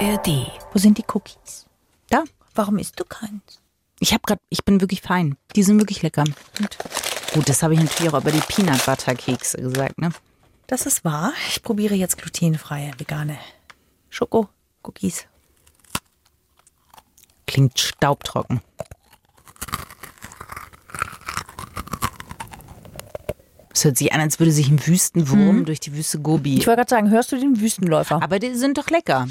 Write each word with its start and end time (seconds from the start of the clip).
ARD. 0.00 0.50
Wo 0.72 0.78
sind 0.78 0.96
die 0.96 1.04
Cookies? 1.12 1.66
Da. 2.08 2.24
Warum 2.54 2.78
isst 2.78 2.98
du 2.98 3.04
keins? 3.04 3.60
Ich 3.98 4.12
habe 4.12 4.22
gerade, 4.26 4.40
ich 4.48 4.64
bin 4.64 4.80
wirklich 4.80 5.02
fein. 5.02 5.36
Die 5.54 5.62
sind 5.62 5.78
wirklich 5.78 6.02
lecker. 6.02 6.24
Und 6.58 6.78
gut, 7.34 7.48
das 7.48 7.62
habe 7.62 7.74
ich 7.74 7.80
natürlich 7.80 8.12
auch 8.12 8.20
über 8.20 8.32
die 8.32 8.40
Peanut 8.40 8.84
Butter 8.86 9.14
Kekse 9.14 9.58
gesagt, 9.58 9.98
ne? 9.98 10.10
Das 10.66 10.86
ist 10.86 11.04
wahr. 11.04 11.32
Ich 11.48 11.62
probiere 11.62 11.94
jetzt 11.94 12.16
glutenfreie, 12.16 12.92
vegane 12.96 13.38
Schoko-Cookies. 14.08 15.26
Klingt 17.46 17.78
staubtrocken. 17.78 18.62
Es 23.72 23.84
hört 23.84 23.98
sich 23.98 24.12
an, 24.12 24.20
als 24.20 24.38
würde 24.38 24.52
sich 24.52 24.68
ein 24.68 24.84
Wüstenwurm 24.86 25.64
durch 25.64 25.80
die 25.80 25.94
Wüste 25.94 26.20
Gobi. 26.20 26.58
Ich 26.58 26.66
wollte 26.66 26.78
gerade 26.78 26.90
sagen, 26.90 27.10
hörst 27.10 27.32
du 27.32 27.38
den 27.38 27.60
Wüstenläufer? 27.60 28.22
Aber 28.22 28.38
die 28.38 28.54
sind 28.54 28.78
doch 28.78 28.88
lecker. 28.88 29.26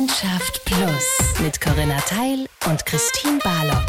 Freundschaft 0.00 0.64
Plus 0.64 1.40
mit 1.42 1.60
Corinna 1.60 1.98
Teil 2.00 2.46
und 2.66 2.86
Christine 2.86 3.38
Barlock. 3.44 3.84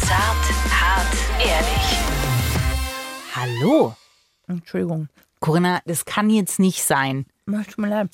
Zart, 0.00 0.44
hart, 0.70 1.16
ehrlich. 1.40 1.98
Hallo. 3.34 3.94
Entschuldigung. 4.46 5.08
Corinna, 5.40 5.80
das 5.84 6.04
kann 6.04 6.30
jetzt 6.30 6.60
nicht 6.60 6.84
sein. 6.84 7.26
Tut 7.46 7.78
mir 7.78 7.88
leid. 7.88 8.10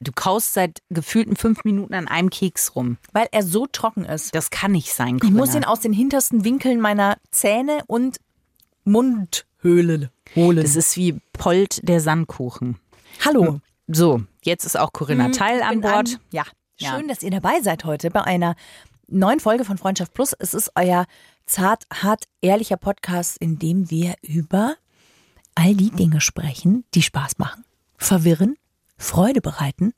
Du 0.00 0.12
kaust 0.14 0.54
seit 0.54 0.82
gefühlten 0.88 1.36
fünf 1.36 1.64
Minuten 1.64 1.92
an 1.92 2.08
einem 2.08 2.30
Keks 2.30 2.74
rum. 2.74 2.96
Weil 3.12 3.28
er 3.32 3.42
so 3.42 3.66
trocken 3.66 4.04
ist. 4.06 4.34
Das 4.34 4.48
kann 4.50 4.72
nicht 4.72 4.94
sein, 4.94 5.16
Ich 5.16 5.20
Corinna. 5.20 5.38
muss 5.38 5.54
ihn 5.54 5.64
aus 5.64 5.80
den 5.80 5.92
hintersten 5.92 6.44
Winkeln 6.44 6.80
meiner 6.80 7.18
Zähne 7.30 7.82
und 7.86 8.16
Mundhöhlen 9.68 10.10
holen. 10.36 10.62
das 10.62 10.76
ist 10.76 10.96
wie 10.96 11.20
Polt 11.32 11.86
der 11.88 12.00
Sandkuchen. 12.00 12.78
Hallo. 13.24 13.60
So, 13.86 14.22
jetzt 14.42 14.64
ist 14.64 14.78
auch 14.78 14.92
Corinna 14.92 15.30
Teil 15.30 15.62
an 15.62 15.74
Hm, 15.74 15.80
Bord. 15.80 15.94
An, 15.94 16.16
ja. 16.32 16.44
Ja. 16.78 16.96
Schön, 16.96 17.08
dass 17.08 17.22
ihr 17.22 17.30
dabei 17.30 17.60
seid 17.62 17.84
heute 17.84 18.10
bei 18.10 18.22
einer 18.22 18.56
neuen 19.06 19.38
Folge 19.40 19.64
von 19.64 19.78
Freundschaft 19.78 20.12
Plus. 20.12 20.32
Es 20.38 20.54
ist 20.54 20.72
euer 20.74 21.06
zart, 21.46 21.84
hart, 21.92 22.24
ehrlicher 22.40 22.76
Podcast, 22.76 23.38
in 23.38 23.58
dem 23.58 23.90
wir 23.90 24.14
über 24.22 24.74
all 25.54 25.74
die 25.76 25.90
Dinge 25.90 26.20
sprechen, 26.20 26.84
die 26.94 27.02
Spaß 27.02 27.38
machen, 27.38 27.64
verwirren, 27.96 28.56
Freude 28.98 29.40
bereiten, 29.40 29.92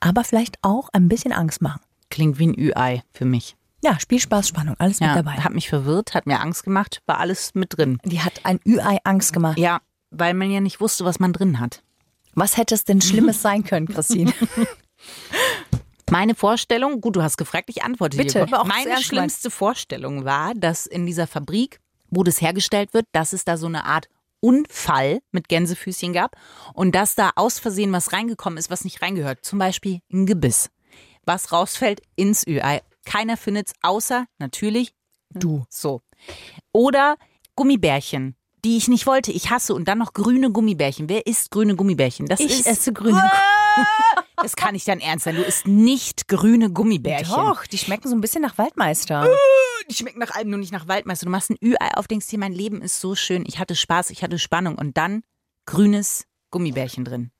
aber 0.00 0.24
vielleicht 0.24 0.56
auch 0.62 0.88
ein 0.92 1.08
bisschen 1.08 1.32
Angst 1.32 1.60
machen. 1.60 1.82
Klingt 2.08 2.38
wie 2.38 2.46
ein 2.48 2.58
Ü-Ei 2.58 3.02
für 3.12 3.26
mich. 3.26 3.54
Ja, 3.82 3.98
Spielspaß, 4.00 4.48
Spannung, 4.48 4.74
alles 4.78 4.98
Ja, 4.98 5.08
mit 5.08 5.16
dabei. 5.16 5.32
hat 5.40 5.52
mich 5.54 5.68
verwirrt, 5.68 6.14
hat 6.14 6.26
mir 6.26 6.40
Angst 6.40 6.64
gemacht, 6.64 7.00
war 7.06 7.18
alles 7.18 7.54
mit 7.54 7.76
drin. 7.76 7.98
Die 8.04 8.20
hat 8.20 8.40
ein 8.44 8.58
Ü-Ei 8.66 8.98
Angst 9.04 9.32
gemacht. 9.32 9.58
Ja, 9.58 9.80
weil 10.10 10.34
man 10.34 10.50
ja 10.50 10.60
nicht 10.60 10.80
wusste, 10.80 11.04
was 11.04 11.20
man 11.20 11.32
drin 11.32 11.60
hat. 11.60 11.82
Was 12.34 12.56
hätte 12.56 12.74
es 12.74 12.84
denn 12.84 13.00
Schlimmes 13.00 13.40
sein 13.42 13.62
können, 13.64 13.86
Christine? 13.94 14.32
Meine 16.10 16.34
Vorstellung, 16.34 17.00
gut, 17.00 17.16
du 17.16 17.22
hast 17.22 17.36
gefragt, 17.36 17.68
ich 17.68 17.82
antworte 17.82 18.16
Bitte, 18.16 18.32
dir. 18.32 18.42
aber 18.42 18.62
auch 18.62 18.64
Meine 18.66 19.00
schlimmste 19.02 19.50
Vorstellung 19.50 20.24
war, 20.24 20.54
dass 20.54 20.86
in 20.86 21.04
dieser 21.04 21.26
Fabrik, 21.26 21.80
wo 22.10 22.22
das 22.24 22.40
hergestellt 22.40 22.94
wird, 22.94 23.06
dass 23.12 23.32
es 23.34 23.44
da 23.44 23.56
so 23.58 23.66
eine 23.66 23.84
Art 23.84 24.08
Unfall 24.40 25.18
mit 25.32 25.48
Gänsefüßchen 25.48 26.12
gab 26.12 26.36
und 26.72 26.94
dass 26.94 27.14
da 27.14 27.32
aus 27.36 27.58
Versehen 27.58 27.92
was 27.92 28.12
reingekommen 28.12 28.56
ist, 28.56 28.70
was 28.70 28.84
nicht 28.84 29.02
reingehört. 29.02 29.44
Zum 29.44 29.58
Beispiel 29.58 30.00
ein 30.12 30.24
Gebiss. 30.26 30.70
Was 31.26 31.52
rausfällt 31.52 32.00
ins 32.16 32.46
Ü-Ei. 32.46 32.80
Keiner 33.08 33.38
findet's, 33.38 33.72
außer 33.80 34.26
natürlich 34.38 34.92
du. 35.30 35.64
so. 35.70 36.02
Oder 36.72 37.16
Gummibärchen, 37.56 38.36
die 38.64 38.76
ich 38.76 38.88
nicht 38.88 39.06
wollte. 39.06 39.32
Ich 39.32 39.50
hasse. 39.50 39.74
Und 39.74 39.88
dann 39.88 39.98
noch 39.98 40.12
grüne 40.12 40.50
Gummibärchen. 40.52 41.08
Wer 41.08 41.26
isst 41.26 41.50
grüne 41.50 41.74
Gummibärchen? 41.74 42.26
Das 42.26 42.38
Ich 42.38 42.60
ist, 42.60 42.66
esse 42.66 42.92
grüne. 42.92 43.22
Das 44.36 44.56
kann 44.56 44.74
nicht 44.74 44.86
dein 44.86 45.00
Ernst 45.00 45.24
sein. 45.24 45.36
Du 45.36 45.42
isst 45.42 45.66
nicht 45.66 46.28
grüne 46.28 46.70
Gummibärchen. 46.70 47.34
Doch, 47.34 47.64
die 47.66 47.78
schmecken 47.78 48.08
so 48.08 48.14
ein 48.14 48.20
bisschen 48.20 48.42
nach 48.42 48.58
Waldmeister. 48.58 49.26
Die 49.90 49.94
schmecken 49.94 50.18
nach 50.18 50.34
allem, 50.34 50.50
nur 50.50 50.58
nicht 50.58 50.72
nach 50.72 50.86
Waldmeister. 50.86 51.24
Du 51.24 51.30
machst 51.32 51.50
ein 51.50 51.56
Ü-Ei 51.64 51.94
auf, 51.94 52.08
denkst 52.08 52.26
dir, 52.28 52.38
mein 52.38 52.52
Leben 52.52 52.82
ist 52.82 53.00
so 53.00 53.14
schön. 53.14 53.44
Ich 53.46 53.58
hatte 53.58 53.74
Spaß, 53.74 54.10
ich 54.10 54.22
hatte 54.22 54.38
Spannung. 54.38 54.76
Und 54.76 54.98
dann 54.98 55.22
grünes 55.64 56.26
Gummibärchen 56.50 57.04
drin. 57.06 57.30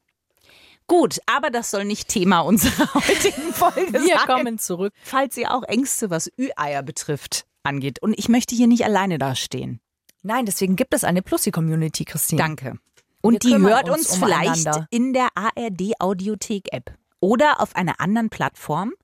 Gut, 0.88 1.21
aber 1.26 1.50
das 1.50 1.71
soll 1.71 1.84
nicht 1.84 2.09
Thema 2.09 2.41
unserer 2.41 2.93
heutigen 2.94 3.53
Folge 3.53 3.93
Wir 3.93 4.16
sein. 4.16 4.26
kommen 4.26 4.59
zurück. 4.59 4.93
Falls 5.04 5.37
ihr 5.37 5.54
auch 5.54 5.62
Ängste, 5.65 6.10
was 6.10 6.32
Ü-Eier 6.38 6.82
betrifft, 6.82 7.47
angeht. 7.62 8.03
Und 8.03 8.19
ich 8.19 8.28
möchte 8.28 8.56
hier 8.56 8.66
nicht 8.66 8.84
alleine 8.84 9.19
dastehen. 9.19 9.81
Nein, 10.22 10.47
deswegen 10.47 10.76
gibt 10.76 10.94
es 10.94 11.04
eine 11.04 11.22
Plussi-Community, 11.22 12.04
Christine. 12.04 12.41
Danke. 12.41 12.78
Und 13.21 13.43
die 13.43 13.53
kümmern 13.53 13.72
hört 13.72 13.88
uns 13.91 14.09
uns, 14.10 14.16
vielleicht 14.16 14.69
in 14.91 15.12
der 15.12 15.28
ARD 15.34 16.00
Audiothek 16.00 16.72
App 16.72 16.94
oder 17.20 17.60
auf 17.60 17.76
einer 17.76 18.00
anderen 18.00 18.31
Plattform, 18.31 18.94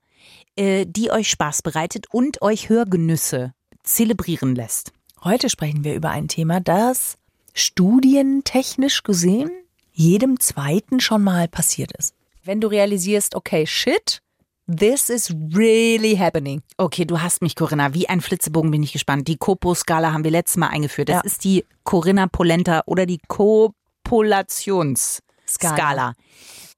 äh, 0.55 0.85
die 0.87 1.11
euch 1.11 1.29
Spaß 1.29 1.61
bereitet 1.61 2.07
und 2.11 2.41
euch 2.41 2.69
Hörgenüsse 2.69 3.53
zelebrieren 3.83 4.55
lässt. 4.55 4.91
Heute 5.23 5.49
sprechen 5.49 5.83
wir 5.83 5.95
über 5.95 6.09
ein 6.09 6.27
Thema, 6.27 6.59
das 6.59 7.17
studientechnisch 7.53 9.03
gesehen 9.03 9.51
jedem 9.95 10.39
Zweiten 10.39 10.99
schon 10.99 11.23
mal 11.23 11.47
passiert 11.47 11.91
ist. 11.97 12.13
Wenn 12.43 12.61
du 12.61 12.67
realisierst, 12.67 13.33
okay, 13.35 13.65
shit, 13.65 14.21
this 14.67 15.09
is 15.09 15.33
really 15.53 16.15
happening. 16.17 16.61
Okay, 16.77 17.05
du 17.05 17.21
hast 17.21 17.41
mich, 17.41 17.55
Corinna. 17.55 17.93
Wie 17.93 18.07
ein 18.09 18.21
Flitzebogen 18.21 18.69
bin 18.71 18.83
ich 18.83 18.91
gespannt. 18.93 19.27
Die 19.27 19.37
Copo-Skala 19.37 20.11
haben 20.13 20.23
wir 20.23 20.31
letztes 20.31 20.57
Mal 20.57 20.67
eingeführt. 20.67 21.09
Das 21.09 21.15
Ja. 21.15 21.21
ist 21.23 21.43
die 21.43 21.65
Corinna 21.83 22.27
Polenta 22.27 22.83
oder 22.85 23.05
die 23.05 23.19
Kopulationsskala. 23.27 25.21
Skala. 25.47 26.13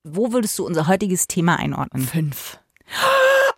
Wo 0.04 0.32
würdest 0.32 0.58
du 0.60 0.66
unser 0.66 0.88
heutiges 0.88 1.28
Thema 1.28 1.58
einordnen? 1.58 2.04
Fünf. 2.06 2.60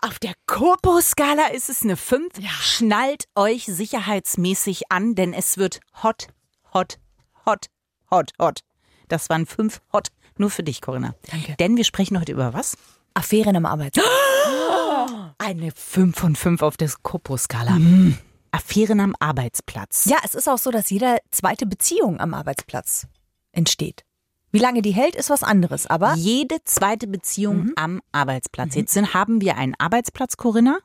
Auf 0.01 0.17
der 0.19 0.33
Kopo-Skala 0.47 1.47
ist 1.47 1.69
es 1.69 1.83
eine 1.83 1.97
5. 1.97 2.33
Schnallt 2.61 3.25
euch 3.35 3.65
sicherheitsmäßig 3.65 4.83
an, 4.91 5.13
denn 5.13 5.33
es 5.33 5.57
wird 5.57 5.81
hot, 6.01 6.27
hot, 6.73 6.97
hot, 7.45 7.65
hot, 8.09 8.31
hot. 8.39 8.61
Das 9.09 9.29
waren 9.29 9.45
fünf 9.45 9.81
hot. 9.91 10.07
Nur 10.37 10.49
für 10.49 10.63
dich, 10.63 10.81
Corinna. 10.81 11.15
Danke. 11.29 11.55
Denn 11.59 11.75
wir 11.75 11.83
sprechen 11.83 12.19
heute 12.19 12.31
über 12.31 12.53
was? 12.53 12.77
Affären 13.13 13.55
am 13.57 13.65
Arbeitsplatz. 13.65 14.07
Eine 15.37 15.71
5 15.75 16.17
von 16.17 16.35
5 16.35 16.61
auf 16.61 16.77
der 16.77 16.89
Kopo-Skala. 17.01 17.77
Affären 18.51 18.99
am 18.99 19.15
Arbeitsplatz. 19.19 20.05
Ja, 20.05 20.17
es 20.23 20.35
ist 20.35 20.47
auch 20.47 20.57
so, 20.57 20.71
dass 20.71 20.89
jede 20.89 21.17
zweite 21.31 21.65
Beziehung 21.65 22.19
am 22.19 22.33
Arbeitsplatz 22.33 23.07
entsteht. 23.51 24.03
Wie 24.51 24.59
lange 24.59 24.81
die 24.81 24.91
hält, 24.91 25.15
ist 25.15 25.29
was 25.29 25.43
anderes, 25.43 25.85
aber 25.85 26.15
Jede 26.15 26.57
zweite 26.63 27.07
Beziehung 27.07 27.71
am 27.75 28.01
Arbeitsplatz. 28.11 28.75
Jetzt 28.75 28.93
sind, 28.93 29.13
haben 29.13 29.41
wir 29.41 29.57
einen 29.57 29.75
Arbeitsplatz, 29.77 30.37
Corinna, 30.37 30.79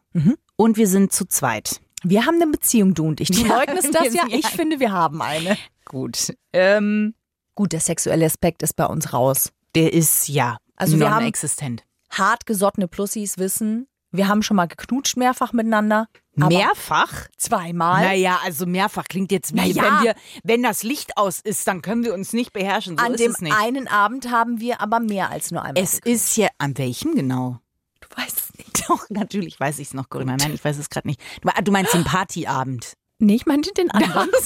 und 0.57 0.77
wir 0.77 0.87
sind 0.87 1.13
zu 1.13 1.25
zweit. 1.27 1.81
wir 2.03 2.27
haben 2.27 2.41
eine 2.41 2.51
Beziehung, 2.51 2.93
du 2.95 3.07
und 3.07 3.21
ich. 3.21 3.31
Du 3.31 3.41
Ja, 3.47 3.59
leugnest 3.59 3.95
das 3.95 4.13
ja. 4.13 4.25
Ich 4.29 4.47
finde, 4.49 4.81
wir 4.81 4.93
haben 4.93 5.23
eine. 5.23 5.57
Gut. 5.87 6.35
Ähm, 6.53 7.15
Gut, 7.55 7.73
der 7.73 7.81
sexuelle 7.81 8.27
Aspekt 8.27 8.63
ist 8.63 8.75
bei 8.77 8.87
uns 8.87 9.13
raus. 9.13 9.51
der 9.75 9.93
ist 9.93 10.29
ja 10.29 10.57
Also 10.77 10.99
wir 11.01 11.11
haben- 11.11 11.21
non-existent. 11.23 11.83
hart 12.11 12.47
gesottene 12.47 12.87
Plussis 12.89 13.39
wissen, 13.39 13.89
wir 14.13 14.29
haben 14.29 14.43
schon 14.45 14.57
mal 14.57 14.67
geknutscht 14.69 15.17
mehrfach 15.17 15.53
miteinander. 15.53 16.07
Mehrfach? 16.37 17.29
Zweimal. 17.37 18.03
Naja, 18.05 18.39
also 18.45 18.67
mehrfach 18.67 19.05
klingt 19.05 19.33
jetzt 19.33 19.53
wie, 19.53 19.57
Naja. 19.57 19.83
wenn 19.83 20.03
wir, 20.05 20.15
wenn 20.45 20.63
das 20.63 20.83
Licht 20.85 21.17
aus 21.17 21.41
ist, 21.41 21.67
dann 21.67 21.83
können 21.83 22.05
wir 22.05 22.15
uns 22.15 22.33
nicht 22.33 22.53
beherrschen. 22.53 22.97
So 22.99 23.05
An 23.05 23.15
ist 23.15 23.21
dem 23.21 23.33
es 23.33 23.41
nicht. 23.41 23.57
einen 23.57 23.89
Abend 23.89 24.31
haben 24.31 24.61
wir 24.61 24.81
aber 24.81 25.01
mehr 25.01 25.31
als 25.31 25.51
nur 25.51 25.63
einmal. 25.63 25.83
es 25.83 25.99
ist 25.99 26.37
ja, 26.37 26.49
an 26.59 26.77
welchem 26.79 27.15
genau? 27.17 27.59
du 28.01 28.09
weißt 28.17 28.37
es 28.39 28.55
nicht. 28.59 28.85
Doch, 28.89 29.07
natürlich 29.11 29.59
weiß 29.59 29.79
ich 29.81 29.89
es 29.89 29.95
noch, 29.95 30.09
Corinna. 30.09 30.37
Nein, 30.37 30.55
ich 30.55 30.65
weiß 30.65 30.79
es 30.79 30.91
gerade 30.91 31.09
nicht. 31.09 31.21
Du, 31.41 31.49
du 31.65 31.73
meinst 31.73 31.95
den 31.95 32.05
Partyabend. 32.05 32.93
Nee, 33.19 33.37
ich 33.37 33.47
meinte 33.47 33.73
den 33.73 33.91
anderen. 33.91 34.31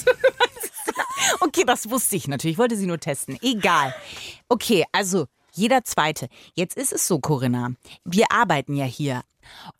Okay, 1.41 1.65
das 1.65 1.91
wusste 1.91 2.17
ich 2.17 2.29
natürlich. 2.29 2.55
Ich 2.55 2.59
wollte 2.59 2.76
sie 2.76 2.87
nur 2.87 2.99
testen. 2.99 3.38
Egal. 3.43 3.94
Okay, 4.49 4.85
also 4.93 5.26
jeder 5.53 5.85
Zweite. 5.85 6.29
Jetzt 6.55 6.76
ist 6.76 6.93
es 6.93 7.06
so, 7.06 7.19
Corinna. 7.19 7.73
Wir 8.05 8.26
arbeiten 8.31 8.75
ja 8.75 8.85
hier. 8.85 9.23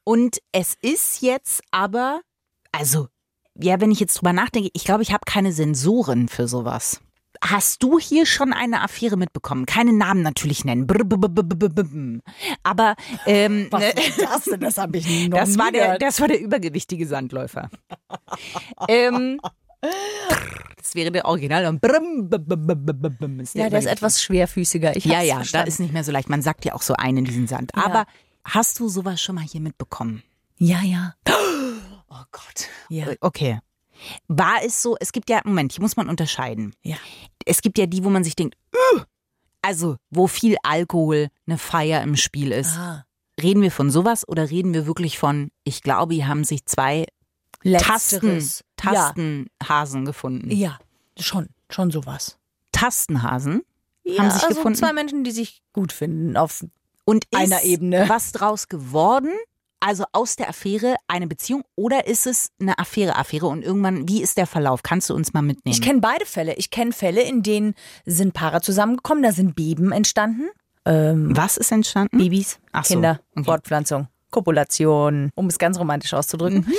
Und 0.05 0.39
es 0.53 0.77
ist 0.81 1.23
jetzt 1.23 1.63
aber, 1.71 2.21
also, 2.73 3.09
ja, 3.55 3.81
wenn 3.81 3.91
ich 3.91 4.01
jetzt 4.01 4.15
drüber 4.15 4.33
nachdenke, 4.33 4.71
ich 4.73 4.85
glaube, 4.85 5.03
ich 5.03 5.13
habe 5.13 5.25
keine 5.27 5.53
Sensoren 5.53 6.29
für 6.29 6.49
sowas. 6.49 7.01
Hast 7.43 7.83
du 7.83 7.99
hier 7.99 8.27
schon 8.27 8.53
eine 8.53 8.83
Affäre 8.83 9.17
mitbekommen? 9.17 9.65
Keine 9.67 9.93
Namen 9.93 10.23
natürlich 10.23 10.65
nennen. 10.65 10.87
Brr, 10.87 11.05
brr, 11.05 11.19
brr. 11.29 12.21
Aber 12.63 12.97
ähm, 13.27 13.69
Was 13.71 13.81
ne- 13.81 13.91
ist 14.07 14.21
das 14.23 14.45
denn? 14.45 14.61
Das 14.61 14.79
habe 14.79 14.99
ich 14.99 15.29
noch 15.29 15.39
das 15.39 15.51
nie 15.51 15.59
war 15.59 15.71
der, 15.73 15.99
das 15.99 16.21
war 16.21 16.29
der 16.29 16.41
übergewichtige 16.41 17.07
Sandläufer. 17.07 17.71
ähm, 18.89 19.41
das 20.77 20.95
wäre 20.95 21.11
der 21.13 21.25
Original. 21.27 21.67
Und 21.67 21.81
brum, 21.81 22.29
bum, 22.29 23.17
bum, 23.19 23.41
ist 23.41 23.55
Ja, 23.55 23.69
der 23.71 23.79
ist 23.79 23.87
etwas 23.87 24.23
schwerfüßiger. 24.23 24.97
Ich 24.97 25.05
Ja, 25.05 25.23
ja, 25.23 25.35
da 25.35 25.41
verstanden. 25.41 25.69
ist 25.69 25.81
nicht 25.81 25.93
mehr 25.93 26.05
so 26.05 26.13
leicht. 26.13 26.29
Man 26.29 26.43
sagt 26.43 26.65
ja 26.65 26.75
auch 26.75 26.83
so 26.83 26.95
einen 26.95 27.19
in 27.19 27.25
diesen 27.25 27.47
Sand. 27.47 27.73
Aber 27.75 28.07
hast 28.45 28.81
du 28.81 28.89
sowas 28.89 29.21
schon 29.21 29.37
mal 29.37 29.45
hier 29.45 29.61
mitbekommen? 29.61 30.23
Ja, 30.57 30.81
ja. 30.83 31.15
Oh 32.11 32.25
Gott. 32.33 32.69
Ja. 32.89 33.07
Okay. 33.21 33.61
War 34.29 34.57
es 34.65 34.83
so, 34.83 34.97
es 35.01 35.13
gibt 35.13 35.29
ja, 35.31 35.41
Moment, 35.45 35.73
hier 35.73 35.83
muss 35.83 35.97
man 35.97 36.09
unterscheiden. 36.09 36.75
Ja. 36.83 36.97
Es 37.45 37.61
gibt 37.63 37.79
ja 37.79 37.87
die, 37.87 38.05
wo 38.05 38.11
man 38.11 38.25
sich 38.25 38.37
denkt, 38.37 38.57
"Ugh!" 38.95 39.05
also 39.63 39.97
wo 40.11 40.27
viel 40.27 40.57
Alkohol, 40.63 41.29
eine 41.47 41.59
Feier 41.59 42.03
im 42.03 42.17
Spiel 42.17 42.53
ist. 42.53 42.77
Ah. 42.77 43.05
Reden 43.41 43.63
wir 43.63 43.71
von 43.71 43.91
sowas 43.91 44.27
oder 44.27 44.51
reden 44.51 44.75
wir 44.75 44.87
wirklich 44.87 45.19
von, 45.19 45.51
ich 45.65 45.83
glaube, 45.83 46.15
hier 46.15 46.27
haben 46.29 46.45
sich 46.45 46.65
zwei 46.67 47.07
Tasten. 47.79 48.51
Tastenhasen 48.77 50.05
gefunden. 50.05 50.51
Ja. 50.51 50.79
ja, 51.17 51.23
schon, 51.23 51.49
schon 51.71 51.91
sowas. 51.91 52.39
Tastenhasen 52.73 53.63
Ja, 54.05 54.23
haben 54.23 54.31
sich 54.31 54.43
also 54.45 54.55
gefunden. 54.57 54.79
zwei 54.79 54.93
Menschen, 54.93 55.25
die 55.25 55.31
sich 55.33 55.63
gut 55.73 55.93
finden 55.93 56.37
auf 56.37 56.65
Und 57.05 57.25
ist 57.31 57.35
einer 57.41 57.63
Ebene. 57.63 58.09
was 58.09 58.33
draus 58.33 58.69
geworden? 58.69 59.33
Also 59.81 60.05
aus 60.13 60.37
der 60.37 60.49
Affäre 60.49 60.97
eine 61.07 61.27
Beziehung 61.27 61.63
oder 61.77 62.07
ist 62.07 62.27
es 62.27 62.51
eine 62.61 62.79
Affäre-Affäre 62.79 63.47
und 63.47 63.63
irgendwann, 63.63 64.09
wie 64.09 64.23
ist 64.23 64.37
der 64.37 64.47
Verlauf? 64.47 64.83
Kannst 64.83 65.09
du 65.09 65.15
uns 65.15 65.33
mal 65.33 65.43
mitnehmen? 65.43 65.73
Ich 65.73 65.81
kenne 65.81 66.01
beide 66.01 66.27
Fälle. 66.27 66.55
Ich 66.55 66.71
kenne 66.71 66.93
Fälle, 66.93 67.23
in 67.23 67.43
denen 67.43 67.75
sind 68.05 68.35
Paare 68.35 68.61
zusammengekommen, 68.61 69.23
da 69.23 69.33
sind 69.33 69.55
Beben 69.55 69.93
entstanden. 69.93 70.49
Ähm, 70.85 71.37
was 71.37 71.57
ist 71.57 71.71
entstanden? 71.71 72.19
Babys, 72.19 72.59
Ach 72.73 72.85
so, 72.85 72.95
Kinder, 72.95 73.21
okay. 73.37 73.45
Fortpflanzung, 73.45 74.09
Kopulation, 74.31 75.31
um 75.35 75.47
es 75.47 75.59
ganz 75.59 75.79
romantisch 75.79 76.15
auszudrücken. 76.15 76.65
Mhm. 76.67 76.73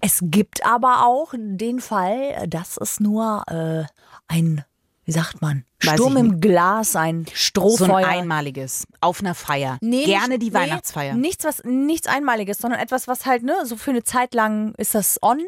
Es 0.00 0.20
gibt 0.22 0.64
aber 0.66 1.06
auch 1.06 1.32
den 1.36 1.80
Fall, 1.80 2.46
dass 2.46 2.76
es 2.76 3.00
nur 3.00 3.42
äh, 3.48 3.84
ein, 4.28 4.64
wie 5.04 5.12
sagt 5.12 5.42
man, 5.42 5.64
Weiß 5.82 5.94
Sturm 5.94 6.16
im 6.16 6.40
Glas, 6.40 6.96
ein 6.96 7.26
so 7.26 7.32
Strohfeuer. 7.34 7.96
ein 7.96 8.20
einmaliges 8.20 8.86
auf 9.00 9.20
einer 9.20 9.34
Feier. 9.34 9.78
Nee, 9.80 10.04
Gerne 10.04 10.38
die 10.38 10.48
nee, 10.48 10.54
Weihnachtsfeier. 10.54 11.14
Nichts, 11.14 11.44
was, 11.44 11.62
nichts 11.64 12.06
Einmaliges, 12.06 12.58
sondern 12.58 12.80
etwas, 12.80 13.06
was 13.06 13.26
halt, 13.26 13.42
ne, 13.42 13.54
so 13.64 13.76
für 13.76 13.90
eine 13.90 14.02
Zeit 14.04 14.34
lang 14.34 14.74
ist 14.76 14.94
das 14.94 15.18
on 15.22 15.40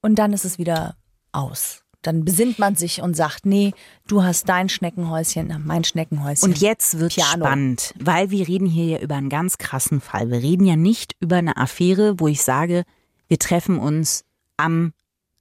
und 0.00 0.16
dann 0.16 0.32
ist 0.32 0.44
es 0.44 0.58
wieder 0.58 0.96
aus. 1.32 1.82
Dann 2.02 2.24
besinnt 2.24 2.58
man 2.58 2.76
sich 2.76 3.02
und 3.02 3.14
sagt, 3.14 3.44
nee, 3.44 3.74
du 4.06 4.22
hast 4.22 4.48
dein 4.48 4.70
Schneckenhäuschen, 4.70 5.54
mein 5.66 5.84
Schneckenhäuschen. 5.84 6.48
Und 6.48 6.58
jetzt 6.58 6.98
wird 6.98 7.14
Piano. 7.14 7.44
spannend, 7.44 7.94
weil 7.98 8.30
wir 8.30 8.48
reden 8.48 8.66
hier 8.66 8.86
ja 8.86 8.98
über 9.00 9.16
einen 9.16 9.28
ganz 9.28 9.58
krassen 9.58 10.00
Fall. 10.00 10.30
Wir 10.30 10.42
reden 10.42 10.64
ja 10.64 10.76
nicht 10.76 11.14
über 11.20 11.36
eine 11.36 11.58
Affäre, 11.58 12.18
wo 12.18 12.28
ich 12.28 12.42
sage, 12.42 12.84
wir 13.28 13.38
treffen 13.38 13.78
uns 13.78 14.24
am 14.56 14.94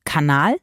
Kanal, 0.03 0.57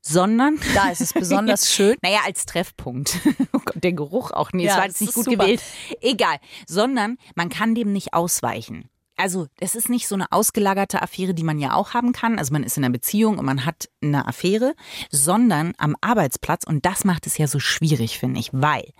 sondern 0.00 0.58
da 0.74 0.90
ist 0.90 1.00
es 1.00 1.12
besonders 1.12 1.72
schön. 1.72 1.96
Naja, 2.02 2.20
als 2.24 2.46
Treffpunkt. 2.46 3.18
Oh 3.52 3.58
Gott, 3.64 3.82
der 3.82 3.92
Geruch 3.92 4.30
auch 4.30 4.52
nicht. 4.52 4.66
Ja, 4.66 4.72
es 4.72 4.78
war 4.78 4.86
jetzt 4.86 5.00
nicht 5.00 5.14
gut 5.14 5.24
super. 5.24 5.38
gewählt. 5.38 5.62
Egal. 6.00 6.36
Sondern 6.66 7.18
man 7.34 7.48
kann 7.48 7.74
dem 7.74 7.92
nicht 7.92 8.14
ausweichen. 8.14 8.88
Also, 9.16 9.48
es 9.58 9.74
ist 9.74 9.90
nicht 9.90 10.08
so 10.08 10.14
eine 10.14 10.30
ausgelagerte 10.32 11.02
Affäre, 11.02 11.34
die 11.34 11.42
man 11.42 11.58
ja 11.58 11.74
auch 11.74 11.92
haben 11.92 12.12
kann. 12.12 12.38
Also, 12.38 12.52
man 12.52 12.62
ist 12.62 12.76
in 12.78 12.84
einer 12.84 12.92
Beziehung 12.92 13.38
und 13.38 13.44
man 13.44 13.66
hat 13.66 13.88
eine 14.02 14.26
Affäre, 14.26 14.74
sondern 15.10 15.74
am 15.78 15.96
Arbeitsplatz. 16.00 16.64
Und 16.64 16.86
das 16.86 17.04
macht 17.04 17.26
es 17.26 17.36
ja 17.36 17.46
so 17.46 17.58
schwierig, 17.58 18.18
finde 18.18 18.40
ich, 18.40 18.50
weil 18.52 18.92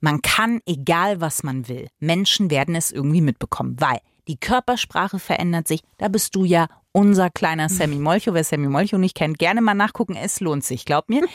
man 0.00 0.20
kann, 0.20 0.60
egal 0.66 1.20
was 1.20 1.42
man 1.42 1.68
will, 1.68 1.88
Menschen 2.00 2.50
werden 2.50 2.74
es 2.74 2.92
irgendwie 2.92 3.20
mitbekommen, 3.22 3.76
weil 3.78 3.98
die 4.28 4.36
Körpersprache 4.38 5.18
verändert 5.18 5.68
sich. 5.68 5.80
Da 5.98 6.08
bist 6.08 6.34
du 6.34 6.44
ja 6.44 6.66
unser 6.92 7.28
kleiner 7.28 7.68
Sammy 7.68 7.96
Molcho. 7.96 8.32
Wer 8.32 8.42
Sammy 8.42 8.68
Molcho 8.68 8.96
nicht 8.96 9.14
kennt, 9.14 9.38
gerne 9.38 9.60
mal 9.60 9.74
nachgucken. 9.74 10.16
Es 10.16 10.40
lohnt 10.40 10.64
sich, 10.64 10.86
glaub 10.86 11.10
mir. 11.10 11.26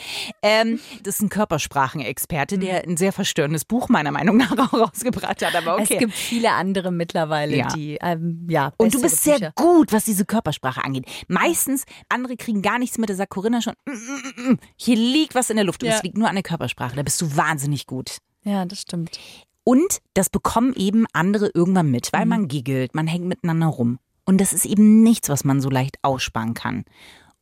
Ähm, 0.41 0.79
das 1.03 1.15
ist 1.15 1.21
ein 1.21 1.29
Körpersprachenexperte, 1.29 2.57
der 2.57 2.83
ein 2.83 2.97
sehr 2.97 3.13
verstörendes 3.13 3.63
Buch 3.65 3.87
meiner 3.87 4.11
Meinung 4.11 4.37
nach 4.37 4.57
auch 4.57 4.73
rausgebracht 4.73 5.45
hat. 5.45 5.55
Aber 5.55 5.75
okay. 5.75 5.93
Es 5.93 5.99
gibt 5.99 6.13
viele 6.13 6.51
andere 6.51 6.91
mittlerweile, 6.91 7.55
Ja. 7.57 7.67
die, 7.67 7.97
ähm, 8.01 8.47
ja. 8.49 8.73
und 8.77 8.93
du 8.93 9.01
bist 9.01 9.23
sehr 9.23 9.35
Bücher. 9.37 9.53
gut, 9.55 9.93
was 9.93 10.05
diese 10.05 10.25
Körpersprache 10.25 10.83
angeht. 10.83 11.05
Meistens, 11.27 11.85
andere 12.09 12.37
kriegen 12.37 12.61
gar 12.63 12.79
nichts 12.79 12.97
mit, 12.97 13.09
da 13.09 13.13
sagt 13.13 13.29
Corinna 13.31 13.61
schon, 13.61 13.75
mm, 13.85 13.91
mm, 13.91 14.49
mm. 14.53 14.57
hier 14.77 14.95
liegt 14.95 15.35
was 15.35 15.49
in 15.51 15.57
der 15.57 15.65
Luft. 15.65 15.83
Und 15.83 15.89
Ja. 15.89 15.95
es 15.95 16.03
liegt 16.03 16.17
nur 16.17 16.27
an 16.27 16.35
der 16.35 16.43
Körpersprache. 16.43 16.95
Da 16.95 17.03
bist 17.03 17.21
du 17.21 17.35
wahnsinnig 17.37 17.85
gut. 17.85 18.17
Ja, 18.43 18.65
das 18.65 18.81
stimmt. 18.81 19.19
Und 19.63 19.99
das 20.13 20.29
bekommen 20.29 20.73
eben 20.75 21.05
andere 21.13 21.51
irgendwann 21.53 21.91
mit, 21.91 22.11
weil 22.13 22.25
man 22.25 22.47
giggelt, 22.47 22.95
man 22.95 23.07
hängt 23.07 23.25
miteinander 23.25 23.67
rum. 23.67 23.99
Und 24.25 24.39
das 24.39 24.53
ist 24.53 24.65
eben 24.65 25.03
nichts, 25.03 25.29
was 25.29 25.43
man 25.43 25.61
so 25.61 25.69
leicht 25.69 25.97
aussparen 26.03 26.53
kann. 26.53 26.85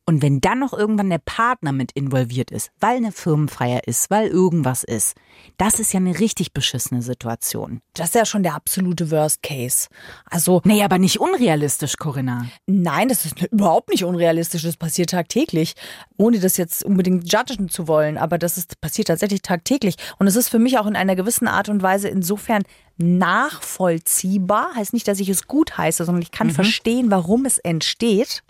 Und 0.09 0.23
wenn 0.23 0.41
dann 0.41 0.57
noch 0.57 0.73
irgendwann 0.73 1.11
der 1.11 1.19
Partner 1.19 1.71
mit 1.71 1.91
involviert 1.91 2.49
ist, 2.49 2.71
weil 2.79 2.97
eine 2.97 3.11
Firmenfeier 3.11 3.81
ist, 3.85 4.09
weil 4.09 4.27
irgendwas 4.27 4.83
ist, 4.83 5.15
das 5.57 5.79
ist 5.79 5.93
ja 5.93 5.99
eine 5.99 6.17
richtig 6.17 6.51
beschissene 6.51 7.03
Situation. 7.03 7.81
Das 7.93 8.07
ist 8.07 8.15
ja 8.15 8.25
schon 8.25 8.41
der 8.41 8.55
absolute 8.55 9.11
Worst 9.11 9.43
Case. 9.43 9.87
Also, 10.25 10.63
Nee, 10.63 10.81
aber 10.83 10.97
nicht 10.97 11.19
unrealistisch, 11.19 11.97
Corinna. 11.97 12.47
Nein, 12.65 13.09
das 13.09 13.23
ist 13.23 13.39
überhaupt 13.51 13.89
nicht 13.89 14.03
unrealistisch. 14.03 14.63
Das 14.63 14.77
passiert 14.77 15.11
tagtäglich. 15.11 15.75
Ohne 16.17 16.39
das 16.39 16.57
jetzt 16.57 16.83
unbedingt 16.83 17.31
judgen 17.31 17.69
zu 17.69 17.87
wollen. 17.87 18.17
Aber 18.17 18.39
das 18.39 18.57
ist, 18.57 18.81
passiert 18.81 19.09
tatsächlich 19.09 19.43
tagtäglich. 19.43 19.93
Und 20.17 20.25
es 20.25 20.35
ist 20.35 20.49
für 20.49 20.57
mich 20.57 20.79
auch 20.79 20.87
in 20.87 20.95
einer 20.95 21.15
gewissen 21.15 21.47
Art 21.47 21.69
und 21.69 21.83
Weise 21.83 22.07
insofern 22.07 22.63
nachvollziehbar. 22.97 24.73
Heißt 24.75 24.93
nicht, 24.93 25.07
dass 25.07 25.19
ich 25.19 25.29
es 25.29 25.45
gut 25.45 25.77
heiße, 25.77 26.03
sondern 26.03 26.23
ich 26.23 26.31
kann 26.31 26.49
verstehen, 26.49 27.11
warum 27.11 27.45
es 27.45 27.59
entsteht. 27.59 28.41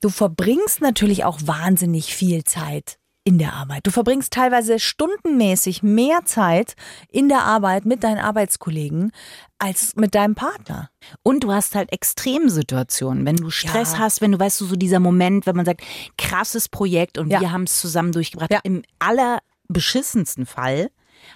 Du 0.00 0.08
verbringst 0.10 0.80
natürlich 0.80 1.24
auch 1.24 1.38
wahnsinnig 1.44 2.14
viel 2.14 2.44
Zeit 2.44 2.98
in 3.24 3.36
der 3.38 3.52
Arbeit. 3.52 3.86
Du 3.86 3.90
verbringst 3.90 4.32
teilweise 4.32 4.78
stundenmäßig 4.78 5.82
mehr 5.82 6.20
Zeit 6.24 6.74
in 7.10 7.28
der 7.28 7.42
Arbeit 7.42 7.84
mit 7.84 8.02
deinen 8.02 8.18
Arbeitskollegen 8.18 9.12
als 9.58 9.96
mit 9.96 10.14
deinem 10.14 10.34
Partner. 10.34 10.88
Und 11.22 11.44
du 11.44 11.52
hast 11.52 11.74
halt 11.74 11.92
Extremsituationen, 11.92 13.26
wenn 13.26 13.36
du 13.36 13.50
Stress 13.50 13.92
Ja. 13.94 13.98
hast, 13.98 14.20
wenn 14.22 14.32
du 14.32 14.38
weißt, 14.40 14.60
du 14.62 14.64
so 14.66 14.76
dieser 14.76 15.00
Moment, 15.00 15.44
wenn 15.46 15.56
man 15.56 15.66
sagt, 15.66 15.82
krasses 16.16 16.68
Projekt 16.70 17.18
und 17.18 17.30
Ja. 17.30 17.40
wir 17.40 17.52
haben 17.52 17.64
es 17.64 17.78
zusammen 17.80 18.12
durchgebracht. 18.12 18.50
Ja. 18.50 18.60
Im 18.62 18.82
allerbeschissensten 18.98 20.46
Fall 20.46 20.90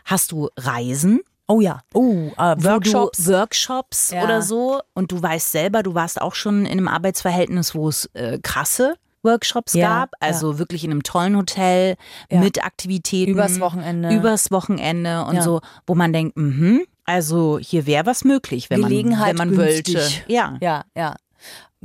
hast 0.04 0.32
du 0.32 0.48
Reisen, 0.56 1.20
Oh 1.48 1.60
ja. 1.60 1.80
Oh, 1.92 2.30
äh, 2.38 2.56
wo 2.58 2.64
Workshops. 2.64 3.26
Workshops 3.28 4.10
Ja. 4.12 4.24
oder 4.24 4.42
so 4.42 4.80
und 4.94 5.12
du 5.12 5.20
weißt 5.22 5.52
selber, 5.52 5.82
du 5.82 5.94
warst 5.94 6.20
auch 6.20 6.34
schon 6.34 6.64
in 6.66 6.72
einem 6.72 6.88
Arbeitsverhältnis, 6.88 7.74
wo 7.74 7.88
es 7.88 8.06
äh, 8.14 8.38
krasse 8.42 8.94
Workshops 9.24 9.74
Ja, 9.74 10.00
gab, 10.00 10.10
also 10.20 10.58
wirklich 10.58 10.84
in 10.84 10.90
einem 10.90 11.02
tollen 11.02 11.36
Hotel 11.36 11.96
Ja. 12.30 12.40
mit 12.40 12.64
Aktivitäten 12.64 13.30
Übers 13.32 13.60
Wochenende. 13.60 14.14
übers 14.14 14.50
Wochenende 14.50 15.24
und 15.24 15.36
Ja. 15.36 15.42
so, 15.42 15.60
wo 15.86 15.94
man 15.94 16.12
denkt, 16.12 16.36
mhm, 16.36 16.82
also 17.04 17.58
hier 17.60 17.86
wäre 17.86 18.06
was 18.06 18.24
möglich, 18.24 18.70
wenn 18.70 18.82
Gelegenheit 18.82 19.36
man 19.36 19.50
wenn 19.50 19.56
man 19.58 19.66
günstig. 19.66 19.94
wollte. 19.96 20.10
Ja. 20.32 20.56
Ja, 20.60 20.84
ja. 20.96 21.16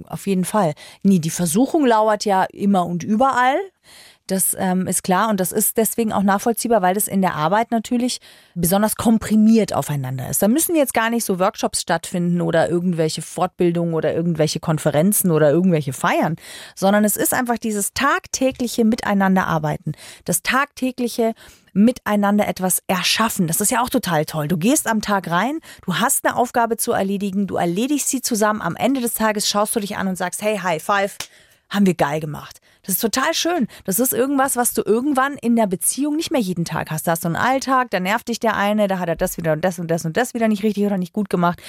Auf 0.05 0.27
jeden 0.27 0.45
Fall. 0.45 0.73
Nee, 1.01 1.17
die 1.17 1.31
Versuchung 1.31 1.85
lauert 1.85 2.23
ja 2.25 2.43
immer 2.51 2.85
und 2.85 3.03
überall. 3.03 3.57
Das 4.27 4.55
ähm, 4.59 4.87
ist 4.87 5.03
klar 5.03 5.29
und 5.29 5.39
das 5.39 5.53
ist 5.53 5.77
deswegen 5.77 6.11
auch 6.11 6.21
nachvollziehbar, 6.21 6.81
weil 6.81 6.93
das 6.93 7.07
in 7.07 7.21
der 7.21 7.35
Arbeit 7.35 7.71
natürlich 7.71 8.19
besonders 8.55 8.97
komprimiert 8.97 9.73
aufeinander 9.73 10.29
ist. 10.29 10.41
Da 10.41 10.49
müssen 10.49 10.75
jetzt 10.75 10.93
gar 10.93 11.09
nicht 11.09 11.23
so 11.23 11.39
Workshops 11.39 11.81
stattfinden 11.81 12.41
oder 12.41 12.69
irgendwelche 12.69 13.21
Fortbildungen 13.21 13.93
oder 13.93 14.13
irgendwelche 14.13 14.59
Konferenzen 14.59 15.31
oder 15.31 15.49
irgendwelche 15.49 15.93
Feiern, 15.93 16.35
sondern 16.75 17.05
es 17.05 17.15
ist 17.15 17.33
einfach 17.33 17.57
dieses 17.57 17.93
tagtägliche 17.93 18.83
Miteinander 18.83 19.47
arbeiten, 19.47 19.93
das 20.25 20.43
tagtägliche 20.43 21.33
miteinander 21.71 22.47
etwas 22.47 22.81
erschaffen. 22.87 23.47
Das 23.47 23.61
ist 23.61 23.71
ja 23.71 23.81
auch 23.81 23.89
total 23.89 24.25
toll. 24.25 24.47
Du 24.47 24.57
gehst 24.57 24.87
am 24.87 25.01
Tag 25.01 25.29
rein, 25.29 25.59
du 25.85 25.95
hast 25.95 26.25
eine 26.25 26.35
Aufgabe 26.35 26.75
zu 26.75 26.91
erledigen, 26.91 27.47
du 27.47 27.55
erledigst 27.55 28.09
sie 28.09 28.21
zusammen. 28.21 28.61
Am 28.61 28.75
Ende 28.75 28.99
des 28.99 29.13
Tages 29.13 29.47
schaust 29.47 29.75
du 29.75 29.79
dich 29.79 29.95
an 29.95 30.07
und 30.07 30.17
sagst, 30.17 30.41
hey, 30.41 30.57
High 30.57 30.83
Five, 30.83 31.17
haben 31.69 31.85
wir 31.85 31.93
geil 31.93 32.19
gemacht. 32.19 32.59
Das 32.87 32.95
ist 32.95 33.01
total 33.01 33.33
schön. 33.33 33.67
Das 33.83 33.99
ist 33.99 34.13
irgendwas, 34.13 34.55
was 34.55 34.73
du 34.73 34.81
irgendwann 34.81 35.33
in 35.33 35.57
der 35.57 35.67
Beziehung 35.67 36.15
nicht 36.15 36.31
mehr 36.31 36.39
jeden 36.39 36.63
Tag 36.63 36.89
hast. 36.89 37.05
Da 37.05 37.11
hast 37.11 37.25
du 37.25 37.27
einen 37.27 37.35
Alltag, 37.35 37.89
da 37.91 37.99
nervt 37.99 38.29
dich 38.29 38.39
der 38.39 38.55
eine, 38.55 38.87
da 38.87 38.97
hat 38.97 39.09
er 39.09 39.17
das 39.17 39.35
wieder 39.35 39.51
und 39.51 39.65
das 39.65 39.77
und 39.77 39.91
das 39.91 40.05
und 40.05 40.15
das 40.15 40.33
wieder 40.33 40.47
nicht 40.47 40.63
richtig 40.63 40.85
oder 40.85 40.97
nicht 40.97 41.11
gut 41.11 41.29
gemacht. 41.29 41.61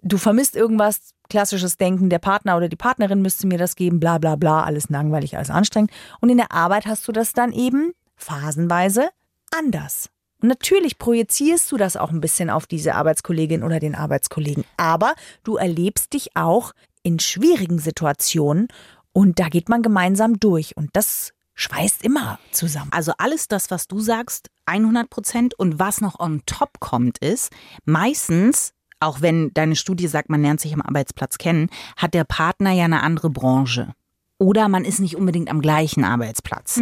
Du 0.00 0.16
vermisst 0.16 0.56
irgendwas, 0.56 1.10
klassisches 1.28 1.76
Denken, 1.76 2.08
der 2.08 2.18
Partner 2.18 2.56
oder 2.56 2.70
die 2.70 2.76
Partnerin 2.76 3.20
müsste 3.20 3.46
mir 3.46 3.58
das 3.58 3.76
geben, 3.76 4.00
bla 4.00 4.16
bla 4.16 4.36
bla, 4.36 4.64
alles 4.64 4.88
langweilig, 4.88 5.36
alles 5.36 5.50
anstrengend. 5.50 5.90
Und 6.20 6.30
in 6.30 6.38
der 6.38 6.50
Arbeit 6.50 6.86
hast 6.86 7.06
du 7.06 7.12
das 7.12 7.34
dann 7.34 7.52
eben 7.52 7.92
phasenweise 8.16 9.10
anders. 9.54 10.08
Und 10.40 10.48
natürlich 10.48 10.96
projizierst 10.96 11.70
du 11.72 11.76
das 11.76 11.98
auch 11.98 12.10
ein 12.10 12.22
bisschen 12.22 12.48
auf 12.48 12.66
diese 12.66 12.94
Arbeitskollegin 12.94 13.62
oder 13.62 13.80
den 13.80 13.94
Arbeitskollegen. 13.94 14.64
Aber 14.78 15.14
du 15.42 15.56
erlebst 15.56 16.14
dich 16.14 16.34
auch 16.36 16.72
in 17.02 17.18
schwierigen 17.18 17.78
Situationen 17.78 18.68
und 19.14 19.38
da 19.38 19.48
geht 19.48 19.70
man 19.70 19.80
gemeinsam 19.82 20.38
durch. 20.38 20.76
Und 20.76 20.90
das 20.92 21.32
schweißt 21.54 22.04
immer 22.04 22.38
zusammen. 22.50 22.90
Also 22.92 23.12
alles 23.16 23.48
das, 23.48 23.70
was 23.70 23.86
du 23.86 24.00
sagst, 24.00 24.50
100 24.66 25.08
Prozent. 25.08 25.54
Und 25.58 25.78
was 25.78 26.00
noch 26.00 26.18
on 26.18 26.42
top 26.46 26.80
kommt, 26.80 27.18
ist, 27.18 27.52
meistens, 27.84 28.74
auch 29.00 29.20
wenn 29.22 29.52
deine 29.54 29.76
Studie 29.76 30.08
sagt, 30.08 30.30
man 30.30 30.42
lernt 30.42 30.60
sich 30.60 30.74
am 30.74 30.82
Arbeitsplatz 30.82 31.38
kennen, 31.38 31.70
hat 31.96 32.12
der 32.12 32.24
Partner 32.24 32.72
ja 32.72 32.84
eine 32.84 33.02
andere 33.02 33.30
Branche. 33.30 33.94
Oder 34.38 34.68
man 34.68 34.84
ist 34.84 34.98
nicht 34.98 35.16
unbedingt 35.16 35.48
am 35.48 35.60
gleichen 35.62 36.04
Arbeitsplatz. 36.04 36.80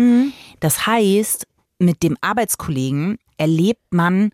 Das 0.58 0.86
heißt, 0.86 1.46
mit 1.78 2.02
dem 2.02 2.16
Arbeitskollegen 2.22 3.18
erlebt 3.36 3.82
man 3.90 4.30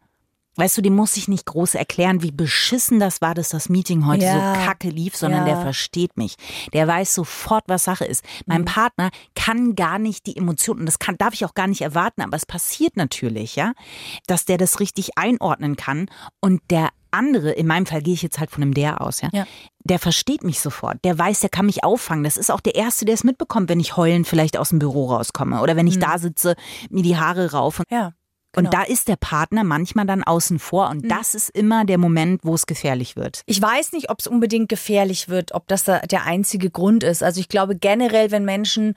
weißt 0.58 0.76
du, 0.76 0.82
dem 0.82 0.94
muss 0.94 1.16
ich 1.16 1.28
nicht 1.28 1.46
groß 1.46 1.74
erklären, 1.74 2.22
wie 2.22 2.30
beschissen 2.32 2.98
das 3.00 3.20
war, 3.20 3.34
dass 3.34 3.48
das 3.48 3.68
Meeting 3.68 4.06
heute 4.06 4.24
Ja. 4.24 4.54
so 4.54 4.60
kacke 4.66 4.88
lief, 4.90 5.16
sondern 5.16 5.46
Ja. 5.46 5.54
der 5.54 5.62
versteht 5.62 6.16
mich. 6.16 6.34
Der 6.72 6.86
weiß 6.86 7.14
sofort, 7.14 7.64
was 7.68 7.84
Sache 7.84 8.04
ist. 8.04 8.24
Mein 8.46 8.64
Partner 8.64 9.10
kann 9.34 9.74
gar 9.76 9.98
nicht 9.98 10.26
die 10.26 10.36
Emotionen, 10.36 10.80
und 10.80 10.86
das 10.86 10.98
kann, 10.98 11.16
darf 11.16 11.32
ich 11.34 11.44
auch 11.44 11.54
gar 11.54 11.66
nicht 11.68 11.80
erwarten, 11.80 12.20
aber 12.22 12.36
es 12.36 12.44
passiert 12.46 12.96
natürlich, 12.96 13.56
ja, 13.56 13.72
dass 14.26 14.44
der 14.44 14.58
das 14.58 14.80
richtig 14.80 15.16
einordnen 15.16 15.76
kann 15.76 16.10
und 16.40 16.60
der 16.70 16.88
andere, 17.10 17.52
in 17.52 17.66
meinem 17.66 17.86
Fall 17.86 18.02
gehe 18.02 18.12
ich 18.12 18.20
jetzt 18.20 18.38
halt 18.38 18.50
von 18.50 18.62
einem 18.62 18.74
der 18.74 19.00
aus, 19.00 19.22
ja, 19.22 19.30
Ja. 19.32 19.46
der 19.82 19.98
versteht 19.98 20.44
mich 20.44 20.60
sofort. 20.60 20.98
Der 21.04 21.18
weiß, 21.18 21.40
der 21.40 21.48
kann 21.48 21.64
mich 21.64 21.82
auffangen. 21.82 22.22
Das 22.22 22.36
ist 22.36 22.50
auch 22.50 22.60
der 22.60 22.74
Erste, 22.74 23.06
der 23.06 23.14
es 23.14 23.24
mitbekommt, 23.24 23.70
wenn 23.70 23.80
ich 23.80 23.96
heulend 23.96 24.28
vielleicht 24.28 24.58
aus 24.58 24.68
dem 24.68 24.78
Büro 24.78 25.06
rauskomme 25.14 25.62
oder 25.62 25.74
wenn 25.74 25.86
ich 25.86 25.98
da 25.98 26.18
sitze, 26.18 26.54
mir 26.90 27.02
die 27.02 27.16
Haare 27.16 27.52
rauf. 27.52 27.80
Ja. 27.90 28.12
Genau. 28.58 28.68
Und 28.68 28.74
da 28.74 28.82
ist 28.82 29.08
der 29.08 29.16
Partner 29.16 29.64
manchmal 29.64 30.06
dann 30.06 30.22
außen 30.22 30.58
vor 30.58 30.90
und 30.90 31.10
das 31.10 31.34
ist 31.34 31.50
immer 31.50 31.84
der 31.84 31.98
Moment, 31.98 32.44
wo 32.44 32.54
es 32.54 32.66
gefährlich 32.66 33.16
wird. 33.16 33.42
Ich 33.46 33.60
weiß 33.60 33.92
nicht, 33.92 34.10
ob 34.10 34.20
es 34.20 34.26
unbedingt 34.26 34.68
gefährlich 34.68 35.28
wird, 35.28 35.52
ob 35.52 35.66
das 35.68 35.84
da 35.84 36.00
der 36.00 36.24
einzige 36.24 36.70
Grund 36.70 37.04
ist. 37.04 37.22
Also 37.22 37.40
ich 37.40 37.48
glaube 37.48 37.76
generell, 37.76 38.30
wenn 38.30 38.44
Menschen 38.44 38.94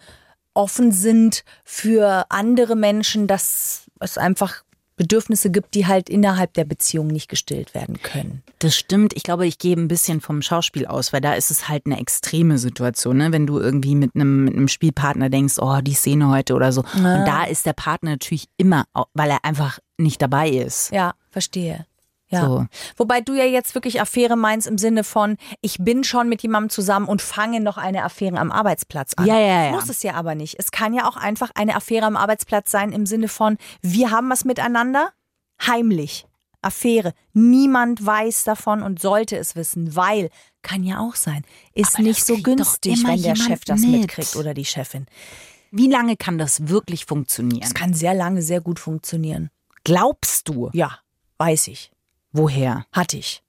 offen 0.53 0.91
sind 0.91 1.43
für 1.63 2.25
andere 2.29 2.75
Menschen, 2.75 3.27
dass 3.27 3.83
es 3.99 4.17
einfach 4.17 4.63
Bedürfnisse 4.97 5.49
gibt, 5.49 5.73
die 5.73 5.87
halt 5.87 6.09
innerhalb 6.09 6.53
der 6.53 6.65
Beziehung 6.65 7.07
nicht 7.07 7.29
gestillt 7.29 7.73
werden 7.73 8.01
können. 8.01 8.43
Das 8.59 8.75
stimmt. 8.75 9.13
Ich 9.13 9.23
glaube, 9.23 9.47
ich 9.47 9.57
gehe 9.57 9.75
ein 9.75 9.87
bisschen 9.87 10.21
vom 10.21 10.41
Schauspiel 10.41 10.85
aus, 10.85 11.13
weil 11.13 11.21
da 11.21 11.33
ist 11.33 11.49
es 11.51 11.67
halt 11.67 11.85
eine 11.85 11.99
extreme 11.99 12.57
Situation, 12.57 13.17
ne? 13.17 13.31
wenn 13.31 13.47
du 13.47 13.59
irgendwie 13.59 13.95
mit 13.95 14.15
einem, 14.15 14.45
mit 14.45 14.55
einem 14.55 14.67
Spielpartner 14.67 15.29
denkst, 15.29 15.55
oh, 15.57 15.79
die 15.81 15.93
Szene 15.93 16.29
heute 16.29 16.53
oder 16.53 16.71
so. 16.71 16.81
Und 16.95 17.03
da 17.25 17.45
ist 17.45 17.65
der 17.65 17.73
Partner 17.73 18.11
natürlich 18.11 18.47
immer, 18.57 18.85
weil 19.13 19.31
er 19.31 19.43
einfach 19.43 19.79
nicht 19.97 20.21
dabei 20.21 20.49
ist. 20.49 20.91
Ja, 20.91 21.13
verstehe. 21.29 21.85
Ja. 22.31 22.45
So. 22.45 22.65
Wobei 22.97 23.21
du 23.21 23.33
ja 23.33 23.45
jetzt 23.45 23.75
wirklich 23.75 24.01
Affäre 24.01 24.35
meinst 24.35 24.65
im 24.65 24.77
Sinne 24.77 25.03
von, 25.03 25.37
ich 25.61 25.77
bin 25.79 26.03
schon 26.03 26.29
mit 26.29 26.41
jemandem 26.41 26.69
zusammen 26.69 27.07
und 27.07 27.21
fange 27.21 27.59
noch 27.59 27.77
eine 27.77 28.03
Affäre 28.03 28.37
am 28.37 28.51
Arbeitsplatz 28.51 29.13
an. 29.15 29.25
Ja, 29.25 29.37
ja, 29.39 29.65
ja. 29.65 29.71
Muss 29.71 29.89
es 29.89 30.01
ja 30.01 30.15
aber 30.15 30.33
nicht. 30.33 30.55
Es 30.57 30.71
kann 30.71 30.93
ja 30.93 31.07
auch 31.07 31.17
einfach 31.17 31.51
eine 31.55 31.75
Affäre 31.75 32.05
am 32.05 32.17
Arbeitsplatz 32.17 32.71
sein 32.71 32.91
im 32.93 33.05
Sinne 33.05 33.27
von, 33.27 33.57
wir 33.81 34.11
haben 34.11 34.29
was 34.29 34.45
miteinander, 34.45 35.09
heimlich. 35.65 36.25
Affäre. 36.63 37.13
Niemand 37.33 38.05
weiß 38.05 38.43
davon 38.43 38.83
und 38.83 39.01
sollte 39.01 39.35
es 39.37 39.55
wissen, 39.55 39.95
weil 39.95 40.29
kann 40.61 40.83
ja 40.83 40.99
auch 40.99 41.15
sein. 41.15 41.43
Ist 41.73 41.95
Aber 41.95 42.03
nicht 42.03 42.23
so 42.23 42.37
günstig, 42.37 43.03
wenn 43.03 43.21
der 43.21 43.35
Chef 43.35 43.65
das 43.65 43.81
mit. 43.81 44.01
mitkriegt 44.01 44.35
oder 44.35 44.53
die 44.53 44.65
Chefin. 44.65 45.07
Wie 45.71 45.89
lange 45.89 46.17
kann 46.17 46.37
das 46.37 46.67
wirklich 46.67 47.05
funktionieren? 47.05 47.63
Es 47.63 47.73
kann 47.73 47.93
sehr 47.93 48.13
lange 48.13 48.41
sehr 48.41 48.61
gut 48.61 48.79
funktionieren. 48.79 49.49
Glaubst 49.83 50.49
du? 50.49 50.69
Ja, 50.73 50.99
weiß 51.37 51.69
ich. 51.69 51.91
Woher? 52.31 52.85
Hatte 52.91 53.17
ich. 53.17 53.43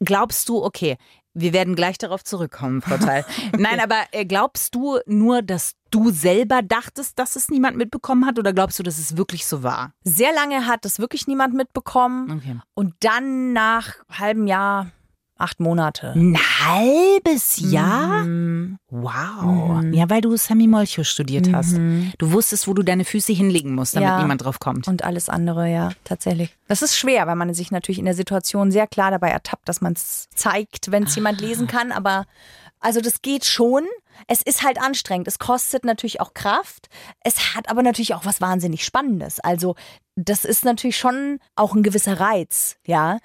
Glaubst 0.00 0.48
du, 0.48 0.62
okay, 0.64 0.96
wir 1.34 1.52
werden 1.52 1.74
gleich 1.74 1.96
darauf 1.96 2.24
zurückkommen, 2.24 2.82
Frau 2.82 2.98
Teil. 2.98 3.24
Nein, 3.58 3.80
aber 3.80 4.02
äh, 4.12 4.24
glaubst 4.24 4.74
du 4.74 4.98
nur, 5.06 5.42
dass 5.42 5.74
du 5.90 6.10
selber 6.10 6.62
dachtest, 6.62 7.18
dass 7.18 7.36
es 7.36 7.48
niemand 7.48 7.76
mitbekommen 7.76 8.26
hat 8.26 8.38
oder 8.38 8.52
glaubst 8.52 8.78
du, 8.78 8.82
dass 8.82 8.98
es 8.98 9.16
wirklich 9.16 9.46
so 9.46 9.62
war? 9.62 9.94
Sehr 10.04 10.32
lange 10.34 10.66
hat 10.66 10.84
das 10.84 10.98
wirklich 10.98 11.26
niemand 11.26 11.54
mitbekommen. 11.54 12.32
Okay. 12.32 12.60
Und 12.74 12.94
dann 13.00 13.52
nach 13.52 13.94
halbem 14.10 14.46
Jahr, 14.46 14.90
acht 15.42 15.60
Monate. 15.60 16.12
Ein 16.16 16.36
halbes 16.38 17.56
Jahr? 17.58 18.24
Mhm. 18.24 18.78
Wow. 18.90 19.82
Ja, 19.92 20.08
weil 20.08 20.20
du 20.20 20.36
Sammy 20.36 20.66
Molcho 20.66 21.04
studiert 21.04 21.52
hast. 21.52 21.76
Du 22.18 22.32
wusstest, 22.32 22.68
wo 22.68 22.74
du 22.74 22.82
deine 22.82 23.04
Füße 23.04 23.32
hinlegen 23.32 23.74
musst, 23.74 23.96
damit 23.96 24.08
Ja. 24.08 24.20
niemand 24.20 24.44
drauf 24.44 24.60
kommt. 24.60 24.88
Und 24.88 25.04
alles 25.04 25.28
andere, 25.28 25.70
ja, 25.70 25.90
tatsächlich. 26.04 26.56
Das 26.68 26.82
ist 26.82 26.96
schwer, 26.96 27.26
weil 27.26 27.36
man 27.36 27.52
sich 27.54 27.70
natürlich 27.70 27.98
in 27.98 28.04
der 28.04 28.14
Situation 28.14 28.70
sehr 28.70 28.86
klar 28.86 29.10
dabei 29.10 29.30
ertappt, 29.30 29.68
dass 29.68 29.80
man 29.80 29.92
es 29.94 30.28
zeigt, 30.34 30.90
wenn 30.90 31.04
es 31.04 31.14
jemand 31.16 31.40
lesen 31.40 31.66
kann. 31.66 31.92
Aber 31.92 32.24
also 32.80 33.00
das 33.00 33.22
geht 33.22 33.44
schon. 33.44 33.84
Es 34.28 34.42
ist 34.42 34.62
halt 34.62 34.80
anstrengend. 34.80 35.26
Es 35.26 35.38
kostet 35.38 35.84
natürlich 35.84 36.20
auch 36.20 36.34
Kraft. 36.34 36.88
Es 37.24 37.54
hat 37.56 37.68
aber 37.68 37.82
natürlich 37.82 38.14
auch 38.14 38.24
was 38.24 38.40
wahnsinnig 38.40 38.84
Spannendes. 38.84 39.40
Also 39.40 39.74
das 40.16 40.44
ist 40.44 40.64
natürlich 40.64 40.98
schon 40.98 41.38
auch 41.56 41.74
ein 41.74 41.82
gewisser 41.82 42.20
Reiz, 42.20 42.76
ja. 42.86 43.18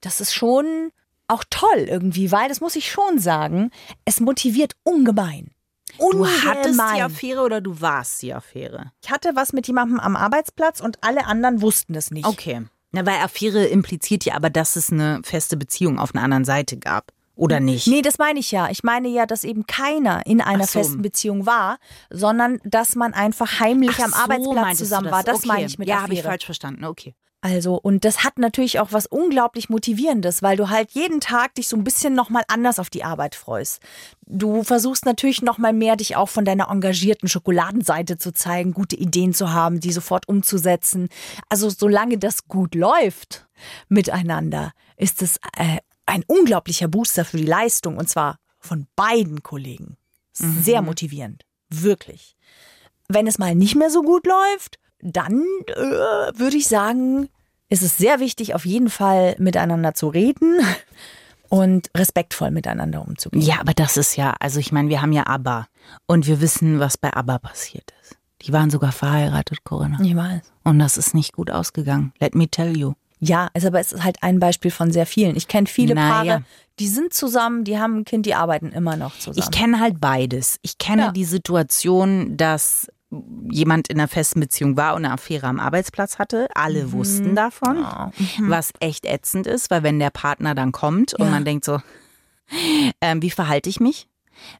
Das 0.00 0.20
ist 0.20 0.34
schon 0.34 0.90
auch 1.28 1.44
toll 1.50 1.86
irgendwie, 1.88 2.30
weil, 2.32 2.48
das 2.48 2.60
muss 2.60 2.76
ich 2.76 2.90
schon 2.90 3.18
sagen, 3.18 3.70
es 4.04 4.20
motiviert 4.20 4.74
ungemein. 4.82 5.50
Du 5.98 6.06
Ungemein. 6.06 6.30
hattest 6.44 6.80
die 6.96 7.02
Affäre 7.02 7.42
oder 7.42 7.60
du 7.60 7.80
warst 7.80 8.20
die 8.22 8.34
Affäre? 8.34 8.92
Ich 9.02 9.10
hatte 9.10 9.30
was 9.34 9.52
mit 9.52 9.66
jemandem 9.68 10.00
am 10.00 10.16
Arbeitsplatz 10.16 10.80
und 10.80 10.98
alle 11.02 11.26
anderen 11.26 11.62
wussten 11.62 11.94
es 11.94 12.10
nicht. 12.10 12.26
Okay. 12.26 12.62
Na, 12.90 13.06
weil 13.06 13.20
Affäre 13.20 13.64
impliziert 13.66 14.24
ja 14.24 14.34
aber, 14.34 14.50
dass 14.50 14.76
es 14.76 14.90
eine 14.90 15.20
feste 15.24 15.56
Beziehung 15.56 15.98
auf 15.98 16.14
einer 16.14 16.24
anderen 16.24 16.44
Seite 16.44 16.78
gab. 16.78 17.12
Oder 17.36 17.58
nicht? 17.58 17.88
Nee, 17.88 18.02
das 18.02 18.18
meine 18.18 18.38
ich 18.38 18.52
ja. 18.52 18.70
Ich 18.70 18.84
meine 18.84 19.08
ja, 19.08 19.26
dass 19.26 19.42
eben 19.42 19.66
keiner 19.66 20.24
in 20.24 20.40
einer 20.40 20.66
so. 20.66 20.78
festen 20.78 21.02
Beziehung 21.02 21.46
war, 21.46 21.78
sondern 22.10 22.60
dass 22.64 22.94
man 22.94 23.12
einfach 23.12 23.58
heimlich 23.58 23.96
Ach 23.98 24.04
am 24.04 24.10
so, 24.10 24.16
Arbeitsplatz 24.16 24.70
du 24.70 24.84
zusammen 24.84 25.10
war. 25.10 25.24
Das 25.24 25.38
okay. 25.38 25.48
meine 25.48 25.66
ich 25.66 25.78
mit 25.78 25.88
Ja, 25.88 25.96
Affäre. 25.96 26.04
habe 26.04 26.14
ich 26.14 26.22
falsch 26.22 26.44
verstanden. 26.44 26.84
Okay. 26.84 27.14
Also, 27.44 27.74
und 27.74 28.06
das 28.06 28.24
hat 28.24 28.38
natürlich 28.38 28.80
auch 28.80 28.92
was 28.92 29.04
unglaublich 29.04 29.68
Motivierendes, 29.68 30.40
weil 30.40 30.56
du 30.56 30.70
halt 30.70 30.92
jeden 30.92 31.20
Tag 31.20 31.54
dich 31.56 31.68
so 31.68 31.76
ein 31.76 31.84
bisschen 31.84 32.14
nochmal 32.14 32.42
anders 32.48 32.78
auf 32.78 32.88
die 32.88 33.04
Arbeit 33.04 33.34
freust. 33.34 33.82
Du 34.24 34.62
versuchst 34.62 35.04
natürlich 35.04 35.42
nochmal 35.42 35.74
mehr, 35.74 35.96
dich 35.96 36.16
auch 36.16 36.30
von 36.30 36.46
deiner 36.46 36.70
engagierten 36.70 37.28
Schokoladenseite 37.28 38.16
zu 38.16 38.32
zeigen, 38.32 38.72
gute 38.72 38.96
Ideen 38.96 39.34
zu 39.34 39.52
haben, 39.52 39.78
die 39.78 39.92
sofort 39.92 40.26
umzusetzen. 40.26 41.10
Also, 41.50 41.68
solange 41.68 42.16
das 42.16 42.48
gut 42.48 42.74
läuft 42.74 43.46
miteinander, 43.90 44.72
ist 44.96 45.20
es 45.20 45.36
äh, 45.58 45.80
ein 46.06 46.24
unglaublicher 46.26 46.88
Booster 46.88 47.26
für 47.26 47.36
die 47.36 47.44
Leistung 47.44 47.98
und 47.98 48.08
zwar 48.08 48.38
von 48.58 48.86
beiden 48.96 49.42
Kollegen. 49.42 49.98
Sehr 50.32 50.80
motivierend. 50.80 51.44
Wirklich. 51.68 52.38
Wenn 53.08 53.26
es 53.26 53.36
mal 53.36 53.54
nicht 53.54 53.74
mehr 53.74 53.90
so 53.90 54.00
gut 54.00 54.26
läuft, 54.26 54.78
dann 55.02 55.44
äh, 55.66 56.38
würde 56.38 56.56
ich 56.56 56.68
sagen, 56.68 57.28
ist 57.68 57.82
es 57.82 57.96
sehr 57.96 58.20
wichtig, 58.20 58.54
auf 58.54 58.64
jeden 58.66 58.90
Fall 58.90 59.36
miteinander 59.38 59.94
zu 59.94 60.08
reden 60.08 60.58
und 61.48 61.90
respektvoll 61.96 62.50
miteinander 62.50 63.02
umzugehen. 63.06 63.42
Ja, 63.42 63.60
aber 63.60 63.74
das 63.74 63.96
ist 63.96 64.16
ja, 64.16 64.34
also 64.40 64.60
ich 64.60 64.72
meine, 64.72 64.88
wir 64.88 65.02
haben 65.02 65.12
ja 65.12 65.26
ABBA 65.26 65.66
und 66.06 66.26
wir 66.26 66.40
wissen, 66.40 66.80
was 66.80 66.98
bei 66.98 67.12
ABBA 67.14 67.38
passiert 67.38 67.92
ist. 68.02 68.16
Die 68.42 68.52
waren 68.52 68.70
sogar 68.70 68.92
verheiratet, 68.92 69.64
Corinna. 69.64 69.98
Ich 70.02 70.14
weiß. 70.14 70.42
Und 70.64 70.78
das 70.78 70.96
ist 70.96 71.14
nicht 71.14 71.32
gut 71.32 71.50
ausgegangen. 71.50 72.12
Let 72.20 72.34
me 72.34 72.48
tell 72.48 72.76
you. 72.76 72.92
Ja, 73.20 73.48
also 73.54 73.68
aber 73.68 73.80
es 73.80 73.92
ist 73.92 74.04
halt 74.04 74.22
ein 74.22 74.38
Beispiel 74.38 74.70
von 74.70 74.90
sehr 74.90 75.06
vielen. 75.06 75.34
Ich 75.36 75.48
kenne 75.48 75.66
viele 75.66 75.94
Naja. 75.94 76.12
Paare, 76.34 76.44
die 76.78 76.88
sind 76.88 77.14
zusammen, 77.14 77.64
die 77.64 77.78
haben 77.78 77.98
ein 78.00 78.04
Kind, 78.04 78.26
die 78.26 78.34
arbeiten 78.34 78.70
immer 78.70 78.96
noch 78.96 79.16
zusammen. 79.18 79.38
Ich 79.38 79.50
kenne 79.56 79.80
halt 79.80 79.98
beides. 80.00 80.58
Ich 80.60 80.76
kenne 80.76 81.02
Ja. 81.02 81.12
die 81.12 81.24
Situation, 81.24 82.36
dass 82.36 82.88
jemand 83.50 83.88
in 83.88 83.98
einer 83.98 84.08
festen 84.08 84.40
Beziehung 84.40 84.76
war 84.76 84.94
und 84.94 85.04
eine 85.04 85.12
Affäre 85.14 85.46
am 85.46 85.60
Arbeitsplatz 85.60 86.18
hatte. 86.18 86.48
Alle 86.54 86.86
Mhm. 86.86 86.92
wussten 86.92 87.34
davon, 87.34 87.86
was 88.40 88.72
echt 88.80 89.06
ätzend 89.06 89.46
ist, 89.46 89.70
weil 89.70 89.82
wenn 89.82 89.98
der 89.98 90.10
Partner 90.10 90.54
dann 90.54 90.72
kommt 90.72 91.14
und 91.14 91.26
Ja. 91.26 91.30
man 91.30 91.44
denkt 91.44 91.64
so, 91.64 91.80
ähm, 93.00 93.22
wie 93.22 93.30
verhalte 93.30 93.68
ich 93.70 93.80
mich? 93.80 94.08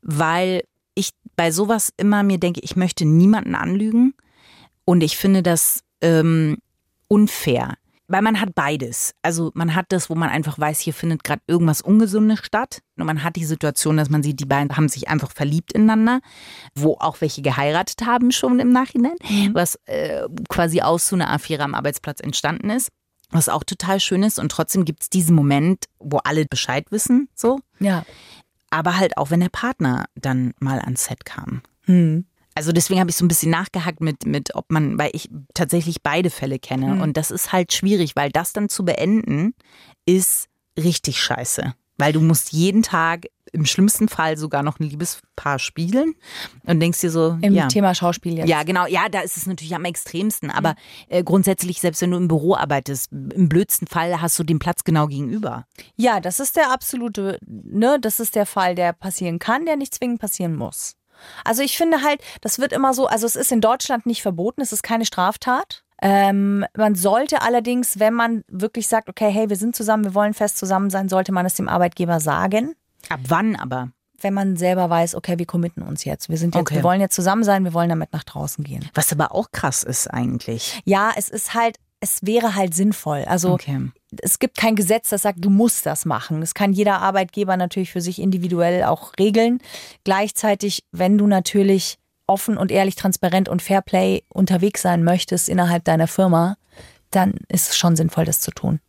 Weil 0.02 0.62
ich 0.94 1.10
bei 1.36 1.50
sowas 1.50 1.92
immer 1.96 2.22
mir 2.22 2.38
denke, 2.38 2.60
ich 2.62 2.76
möchte 2.76 3.04
niemanden 3.04 3.54
anlügen 3.54 4.14
und 4.84 5.02
ich 5.02 5.16
finde 5.16 5.42
das 5.42 5.80
ähm, 6.00 6.58
unfair. 7.08 7.74
Weil 8.06 8.22
man 8.22 8.40
hat 8.40 8.54
beides. 8.54 9.14
Also 9.22 9.50
man 9.54 9.74
hat 9.74 9.86
das, 9.88 10.10
wo 10.10 10.14
man 10.14 10.28
einfach 10.28 10.58
weiß, 10.58 10.80
hier 10.80 10.92
findet 10.92 11.24
gerade 11.24 11.40
irgendwas 11.46 11.80
Ungesundes 11.80 12.40
statt. 12.44 12.80
Und 12.96 13.06
man 13.06 13.24
hat 13.24 13.36
die 13.36 13.46
Situation, 13.46 13.96
dass 13.96 14.10
man 14.10 14.22
sieht, 14.22 14.40
die 14.40 14.44
beiden 14.44 14.76
haben 14.76 14.88
sich 14.88 15.08
einfach 15.08 15.30
verliebt 15.32 15.72
ineinander, 15.72 16.20
wo 16.74 16.96
auch 17.00 17.20
welche 17.20 17.40
geheiratet 17.40 18.04
haben 18.04 18.30
schon 18.30 18.60
im 18.60 18.70
Nachhinein, 18.70 19.16
was 19.52 19.78
äh, 19.86 20.22
quasi 20.48 20.82
aus 20.82 21.08
so 21.08 21.16
einer 21.16 21.30
Affäre 21.30 21.62
am 21.62 21.74
Arbeitsplatz 21.74 22.20
entstanden 22.20 22.70
ist. 22.70 22.90
Was 23.30 23.48
auch 23.48 23.64
total 23.64 24.00
schön 24.00 24.22
ist. 24.22 24.38
Und 24.38 24.52
trotzdem 24.52 24.84
gibt 24.84 25.02
es 25.02 25.10
diesen 25.10 25.34
Moment, 25.34 25.86
wo 25.98 26.18
alle 26.18 26.44
Bescheid 26.44 26.86
wissen, 26.90 27.28
so. 27.34 27.60
ja. 27.80 28.04
Aber 28.70 28.98
halt 28.98 29.16
auch, 29.18 29.30
wenn 29.30 29.38
der 29.38 29.50
Partner 29.50 30.06
dann 30.16 30.52
mal 30.58 30.80
ans 30.80 31.04
Set 31.04 31.24
kam. 31.24 31.62
Hm. 31.84 32.26
Also 32.54 32.72
deswegen 32.72 33.00
habe 33.00 33.10
ich 33.10 33.16
so 33.16 33.24
ein 33.24 33.28
bisschen 33.28 33.50
nachgehackt 33.50 34.00
mit, 34.00 34.26
mit, 34.26 34.54
ob 34.54 34.70
man, 34.70 34.98
weil 34.98 35.10
ich 35.12 35.28
tatsächlich 35.54 36.02
beide 36.02 36.30
Fälle 36.30 36.58
kenne. 36.58 37.02
Und 37.02 37.16
das 37.16 37.30
ist 37.30 37.52
halt 37.52 37.72
schwierig, 37.72 38.14
weil 38.14 38.30
das 38.30 38.52
dann 38.52 38.68
zu 38.68 38.84
beenden 38.84 39.54
ist 40.06 40.48
richtig 40.78 41.20
scheiße. 41.20 41.74
Weil 41.96 42.12
du 42.12 42.20
musst 42.20 42.52
jeden 42.52 42.82
Tag 42.82 43.26
im 43.52 43.66
schlimmsten 43.66 44.08
Fall 44.08 44.36
sogar 44.36 44.64
noch 44.64 44.80
ein 44.80 44.84
Liebespaar 44.84 45.60
spielen 45.60 46.14
und 46.64 46.80
denkst 46.80 47.00
dir 47.00 47.10
so, 47.10 47.38
Im 47.40 47.54
ja. 47.54 47.68
Thema 47.68 47.94
Schauspiel 47.94 48.36
jetzt. 48.36 48.48
Ja, 48.48 48.64
genau. 48.64 48.86
Ja, 48.86 49.08
da 49.08 49.20
ist 49.20 49.36
es 49.36 49.46
natürlich 49.46 49.74
am 49.76 49.84
extremsten. 49.84 50.50
Aber 50.50 50.74
äh, 51.08 51.22
grundsätzlich, 51.22 51.80
selbst 51.80 52.02
wenn 52.02 52.10
du 52.10 52.16
im 52.16 52.26
Büro 52.26 52.56
arbeitest, 52.56 53.12
im 53.12 53.48
blödsten 53.48 53.86
Fall 53.86 54.20
hast 54.20 54.38
du 54.38 54.42
den 54.42 54.58
Platz 54.58 54.82
genau 54.82 55.06
gegenüber. 55.06 55.66
Ja, 55.96 56.18
das 56.18 56.40
ist 56.40 56.56
der 56.56 56.72
absolute, 56.72 57.38
ne, 57.46 57.98
das 58.00 58.18
ist 58.18 58.34
der 58.34 58.46
Fall, 58.46 58.74
der 58.74 58.92
passieren 58.92 59.38
kann, 59.38 59.66
der 59.66 59.76
nicht 59.76 59.94
zwingend 59.94 60.20
passieren 60.20 60.56
muss. 60.56 60.96
Also 61.44 61.62
ich 61.62 61.76
finde 61.76 62.02
halt, 62.02 62.20
das 62.40 62.58
wird 62.58 62.72
immer 62.72 62.94
so, 62.94 63.06
also 63.06 63.26
es 63.26 63.36
ist 63.36 63.52
in 63.52 63.60
Deutschland 63.60 64.06
nicht 64.06 64.22
verboten, 64.22 64.60
es 64.60 64.72
ist 64.72 64.82
keine 64.82 65.04
Straftat. 65.06 65.82
Ähm, 66.02 66.66
man 66.76 66.94
sollte 66.96 67.40
allerdings, 67.42 67.98
wenn 67.98 68.14
man 68.14 68.44
wirklich 68.48 68.88
sagt, 68.88 69.08
okay, 69.08 69.30
hey, 69.30 69.48
wir 69.48 69.56
sind 69.56 69.74
zusammen, 69.76 70.04
wir 70.04 70.14
wollen 70.14 70.34
fest 70.34 70.58
zusammen 70.58 70.90
sein, 70.90 71.08
sollte 71.08 71.32
man 71.32 71.46
es 71.46 71.54
dem 71.54 71.68
Arbeitgeber 71.68 72.20
sagen. 72.20 72.74
Ab 73.08 73.20
wann 73.28 73.56
aber? 73.56 73.90
Wenn 74.20 74.34
man 74.34 74.56
selber 74.56 74.88
weiß, 74.90 75.14
okay, 75.14 75.38
wir 75.38 75.46
committen 75.46 75.82
uns 75.82 76.04
jetzt. 76.04 76.28
Wir 76.28 76.38
sind 76.38 76.54
jetzt, 76.54 76.62
Okay. 76.62 76.76
wir 76.76 76.82
wollen 76.82 77.00
jetzt 77.00 77.14
zusammen 77.14 77.44
sein, 77.44 77.64
wir 77.64 77.74
wollen 77.74 77.90
damit 77.90 78.12
nach 78.12 78.24
draußen 78.24 78.64
gehen. 78.64 78.88
Was 78.94 79.12
aber 79.12 79.32
auch 79.32 79.50
krass 79.52 79.82
ist 79.82 80.08
eigentlich. 80.08 80.80
Ja, 80.84 81.12
es 81.16 81.28
ist 81.28 81.54
halt, 81.54 81.76
es 82.00 82.20
wäre 82.22 82.54
halt 82.54 82.74
sinnvoll. 82.74 83.24
Also 83.26 83.52
Okay. 83.52 83.90
es 84.22 84.38
gibt 84.38 84.56
kein 84.58 84.76
Gesetz, 84.76 85.08
das 85.10 85.22
sagt, 85.22 85.42
du 85.44 85.50
musst 85.50 85.86
das 85.86 86.04
machen. 86.04 86.40
Das 86.40 86.54
kann 86.54 86.72
jeder 86.72 87.00
Arbeitgeber 87.00 87.56
natürlich 87.56 87.90
für 87.92 88.00
sich 88.00 88.20
individuell 88.20 88.84
auch 88.84 89.12
regeln. 89.18 89.58
Gleichzeitig, 90.04 90.84
wenn 90.92 91.16
du 91.18 91.26
natürlich 91.26 91.96
offen 92.26 92.56
und 92.56 92.70
ehrlich, 92.70 92.94
transparent 92.96 93.48
und 93.48 93.62
Fairplay 93.62 94.22
unterwegs 94.28 94.82
sein 94.82 95.02
möchtest 95.04 95.48
innerhalb 95.48 95.84
deiner 95.84 96.06
Firma, 96.08 96.56
dann 97.10 97.34
ist 97.48 97.70
es 97.70 97.76
schon 97.76 97.96
sinnvoll, 97.96 98.24
das 98.24 98.40
zu 98.40 98.50
tun. 98.50 98.80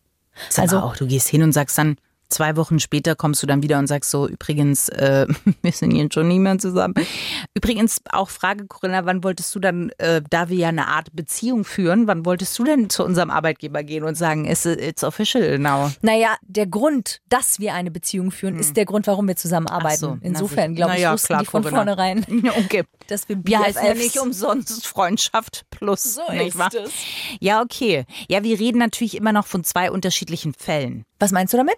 Ist 0.50 0.60
Also- 0.60 0.80
auch, 0.80 0.96
du 0.98 1.08
gehst 1.08 1.28
hin 1.30 1.44
und 1.44 1.52
sagst 1.54 1.78
dann, 1.78 1.98
zwei 2.36 2.56
Wochen 2.58 2.80
später 2.80 3.16
kommst 3.16 3.42
du 3.42 3.48
dann 3.48 3.64
wieder 3.64 3.80
und 3.80 3.88
sagst 3.88 4.12
so, 4.12 4.28
übrigens, 4.28 4.90
äh, 4.90 5.26
wir 5.62 5.72
sind 5.72 5.92
jetzt 5.92 6.14
schon 6.14 6.28
nie 6.28 6.40
mehr 6.40 6.58
zusammen. 6.60 6.94
Übrigens 7.54 8.02
auch 8.12 8.30
Frage, 8.30 8.68
Corinna, 8.68 9.06
wann 9.06 9.24
wolltest 9.24 9.56
du 9.56 9.60
dann, 9.60 9.90
äh, 9.98 10.22
da 10.30 10.50
wir 10.50 10.58
ja 10.58 10.70
eine 10.70 10.88
Art 10.88 11.16
Beziehung 11.16 11.64
führen, 11.64 12.08
wann 12.08 12.26
wolltest 12.26 12.58
du 12.60 12.64
denn 12.64 12.90
zu 12.90 13.04
unserem 13.04 13.30
Arbeitgeber 13.30 13.84
gehen 13.84 14.04
und 14.04 14.16
sagen, 14.16 14.46
it's, 14.46 14.66
it's 14.66 15.04
official 15.04 15.58
now? 15.58 15.92
Naja, 16.02 16.36
der 16.42 16.68
Grund, 16.68 17.22
dass 17.30 17.60
wir 17.60 17.74
eine 17.74 17.90
Beziehung 17.92 18.32
führen, 18.32 18.60
ist 18.60 18.76
der 18.78 18.86
Grund, 18.86 19.08
warum 19.08 19.28
wir 19.28 19.36
zusammenarbeiten. 19.36 19.96
Hm. 19.96 19.98
So, 19.98 20.18
Insofern, 20.22 20.76
glaube 20.76 20.96
ich, 20.96 21.02
ja, 21.02 21.14
wussten 21.14 21.28
klar, 21.28 21.40
die 21.40 21.46
von 21.46 21.62
Corinna. 21.64 21.78
vornherein, 21.78 22.26
Okay. 22.66 22.84
dass 23.08 23.28
wir 23.30 23.38
heißen 23.38 23.82
ja 23.86 23.94
BFFs 23.94 24.04
nicht 24.04 24.20
umsonst 24.20 24.88
Freundschaft 24.88 25.66
plus. 25.70 26.16
So 26.16 26.22
nicht 26.32 26.48
ist 26.50 26.58
wahr? 26.58 26.70
es. 26.74 26.92
Ja, 27.40 27.62
okay. 27.62 28.06
Ja, 28.28 28.44
wir 28.44 28.60
reden 28.60 28.80
natürlich 28.80 29.16
immer 29.16 29.32
noch 29.32 29.48
von 29.48 29.64
zwei 29.64 29.90
unterschiedlichen 29.90 30.54
Fällen. 30.54 31.06
Was 31.20 31.32
meinst 31.32 31.54
du 31.54 31.58
damit? 31.58 31.76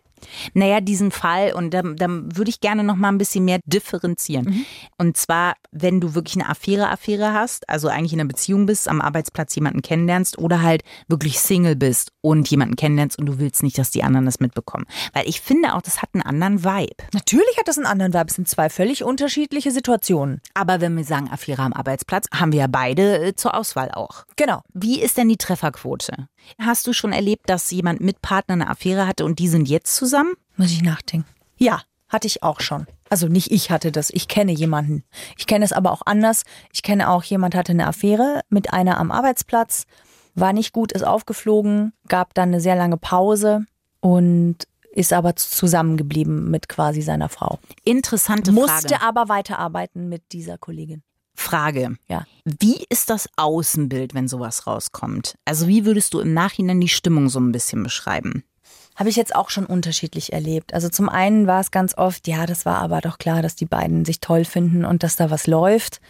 Naja, 0.53 0.82
diesen 0.82 1.12
Fall, 1.12 1.53
und 1.53 1.74
da, 1.74 1.84
da 1.84 2.08
würde 2.10 2.50
ich 2.50 2.60
gerne 2.60 2.84
noch 2.84 2.96
mal 2.96 3.10
ein 3.10 3.20
bisschen 3.20 3.46
mehr 3.46 3.60
differenzieren. 3.65 4.65
Und 4.98 5.15
zwar, 5.15 5.56
wenn 5.72 6.01
du 6.01 6.15
wirklich 6.15 6.36
eine 6.36 6.50
Affäre-Affäre 6.50 7.34
hast, 7.34 7.70
also 7.70 7.88
eigentlich 7.88 8.13
in 8.13 8.20
einer 8.20 8.27
Beziehung 8.27 8.65
bist, 8.65 8.88
am 8.88 9.00
Arbeitsplatz 9.00 9.53
jemanden 9.56 9.82
kennenlernst 9.82 10.39
oder 10.39 10.62
halt 10.63 10.84
wirklich 11.08 11.39
Single 11.39 11.75
bist 11.75 12.12
und 12.22 12.50
jemanden 12.50 12.75
kennenlernst 12.75 13.20
und 13.20 13.27
du 13.27 13.38
willst 13.39 13.62
nicht, 13.62 13.77
dass 13.77 13.91
die 13.91 14.03
anderen 14.03 14.25
das 14.25 14.39
mitbekommen. 14.39 14.86
Weil 15.13 15.27
ich 15.27 15.39
finde 15.39 15.75
auch, 15.75 15.82
das 15.82 16.01
hat 16.01 16.10
einen 16.13 16.24
anderen 16.24 16.63
Vibe. 16.63 17.03
Natürlich 17.13 17.58
hat 17.58 17.67
das 17.67 17.77
einen 17.77 17.86
anderen 17.86 18.13
Vibe. 18.13 18.25
Es 18.29 18.36
sind 18.36 18.48
zwei 18.48 18.70
völlig 18.70 19.03
unterschiedliche 19.03 19.72
Situationen. 19.72 20.41
Aber 20.56 20.82
wenn 20.82 20.98
wir 20.98 21.03
sagen 21.03 21.29
Affäre 21.29 21.62
am 21.62 21.74
Arbeitsplatz, 21.74 22.25
haben 22.34 22.51
wir 22.51 22.62
ja 22.62 22.67
beide 22.67 23.27
äh, 23.27 23.36
zur 23.36 23.56
Auswahl 23.56 23.91
auch. 23.91 24.25
Genau. 24.36 24.62
Wie 24.74 25.00
ist 25.00 25.17
denn 25.17 25.29
die 25.29 25.38
Trefferquote? 25.38 26.27
Hast 26.60 26.88
du 26.88 26.94
schon 26.94 27.13
erlebt, 27.13 27.50
dass 27.50 27.72
jemand 27.72 28.01
mit 28.01 28.22
Partner 28.22 28.54
eine 28.54 28.70
Affäre 28.70 29.08
hatte 29.08 29.25
und 29.25 29.39
die 29.39 29.48
sind 29.48 29.68
jetzt 29.68 29.96
zusammen? 29.96 30.34
Muss 30.56 30.72
ich 30.72 30.82
nachdenken. 30.82 31.27
Ja, 31.58 31.82
hatte 32.08 32.27
ich 32.27 32.44
auch 32.44 32.60
schon. 32.62 32.88
Also 33.10 33.27
nicht 33.27 33.51
ich 33.51 33.72
hatte 33.72 33.92
das, 33.92 34.10
ich 34.10 34.27
kenne 34.27 34.51
jemanden. 34.51 35.04
Ich 35.38 35.48
kenne 35.48 35.66
es 35.66 35.74
aber 35.74 35.92
auch 35.92 36.01
anders. 36.06 36.44
Ich 36.74 36.84
kenne 36.84 37.10
auch, 37.10 37.24
jemand 37.24 37.56
hatte 37.56 37.72
eine 37.72 37.88
Affäre 37.88 38.42
mit 38.50 38.74
einer 38.74 38.98
am 38.98 39.12
Arbeitsplatz, 39.12 39.86
war 40.36 40.54
nicht 40.54 40.74
gut, 40.74 40.92
ist 40.92 41.06
aufgeflogen, 41.06 41.94
gab 42.08 42.34
dann 42.34 42.50
eine 42.50 42.62
sehr 42.62 42.75
lange 42.75 42.98
Pause 42.98 43.66
und 44.01 44.68
ist 44.92 45.13
aber 45.13 45.36
zusammengeblieben 45.36 46.50
mit 46.50 46.70
quasi 46.70 47.01
seiner 47.01 47.30
Frau. 47.30 47.60
Interessante 47.84 48.51
Musste 48.51 48.89
Frage. 48.89 49.01
aber 49.01 49.30
weiterarbeiten 49.30 50.10
mit 50.10 50.32
dieser 50.32 50.58
Kollegin. 50.58 51.04
Frage. 51.39 51.96
Ja. 52.10 52.25
Wie 52.44 52.84
ist 52.89 53.10
das 53.10 53.29
Außenbild, 53.38 54.13
wenn 54.13 54.27
sowas 54.27 54.67
rauskommt? 54.67 55.36
Also 55.46 55.67
wie 55.67 55.86
würdest 55.86 56.13
du 56.13 56.20
im 56.20 56.34
Nachhinein 56.34 56.82
die 56.82 56.89
Stimmung 56.89 57.29
so 57.29 57.39
ein 57.39 57.51
bisschen 57.51 57.84
beschreiben? 57.84 58.44
Habe 58.96 59.10
ich 59.10 59.15
jetzt 59.15 59.36
auch 59.36 59.51
schon 59.51 59.67
unterschiedlich 59.67 60.34
erlebt. 60.34 60.74
Also 60.74 60.89
zum 60.89 61.08
einen 61.08 61.46
war 61.46 61.62
es 61.62 61.70
ganz 61.70 61.96
oft, 61.96 62.27
ja, 62.27 62.48
das 62.48 62.65
war 62.65 62.79
aber 62.79 63.00
doch 63.00 63.20
klar, 63.20 63.44
dass 63.44 63.56
die 63.56 63.65
beiden 63.65 64.03
sich 64.03 64.20
toll 64.20 64.44
finden 64.44 64.84
und 64.84 65.03
dass 65.03 65.15
da 65.15 65.29
was 65.29 65.46
läuft. 65.46 66.01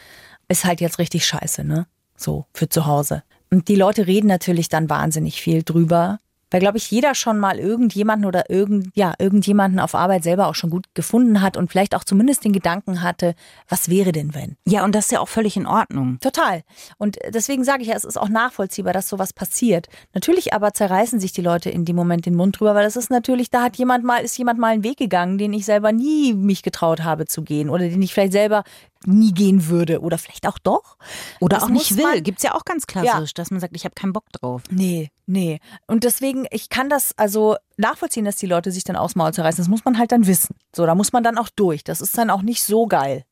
Ist 0.48 0.64
halt 0.64 0.80
jetzt 0.80 0.98
richtig 0.98 1.28
scheiße, 1.28 1.66
ne? 1.66 1.86
So, 2.16 2.46
für 2.54 2.70
zu 2.70 2.86
Hause. 2.86 3.24
Und 3.52 3.68
die 3.68 3.76
Leute 3.76 4.08
reden 4.08 4.28
natürlich 4.28 4.70
dann 4.70 4.90
wahnsinnig 4.90 5.42
viel 5.42 5.64
drüber. 5.64 6.20
Weil, 6.52 6.62
glaube 6.62 6.78
ich, 6.78 6.90
jeder 6.90 7.16
schon 7.16 7.40
mal 7.40 7.60
irgendjemanden 7.60 8.26
oder 8.26 8.50
irgend, 8.50 8.90
ja, 8.96 9.14
irgendjemanden 9.20 9.80
auf 9.80 9.96
Arbeit 9.96 10.24
selber 10.24 10.48
auch 10.48 10.56
schon 10.56 10.70
gut 10.70 10.86
gefunden 10.94 11.42
hat 11.42 11.58
und 11.58 11.70
vielleicht 11.70 11.96
auch 11.96 12.04
zumindest 12.04 12.46
den 12.46 12.54
Gedanken 12.54 13.02
hatte, 13.02 13.36
was 13.68 13.90
wäre 13.90 14.12
denn 14.12 14.34
wenn? 14.34 14.56
Ja, 14.66 14.84
und 14.84 14.96
das 14.96 15.06
ist 15.06 15.12
ja 15.12 15.20
auch 15.20 15.28
völlig 15.28 15.58
in 15.58 15.68
Ordnung. 15.68 16.20
Total. 16.22 16.64
Und 16.98 17.18
deswegen 17.30 17.64
sage 17.64 17.82
ich 17.82 17.90
ja, 17.90 17.96
es 17.96 18.06
ist 18.06 18.18
auch 18.18 18.30
nachvollziehbar, 18.30 18.94
dass 18.94 19.10
sowas 19.10 19.34
passiert. 19.34 19.88
Natürlich 20.14 20.54
aber 20.54 20.74
zerreißen 20.74 21.20
sich 21.20 21.34
die 21.34 21.42
Leute 21.42 21.70
in 21.70 21.86
dem 21.86 21.96
Moment 21.96 22.26
den 22.26 22.36
Mund 22.36 22.60
drüber, 22.60 22.76
weil 22.76 22.86
es 22.86 22.96
ist 22.96 23.12
natürlich, 23.12 23.50
da 23.50 23.64
hat 23.64 23.78
jemand 23.78 24.04
mal, 24.04 24.24
ist 24.24 24.38
jemand 24.38 24.60
mal 24.60 24.74
einen 24.74 24.84
Weg 24.84 24.98
gegangen, 24.98 25.38
den 25.38 25.54
ich 25.54 25.66
selber 25.66 25.92
nie 25.92 26.34
mich 26.34 26.64
getraut 26.64 27.04
habe 27.04 27.26
zu 27.26 27.44
gehen 27.44 27.70
oder 27.70 27.90
den 27.90 28.02
ich 28.02 28.14
vielleicht 28.14 28.34
selber 28.34 28.64
nie 29.08 29.32
gehen 29.34 29.68
würde 29.68 30.02
oder 30.02 30.18
vielleicht 30.18 30.48
auch 30.48 30.60
doch. 30.60 30.98
Oder 31.40 31.58
Das 31.58 31.64
auch 31.66 31.70
nicht 31.70 31.96
will. 31.98 32.04
man- 32.04 32.24
Gibt's 32.24 32.44
ja 32.44 32.54
auch 32.56 32.66
ganz 32.66 32.86
klassisch, 32.88 33.34
dass 33.34 33.52
man 33.52 33.60
sagt, 33.60 33.76
ich 33.76 33.86
habe 33.86 33.96
keinen 33.96 34.14
Bock 34.14 34.32
drauf. 34.32 34.62
Nee, 34.70 35.10
nee. 35.26 35.60
Und 35.88 36.04
deswegen, 36.04 36.46
ich 36.52 36.70
kann 36.70 36.90
das 36.90 37.14
also 37.18 37.56
nachvollziehen, 37.78 38.26
dass 38.26 38.36
die 38.36 38.46
Leute 38.48 38.72
sich 38.72 38.84
dann 38.84 38.96
aufs 38.96 39.16
Maul 39.16 39.34
zerreißen. 39.34 39.64
Das 39.64 39.70
muss 39.70 39.86
man 39.86 39.98
halt 39.98 40.12
dann 40.12 40.28
wissen. 40.28 40.56
So, 40.76 40.86
da 40.86 40.94
muss 40.96 41.14
man 41.14 41.24
dann 41.24 41.38
auch 41.38 41.50
durch. 41.50 41.84
Das 41.84 42.02
ist 42.02 42.18
dann 42.18 42.30
auch 42.30 42.42
nicht 42.42 42.64
so 42.64 42.86
geil. 42.88 43.24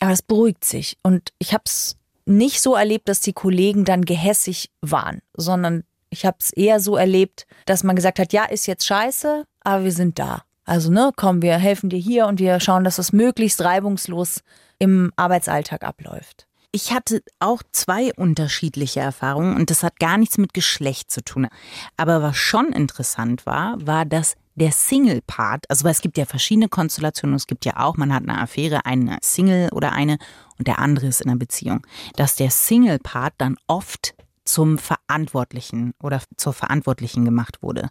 Aber 0.00 0.12
es 0.12 0.22
beruhigt 0.22 0.64
sich. 0.64 0.96
Und 1.02 1.32
ich 1.38 1.52
habe 1.54 1.64
es 1.66 1.96
nicht 2.26 2.60
so 2.62 2.74
erlebt, 2.74 3.08
dass 3.08 3.20
die 3.20 3.32
Kollegen 3.32 3.84
dann 3.84 4.04
gehässig 4.04 4.70
waren, 4.80 5.20
sondern 5.36 5.84
ich 6.10 6.24
habe 6.24 6.36
es 6.40 6.52
eher 6.52 6.80
so 6.80 6.96
erlebt, 6.96 7.46
dass 7.66 7.82
man 7.84 7.96
gesagt 7.96 8.18
hat, 8.18 8.32
ja, 8.32 8.44
ist 8.44 8.66
jetzt 8.66 8.86
scheiße, 8.86 9.44
aber 9.60 9.84
wir 9.84 9.92
sind 9.92 10.18
da. 10.18 10.44
Also, 10.64 10.90
ne, 10.90 11.10
komm, 11.16 11.42
wir 11.42 11.56
helfen 11.58 11.90
dir 11.90 11.98
hier 11.98 12.26
und 12.26 12.38
wir 12.38 12.58
schauen, 12.60 12.84
dass 12.84 12.98
es 12.98 13.12
möglichst 13.12 13.60
reibungslos 13.62 14.40
im 14.78 15.12
Arbeitsalltag 15.16 15.84
abläuft. 15.84 16.46
Ich 16.72 16.92
hatte 16.92 17.22
auch 17.38 17.62
zwei 17.70 18.12
unterschiedliche 18.14 18.98
Erfahrungen 18.98 19.56
und 19.56 19.70
das 19.70 19.84
hat 19.84 20.00
gar 20.00 20.18
nichts 20.18 20.38
mit 20.38 20.54
Geschlecht 20.54 21.10
zu 21.10 21.22
tun. 21.22 21.46
Aber 21.96 22.20
was 22.20 22.36
schon 22.36 22.72
interessant 22.72 23.46
war, 23.46 23.76
war, 23.86 24.04
dass 24.04 24.34
der 24.56 24.72
Single-Part, 24.72 25.70
also 25.70 25.86
es 25.86 26.00
gibt 26.00 26.18
ja 26.18 26.24
verschiedene 26.24 26.68
Konstellationen, 26.68 27.36
es 27.36 27.46
gibt 27.46 27.64
ja 27.64 27.78
auch, 27.78 27.96
man 27.96 28.12
hat 28.12 28.24
eine 28.24 28.40
Affäre, 28.40 28.86
eine 28.86 29.18
Single 29.22 29.68
oder 29.72 29.92
eine 29.92 30.18
und 30.58 30.66
der 30.66 30.80
andere 30.80 31.06
ist 31.06 31.20
in 31.20 31.30
einer 31.30 31.38
Beziehung, 31.38 31.86
dass 32.16 32.36
der 32.36 32.50
Single-Part 32.50 33.34
dann 33.38 33.56
oft 33.66 34.14
zum 34.44 34.78
Verantwortlichen 34.78 35.94
oder 36.02 36.20
zur 36.36 36.52
Verantwortlichen 36.52 37.24
gemacht 37.24 37.62
wurde. 37.62 37.88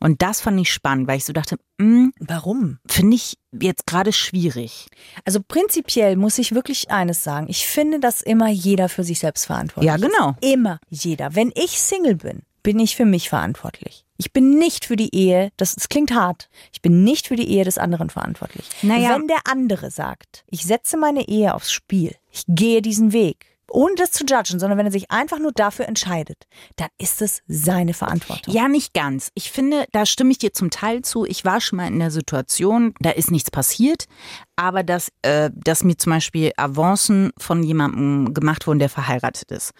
Und 0.00 0.22
das 0.22 0.40
fand 0.40 0.60
ich 0.60 0.72
spannend, 0.72 1.06
weil 1.08 1.18
ich 1.18 1.24
so 1.24 1.32
dachte, 1.32 1.56
hm, 1.80 2.12
Warum? 2.18 2.78
finde 2.86 3.16
ich 3.16 3.38
jetzt 3.52 3.86
gerade 3.86 4.12
schwierig. 4.12 4.88
Also 5.24 5.40
prinzipiell 5.46 6.16
muss 6.16 6.38
ich 6.38 6.54
wirklich 6.54 6.90
eines 6.90 7.22
sagen. 7.24 7.46
Ich 7.48 7.66
finde, 7.66 8.00
dass 8.00 8.22
immer 8.22 8.48
jeder 8.48 8.88
für 8.88 9.04
sich 9.04 9.18
selbst 9.18 9.46
verantwortlich 9.46 9.88
Ja, 9.88 9.96
genau. 9.96 10.36
ist. 10.40 10.52
Immer 10.52 10.78
jeder. 10.88 11.34
Wenn 11.34 11.52
ich 11.54 11.78
Single 11.80 12.16
bin, 12.16 12.42
bin 12.62 12.78
ich 12.80 12.96
für 12.96 13.04
mich 13.04 13.28
verantwortlich. 13.28 14.04
Ich 14.18 14.32
bin 14.32 14.58
nicht 14.58 14.86
für 14.86 14.96
die 14.96 15.14
Ehe, 15.14 15.50
das, 15.58 15.74
das 15.74 15.90
klingt 15.90 16.12
hart, 16.14 16.48
ich 16.72 16.80
bin 16.80 17.04
nicht 17.04 17.28
für 17.28 17.36
die 17.36 17.48
Ehe 17.50 17.64
des 17.64 17.76
anderen 17.76 18.08
verantwortlich. 18.08 18.66
Naja. 18.82 19.14
Wenn 19.14 19.26
der 19.28 19.40
andere 19.44 19.90
sagt, 19.90 20.44
ich 20.50 20.64
setze 20.64 20.96
meine 20.96 21.28
Ehe 21.28 21.54
aufs 21.54 21.70
Spiel, 21.70 22.14
ich 22.32 22.44
gehe 22.48 22.80
diesen 22.80 23.12
Weg, 23.12 23.55
ohne 23.70 23.94
das 23.96 24.12
zu 24.12 24.24
judgen, 24.24 24.58
sondern 24.58 24.78
wenn 24.78 24.86
er 24.86 24.92
sich 24.92 25.10
einfach 25.10 25.38
nur 25.38 25.52
dafür 25.52 25.86
entscheidet, 25.86 26.44
dann 26.76 26.88
ist 26.98 27.22
es 27.22 27.42
seine 27.46 27.94
Verantwortung. 27.94 28.54
Ja, 28.54 28.68
nicht 28.68 28.94
ganz. 28.94 29.30
Ich 29.34 29.50
finde, 29.50 29.86
da 29.92 30.06
stimme 30.06 30.30
ich 30.30 30.38
dir 30.38 30.52
zum 30.52 30.70
Teil 30.70 31.02
zu. 31.02 31.24
Ich 31.24 31.44
war 31.44 31.60
schon 31.60 31.78
mal 31.78 31.88
in 31.88 31.98
der 31.98 32.10
Situation, 32.10 32.94
da 33.00 33.10
ist 33.10 33.30
nichts 33.30 33.50
passiert, 33.50 34.06
aber 34.56 34.82
dass, 34.82 35.10
äh, 35.22 35.50
dass 35.54 35.84
mir 35.84 35.96
zum 35.96 36.12
Beispiel 36.12 36.52
Avancen 36.56 37.32
von 37.38 37.62
jemandem 37.62 38.34
gemacht 38.34 38.66
wurden, 38.66 38.78
der 38.78 38.88
verheiratet 38.88 39.50
ist. 39.50 39.72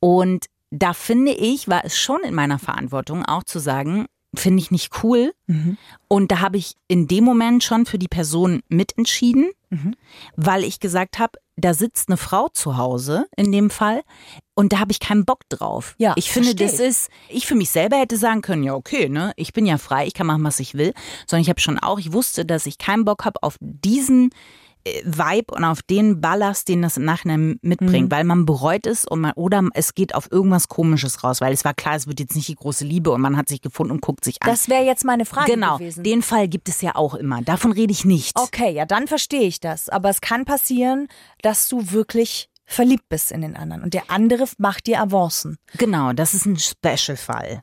Und 0.00 0.46
da 0.70 0.94
finde 0.94 1.32
ich, 1.32 1.68
war 1.68 1.84
es 1.84 1.98
schon 1.98 2.20
in 2.22 2.34
meiner 2.34 2.58
Verantwortung 2.58 3.24
auch 3.26 3.44
zu 3.44 3.58
sagen, 3.58 4.06
finde 4.34 4.62
ich 4.62 4.70
nicht 4.70 5.02
cool. 5.02 5.32
Und 6.08 6.30
da 6.30 6.40
habe 6.40 6.56
ich 6.56 6.74
in 6.86 7.08
dem 7.08 7.24
Moment 7.24 7.64
schon 7.64 7.84
für 7.86 7.98
die 7.98 8.08
Person 8.08 8.62
mitentschieden, 8.68 9.50
weil 10.36 10.62
ich 10.64 10.78
gesagt 10.80 11.18
habe, 11.18 11.38
da 11.56 11.74
sitzt 11.74 12.08
eine 12.08 12.16
Frau 12.16 12.48
zu 12.48 12.76
Hause 12.76 13.26
in 13.36 13.52
dem 13.52 13.70
Fall 13.70 14.02
und 14.54 14.72
da 14.72 14.78
habe 14.78 14.92
ich 14.92 15.00
keinen 15.00 15.24
Bock 15.24 15.48
drauf. 15.48 15.94
Ja, 15.98 16.14
ich 16.16 16.30
finde, 16.30 16.50
versteh 16.56 16.64
das 16.64 16.80
ist, 16.80 17.10
ich 17.28 17.46
für 17.46 17.54
mich 17.54 17.70
selber 17.70 17.96
hätte 17.96 18.16
sagen 18.16 18.40
können, 18.40 18.62
ja 18.62 18.74
okay, 18.74 19.08
ne, 19.08 19.32
ich 19.36 19.52
bin 19.52 19.66
ja 19.66 19.78
frei, 19.78 20.06
ich 20.06 20.14
kann 20.14 20.26
machen, 20.26 20.44
was 20.44 20.60
ich 20.60 20.74
will, 20.74 20.94
sondern 21.26 21.42
ich 21.42 21.48
habe 21.48 21.60
schon 21.60 21.78
auch, 21.78 21.98
ich 21.98 22.12
wusste, 22.12 22.44
dass 22.44 22.66
ich 22.66 22.78
keinen 22.78 23.04
Bock 23.04 23.24
habe 23.24 23.42
auf 23.42 23.56
diesen 23.60 24.30
Vibe 25.04 25.54
und 25.54 25.64
auf 25.64 25.82
den 25.82 26.20
Ballast, 26.20 26.68
den 26.68 26.82
das 26.82 26.96
im 26.96 27.04
Nachhinein 27.04 27.58
mitbringt, 27.62 28.08
Mhm. 28.08 28.10
weil 28.10 28.24
man 28.24 28.46
bereut 28.46 28.86
es 28.86 29.04
und 29.04 29.20
man, 29.20 29.32
oder 29.32 29.62
es 29.74 29.94
geht 29.94 30.14
auf 30.14 30.30
irgendwas 30.32 30.68
Komisches 30.68 31.22
raus, 31.22 31.40
weil 31.40 31.52
es 31.52 31.64
war 31.64 31.74
klar, 31.74 31.96
es 31.96 32.06
wird 32.06 32.18
jetzt 32.20 32.34
nicht 32.34 32.48
die 32.48 32.54
große 32.54 32.84
Liebe 32.84 33.10
und 33.10 33.20
man 33.20 33.36
hat 33.36 33.48
sich 33.48 33.60
gefunden 33.60 33.92
und 33.92 34.00
guckt 34.00 34.24
sich 34.24 34.42
an. 34.42 34.48
Das 34.50 34.68
wäre 34.68 34.84
jetzt 34.84 35.04
meine 35.04 35.24
Frage 35.26 35.52
genau, 35.52 35.76
gewesen. 35.78 36.02
den 36.02 36.22
Fall 36.22 36.48
gibt 36.48 36.68
es 36.68 36.80
ja 36.80 36.94
auch 36.94 37.14
immer. 37.14 37.42
Davon 37.42 37.72
rede 37.72 37.92
ich 37.92 38.04
nicht. 38.04 38.38
Okay, 38.38 38.72
ja, 38.72 38.86
dann 38.86 39.06
verstehe 39.06 39.42
ich 39.46 39.60
das. 39.60 39.88
Aber 39.88 40.08
es 40.08 40.20
kann 40.20 40.44
passieren, 40.46 41.08
dass 41.42 41.68
du 41.68 41.90
wirklich 41.92 42.48
verliebt 42.70 43.08
bist 43.08 43.32
in 43.32 43.40
den 43.42 43.56
anderen 43.56 43.82
und 43.82 43.94
der 43.94 44.10
andere 44.10 44.44
macht 44.58 44.86
dir 44.86 45.00
Avancen. 45.00 45.58
Genau, 45.76 46.12
das 46.12 46.34
ist 46.34 46.46
ein 46.46 46.56
Special-Fall. 46.56 47.62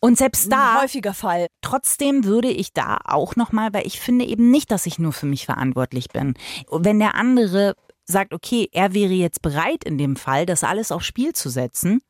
Und 0.00 0.16
selbst 0.16 0.50
da, 0.50 0.80
häufiger 0.82 1.14
Fall. 1.14 1.48
trotzdem 1.60 2.24
würde 2.24 2.48
ich 2.48 2.72
da 2.72 2.98
auch 3.04 3.36
nochmal, 3.36 3.72
weil 3.72 3.86
ich 3.86 4.00
finde 4.00 4.24
eben 4.24 4.50
nicht, 4.50 4.70
dass 4.70 4.86
ich 4.86 4.98
nur 4.98 5.12
für 5.12 5.26
mich 5.26 5.44
verantwortlich 5.44 6.08
bin. 6.08 6.34
Wenn 6.70 6.98
der 6.98 7.14
andere 7.14 7.74
sagt, 8.06 8.32
okay, 8.32 8.68
er 8.72 8.94
wäre 8.94 9.12
jetzt 9.12 9.42
bereit 9.42 9.84
in 9.84 9.98
dem 9.98 10.16
Fall, 10.16 10.46
das 10.46 10.64
alles 10.64 10.90
aufs 10.92 11.06
Spiel 11.06 11.34
zu 11.34 11.50
setzen, 11.50 12.00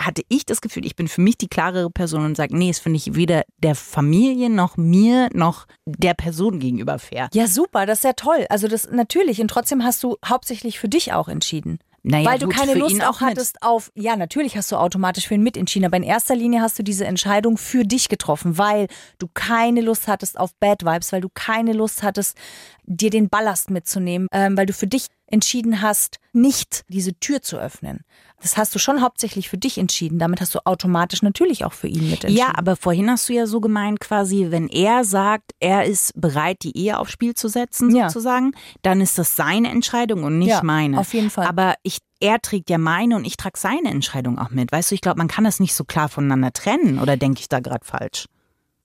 hatte 0.00 0.22
ich 0.28 0.46
das 0.46 0.60
Gefühl, 0.60 0.86
ich 0.86 0.96
bin 0.96 1.08
für 1.08 1.20
mich 1.20 1.36
die 1.38 1.48
klarere 1.48 1.90
Person 1.90 2.24
und 2.24 2.36
sage, 2.36 2.56
nee, 2.56 2.68
das 2.68 2.78
finde 2.78 2.96
ich 2.96 3.14
weder 3.14 3.44
der 3.58 3.74
Familie 3.74 4.50
noch 4.50 4.76
mir 4.76 5.28
noch 5.32 5.66
der 5.86 6.14
Person 6.14 6.58
gegenüber 6.58 6.98
fair. 6.98 7.28
Ja, 7.34 7.46
super, 7.46 7.86
das 7.86 7.98
ist 7.98 8.04
ja 8.04 8.12
toll. 8.14 8.46
Also 8.48 8.66
das 8.66 8.90
natürlich 8.90 9.40
und 9.40 9.48
trotzdem 9.48 9.84
hast 9.84 10.02
du 10.02 10.16
hauptsächlich 10.24 10.78
für 10.78 10.88
dich 10.88 11.12
auch 11.12 11.28
entschieden. 11.28 11.78
Naja, 12.02 12.30
Weil 12.30 12.38
du 12.38 12.46
gut, 12.46 12.56
keine 12.56 12.74
Lust 12.74 13.04
auch 13.06 13.20
mit. 13.20 13.30
hattest 13.30 13.62
auf, 13.62 13.92
ja, 13.94 14.16
natürlich 14.16 14.56
hast 14.56 14.72
du 14.72 14.76
automatisch 14.76 15.28
für 15.28 15.34
ihn 15.34 15.42
mitentschieden, 15.42 15.84
aber 15.84 15.98
in 15.98 16.02
erster 16.02 16.34
Linie 16.34 16.62
hast 16.62 16.78
du 16.78 16.82
diese 16.82 17.04
Entscheidung 17.04 17.58
für 17.58 17.84
dich 17.84 18.08
getroffen, 18.08 18.56
weil 18.56 18.86
du 19.18 19.28
keine 19.32 19.82
Lust 19.82 20.08
hattest 20.08 20.38
auf 20.40 20.54
Bad 20.54 20.82
Vibes, 20.82 21.12
weil 21.12 21.20
du 21.20 21.28
keine 21.28 21.74
Lust 21.74 22.02
hattest, 22.02 22.38
dir 22.84 23.10
den 23.10 23.28
Ballast 23.28 23.70
mitzunehmen, 23.70 24.28
ähm, 24.32 24.56
weil 24.56 24.64
du 24.64 24.72
für 24.72 24.86
dich 24.86 25.08
entschieden 25.30 25.80
hast, 25.80 26.18
nicht 26.32 26.84
diese 26.88 27.14
Tür 27.14 27.40
zu 27.42 27.56
öffnen. 27.58 28.00
Das 28.42 28.56
hast 28.56 28.74
du 28.74 28.78
schon 28.78 29.02
hauptsächlich 29.02 29.48
für 29.50 29.58
dich 29.58 29.76
entschieden. 29.76 30.18
Damit 30.18 30.40
hast 30.40 30.54
du 30.54 30.60
automatisch 30.64 31.22
natürlich 31.22 31.64
auch 31.64 31.72
für 31.74 31.88
ihn 31.88 32.04
mitentschieden. 32.08 32.36
Ja, 32.36 32.52
aber 32.56 32.74
vorhin 32.76 33.10
hast 33.10 33.28
du 33.28 33.34
ja 33.34 33.46
so 33.46 33.60
gemeint, 33.60 34.00
quasi, 34.00 34.46
wenn 34.50 34.68
er 34.68 35.04
sagt, 35.04 35.52
er 35.60 35.84
ist 35.84 36.18
bereit, 36.18 36.58
die 36.62 36.76
Ehe 36.76 36.98
aufs 36.98 37.12
Spiel 37.12 37.34
zu 37.34 37.48
setzen, 37.48 37.94
Ja. 37.94 38.08
sozusagen, 38.08 38.52
dann 38.82 39.00
ist 39.02 39.18
das 39.18 39.36
seine 39.36 39.70
Entscheidung 39.70 40.24
und 40.24 40.38
nicht 40.38 40.48
Ja, 40.48 40.62
meine. 40.62 40.98
auf 40.98 41.12
jeden 41.12 41.28
Fall. 41.30 41.46
Aber 41.46 41.74
ich, 41.82 41.98
er 42.20 42.40
trägt 42.40 42.70
ja 42.70 42.78
meine 42.78 43.16
und 43.16 43.26
ich 43.26 43.36
trage 43.36 43.58
seine 43.58 43.90
Entscheidung 43.90 44.38
auch 44.38 44.50
mit. 44.50 44.72
Weißt 44.72 44.90
du, 44.90 44.94
ich 44.94 45.00
glaube, 45.02 45.18
man 45.18 45.28
kann 45.28 45.44
das 45.44 45.60
nicht 45.60 45.74
so 45.74 45.84
klar 45.84 46.08
voneinander 46.08 46.52
trennen. 46.52 46.98
Oder 46.98 47.16
denke 47.18 47.40
ich 47.40 47.48
da 47.50 47.60
gerade 47.60 47.84
falsch? 47.84 48.24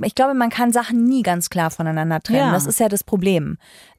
Ich 0.03 0.15
glaube, 0.15 0.33
man 0.33 0.49
kann 0.49 0.71
Sachen 0.71 1.05
nie 1.05 1.23
ganz 1.23 1.49
klar 1.49 1.71
voneinander 1.71 2.19
trennen. 2.19 2.39
Ja. 2.39 2.51
Das 2.51 2.65
ist 2.65 2.79
ja 2.79 2.89
das 2.89 3.03
Problem. 3.03 3.57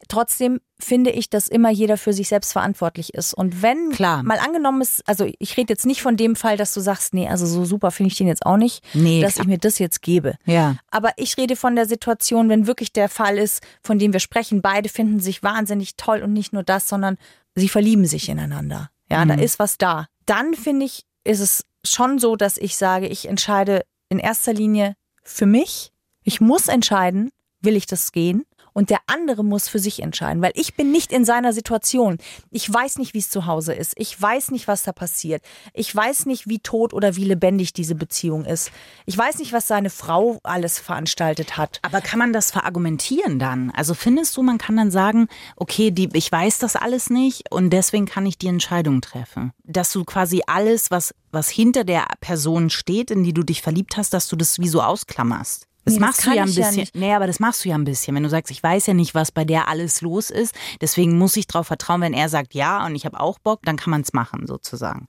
Trotzdem 0.08 0.60
finde 0.78 1.10
ich, 1.10 1.30
dass 1.30 1.48
immer 1.48 1.70
jeder 1.70 1.96
für 1.96 2.12
sich 2.12 2.28
selbst 2.28 2.52
verantwortlich 2.52 3.14
ist. 3.14 3.32
Und 3.34 3.62
wenn 3.62 3.90
Klar. 3.90 4.22
mal 4.22 4.38
angenommen 4.38 4.82
ist, 4.82 5.02
also 5.08 5.26
ich 5.38 5.56
rede 5.56 5.72
jetzt 5.72 5.86
nicht 5.86 6.02
von 6.02 6.16
dem 6.16 6.36
Fall, 6.36 6.56
dass 6.56 6.74
du 6.74 6.80
sagst, 6.80 7.14
nee, 7.14 7.28
also 7.28 7.46
so 7.46 7.64
super 7.64 7.90
finde 7.90 8.12
ich 8.12 8.18
den 8.18 8.26
jetzt 8.26 8.44
auch 8.44 8.58
nicht, 8.58 8.84
Nee, 8.94 9.22
dass 9.22 9.34
klar. 9.34 9.44
ich 9.44 9.48
mir 9.48 9.58
das 9.58 9.78
jetzt 9.78 10.02
gebe. 10.02 10.34
Ja. 10.44 10.76
Aber 10.90 11.12
ich 11.16 11.36
rede 11.38 11.56
von 11.56 11.74
der 11.76 11.86
Situation, 11.86 12.48
wenn 12.48 12.66
wirklich 12.66 12.92
der 12.92 13.08
Fall 13.08 13.38
ist, 13.38 13.62
von 13.82 13.98
dem 13.98 14.12
wir 14.12 14.20
sprechen, 14.20 14.60
beide 14.62 14.88
finden 14.88 15.18
sich 15.20 15.42
wahnsinnig 15.42 15.96
toll 15.96 16.22
und 16.22 16.32
nicht 16.32 16.52
nur 16.52 16.62
das, 16.62 16.88
sondern 16.88 17.16
sie 17.54 17.68
verlieben 17.68 18.04
sich 18.06 18.28
ineinander. 18.28 18.90
Ja, 19.10 19.24
da 19.24 19.34
ist 19.34 19.58
was 19.58 19.78
da. 19.78 20.06
Dann 20.26 20.54
finde 20.54 20.84
ich, 20.86 21.04
ist 21.24 21.40
es 21.40 21.64
schon 21.84 22.18
so, 22.18 22.36
dass 22.36 22.58
ich 22.58 22.76
sage, 22.76 23.06
ich 23.06 23.28
entscheide 23.28 23.82
in 24.08 24.18
erster 24.18 24.52
Linie 24.52 24.94
für 25.26 25.46
mich. 25.46 25.92
Ich 26.22 26.40
muss 26.40 26.68
entscheiden, 26.68 27.30
will 27.60 27.76
ich 27.76 27.86
das 27.86 28.12
gehen? 28.12 28.44
Und 28.76 28.90
der 28.90 29.00
andere 29.06 29.42
muss 29.42 29.70
für 29.70 29.78
sich 29.78 30.02
entscheiden, 30.02 30.42
weil 30.42 30.52
ich 30.54 30.74
bin 30.74 30.92
nicht 30.92 31.10
in 31.10 31.24
seiner 31.24 31.54
Situation. 31.54 32.18
Ich 32.50 32.70
weiß 32.70 32.98
nicht, 32.98 33.14
wie 33.14 33.20
es 33.20 33.30
zu 33.30 33.46
Hause 33.46 33.72
ist. 33.72 33.94
Ich 33.96 34.20
weiß 34.20 34.50
nicht, 34.50 34.68
was 34.68 34.82
da 34.82 34.92
passiert. 34.92 35.42
Ich 35.72 35.96
weiß 35.96 36.26
nicht, 36.26 36.46
wie 36.46 36.58
tot 36.58 36.92
oder 36.92 37.16
wie 37.16 37.24
lebendig 37.24 37.72
diese 37.72 37.94
Beziehung 37.94 38.44
ist. 38.44 38.70
Ich 39.06 39.16
weiß 39.16 39.38
nicht, 39.38 39.54
was 39.54 39.66
seine 39.66 39.88
Frau 39.88 40.40
alles 40.42 40.78
veranstaltet 40.78 41.56
hat. 41.56 41.78
Aber 41.80 42.02
kann 42.02 42.18
man 42.18 42.34
das 42.34 42.50
verargumentieren 42.50 43.38
dann? 43.38 43.70
Also 43.70 43.94
findest 43.94 44.36
du, 44.36 44.42
man 44.42 44.58
kann 44.58 44.76
dann 44.76 44.90
sagen, 44.90 45.28
okay, 45.56 45.90
die, 45.90 46.10
ich 46.12 46.30
weiß 46.30 46.58
das 46.58 46.76
alles 46.76 47.08
nicht 47.08 47.50
und 47.50 47.70
deswegen 47.70 48.04
kann 48.04 48.26
ich 48.26 48.36
die 48.36 48.48
Entscheidung 48.48 49.00
treffen. 49.00 49.54
Dass 49.64 49.90
du 49.90 50.04
quasi 50.04 50.42
alles, 50.46 50.90
was, 50.90 51.14
was 51.32 51.48
hinter 51.48 51.84
der 51.84 52.04
Person 52.20 52.68
steht, 52.68 53.10
in 53.10 53.24
die 53.24 53.32
du 53.32 53.42
dich 53.42 53.62
verliebt 53.62 53.96
hast, 53.96 54.12
dass 54.12 54.28
du 54.28 54.36
das 54.36 54.58
wie 54.58 54.68
so 54.68 54.82
ausklammerst. 54.82 55.66
Das 55.86 55.94
Nee, 55.94 56.00
das 56.00 56.06
machst 56.08 56.22
kann 56.22 56.32
du 56.32 56.36
ja 56.36 56.42
ein 56.42 56.48
ja 56.50 56.54
bisschen. 56.66 56.80
nicht. 56.80 56.94
nee, 56.96 57.14
aber 57.14 57.26
das 57.26 57.40
machst 57.40 57.64
du 57.64 57.68
ja 57.70 57.76
ein 57.76 57.84
bisschen. 57.84 58.14
Wenn 58.14 58.22
du 58.24 58.28
sagst, 58.28 58.50
ich 58.50 58.62
weiß 58.62 58.86
ja 58.86 58.92
nicht, 58.94 59.14
was 59.14 59.32
bei 59.32 59.44
der 59.44 59.68
alles 59.68 60.00
los 60.02 60.28
ist, 60.30 60.54
deswegen 60.80 61.16
muss 61.16 61.36
ich 61.36 61.46
darauf 61.46 61.68
vertrauen, 61.68 62.00
wenn 62.02 62.12
er 62.12 62.28
sagt 62.28 62.52
ja 62.54 62.84
und 62.84 62.94
ich 62.96 63.06
habe 63.06 63.18
auch 63.20 63.38
Bock, 63.38 63.60
dann 63.64 63.76
kann 63.76 63.92
man 63.92 64.02
es 64.02 64.12
machen, 64.12 64.46
sozusagen. 64.46 65.06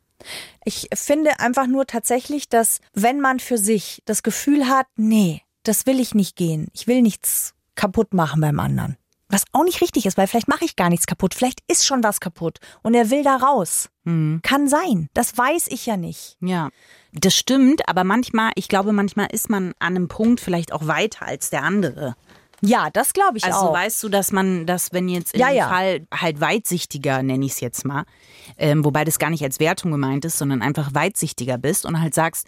Ich 0.65 0.87
finde 0.93 1.39
einfach 1.39 1.67
nur 1.67 1.85
tatsächlich, 1.87 2.47
dass 2.47 2.79
wenn 2.93 3.19
man 3.19 3.39
für 3.39 3.57
sich 3.57 4.01
das 4.05 4.23
Gefühl 4.23 4.67
hat, 4.67 4.87
nee, 4.95 5.41
das 5.63 5.85
will 5.85 5.99
ich 5.99 6.15
nicht 6.15 6.35
gehen, 6.35 6.67
ich 6.73 6.87
will 6.87 7.01
nichts 7.01 7.53
kaputt 7.75 8.13
machen 8.13 8.39
beim 8.41 8.59
anderen. 8.59 8.97
Was 9.29 9.43
auch 9.51 9.63
nicht 9.65 9.81
richtig 9.81 10.05
ist, 10.05 10.17
weil 10.17 10.27
vielleicht 10.27 10.47
mache 10.47 10.63
ich 10.63 10.75
gar 10.77 10.89
nichts 10.89 11.05
kaputt, 11.05 11.33
vielleicht 11.33 11.59
ist 11.67 11.85
schon 11.85 12.01
was 12.03 12.19
kaputt 12.21 12.59
und 12.81 12.93
er 12.93 13.09
will 13.09 13.23
da 13.23 13.35
raus. 13.35 13.89
Kann 14.05 14.69
sein, 14.69 15.09
das 15.13 15.37
weiß 15.37 15.67
ich 15.67 15.85
ja 15.85 15.97
nicht. 15.97 16.37
Ja, 16.39 16.69
das 17.11 17.35
stimmt, 17.35 17.89
aber 17.89 18.05
manchmal, 18.05 18.51
ich 18.55 18.69
glaube, 18.69 18.93
manchmal 18.93 19.27
ist 19.33 19.49
man 19.49 19.73
an 19.79 19.97
einem 19.97 20.07
Punkt 20.07 20.39
vielleicht 20.39 20.71
auch 20.71 20.87
weiter 20.87 21.25
als 21.25 21.49
der 21.49 21.63
andere. 21.63 22.15
Ja, 22.61 22.89
das 22.89 23.11
glaube 23.11 23.37
ich 23.37 23.43
Also 23.43 23.57
auch. 23.67 23.73
weißt 23.73 24.01
du, 24.01 24.09
dass 24.09 24.31
man, 24.31 24.65
dass 24.65 24.93
wenn 24.93 25.09
jetzt 25.09 25.33
in 25.33 25.41
Ja, 25.41 25.49
dem 25.49 25.55
ja. 25.57 25.67
Fall 25.69 26.07
halt 26.11 26.39
weitsichtiger, 26.39 27.21
nenne 27.21 27.45
ich 27.45 27.51
es 27.51 27.59
jetzt 27.59 27.83
mal, 27.85 28.05
ähm, 28.57 28.85
wobei 28.85 29.03
das 29.03 29.19
gar 29.19 29.29
nicht 29.29 29.43
als 29.43 29.59
Wertung 29.59 29.91
gemeint 29.91 30.23
ist, 30.23 30.37
sondern 30.37 30.61
einfach 30.61 30.93
weitsichtiger 30.93 31.57
bist 31.57 31.85
und 31.85 31.99
halt 31.99 32.13
sagst, 32.15 32.47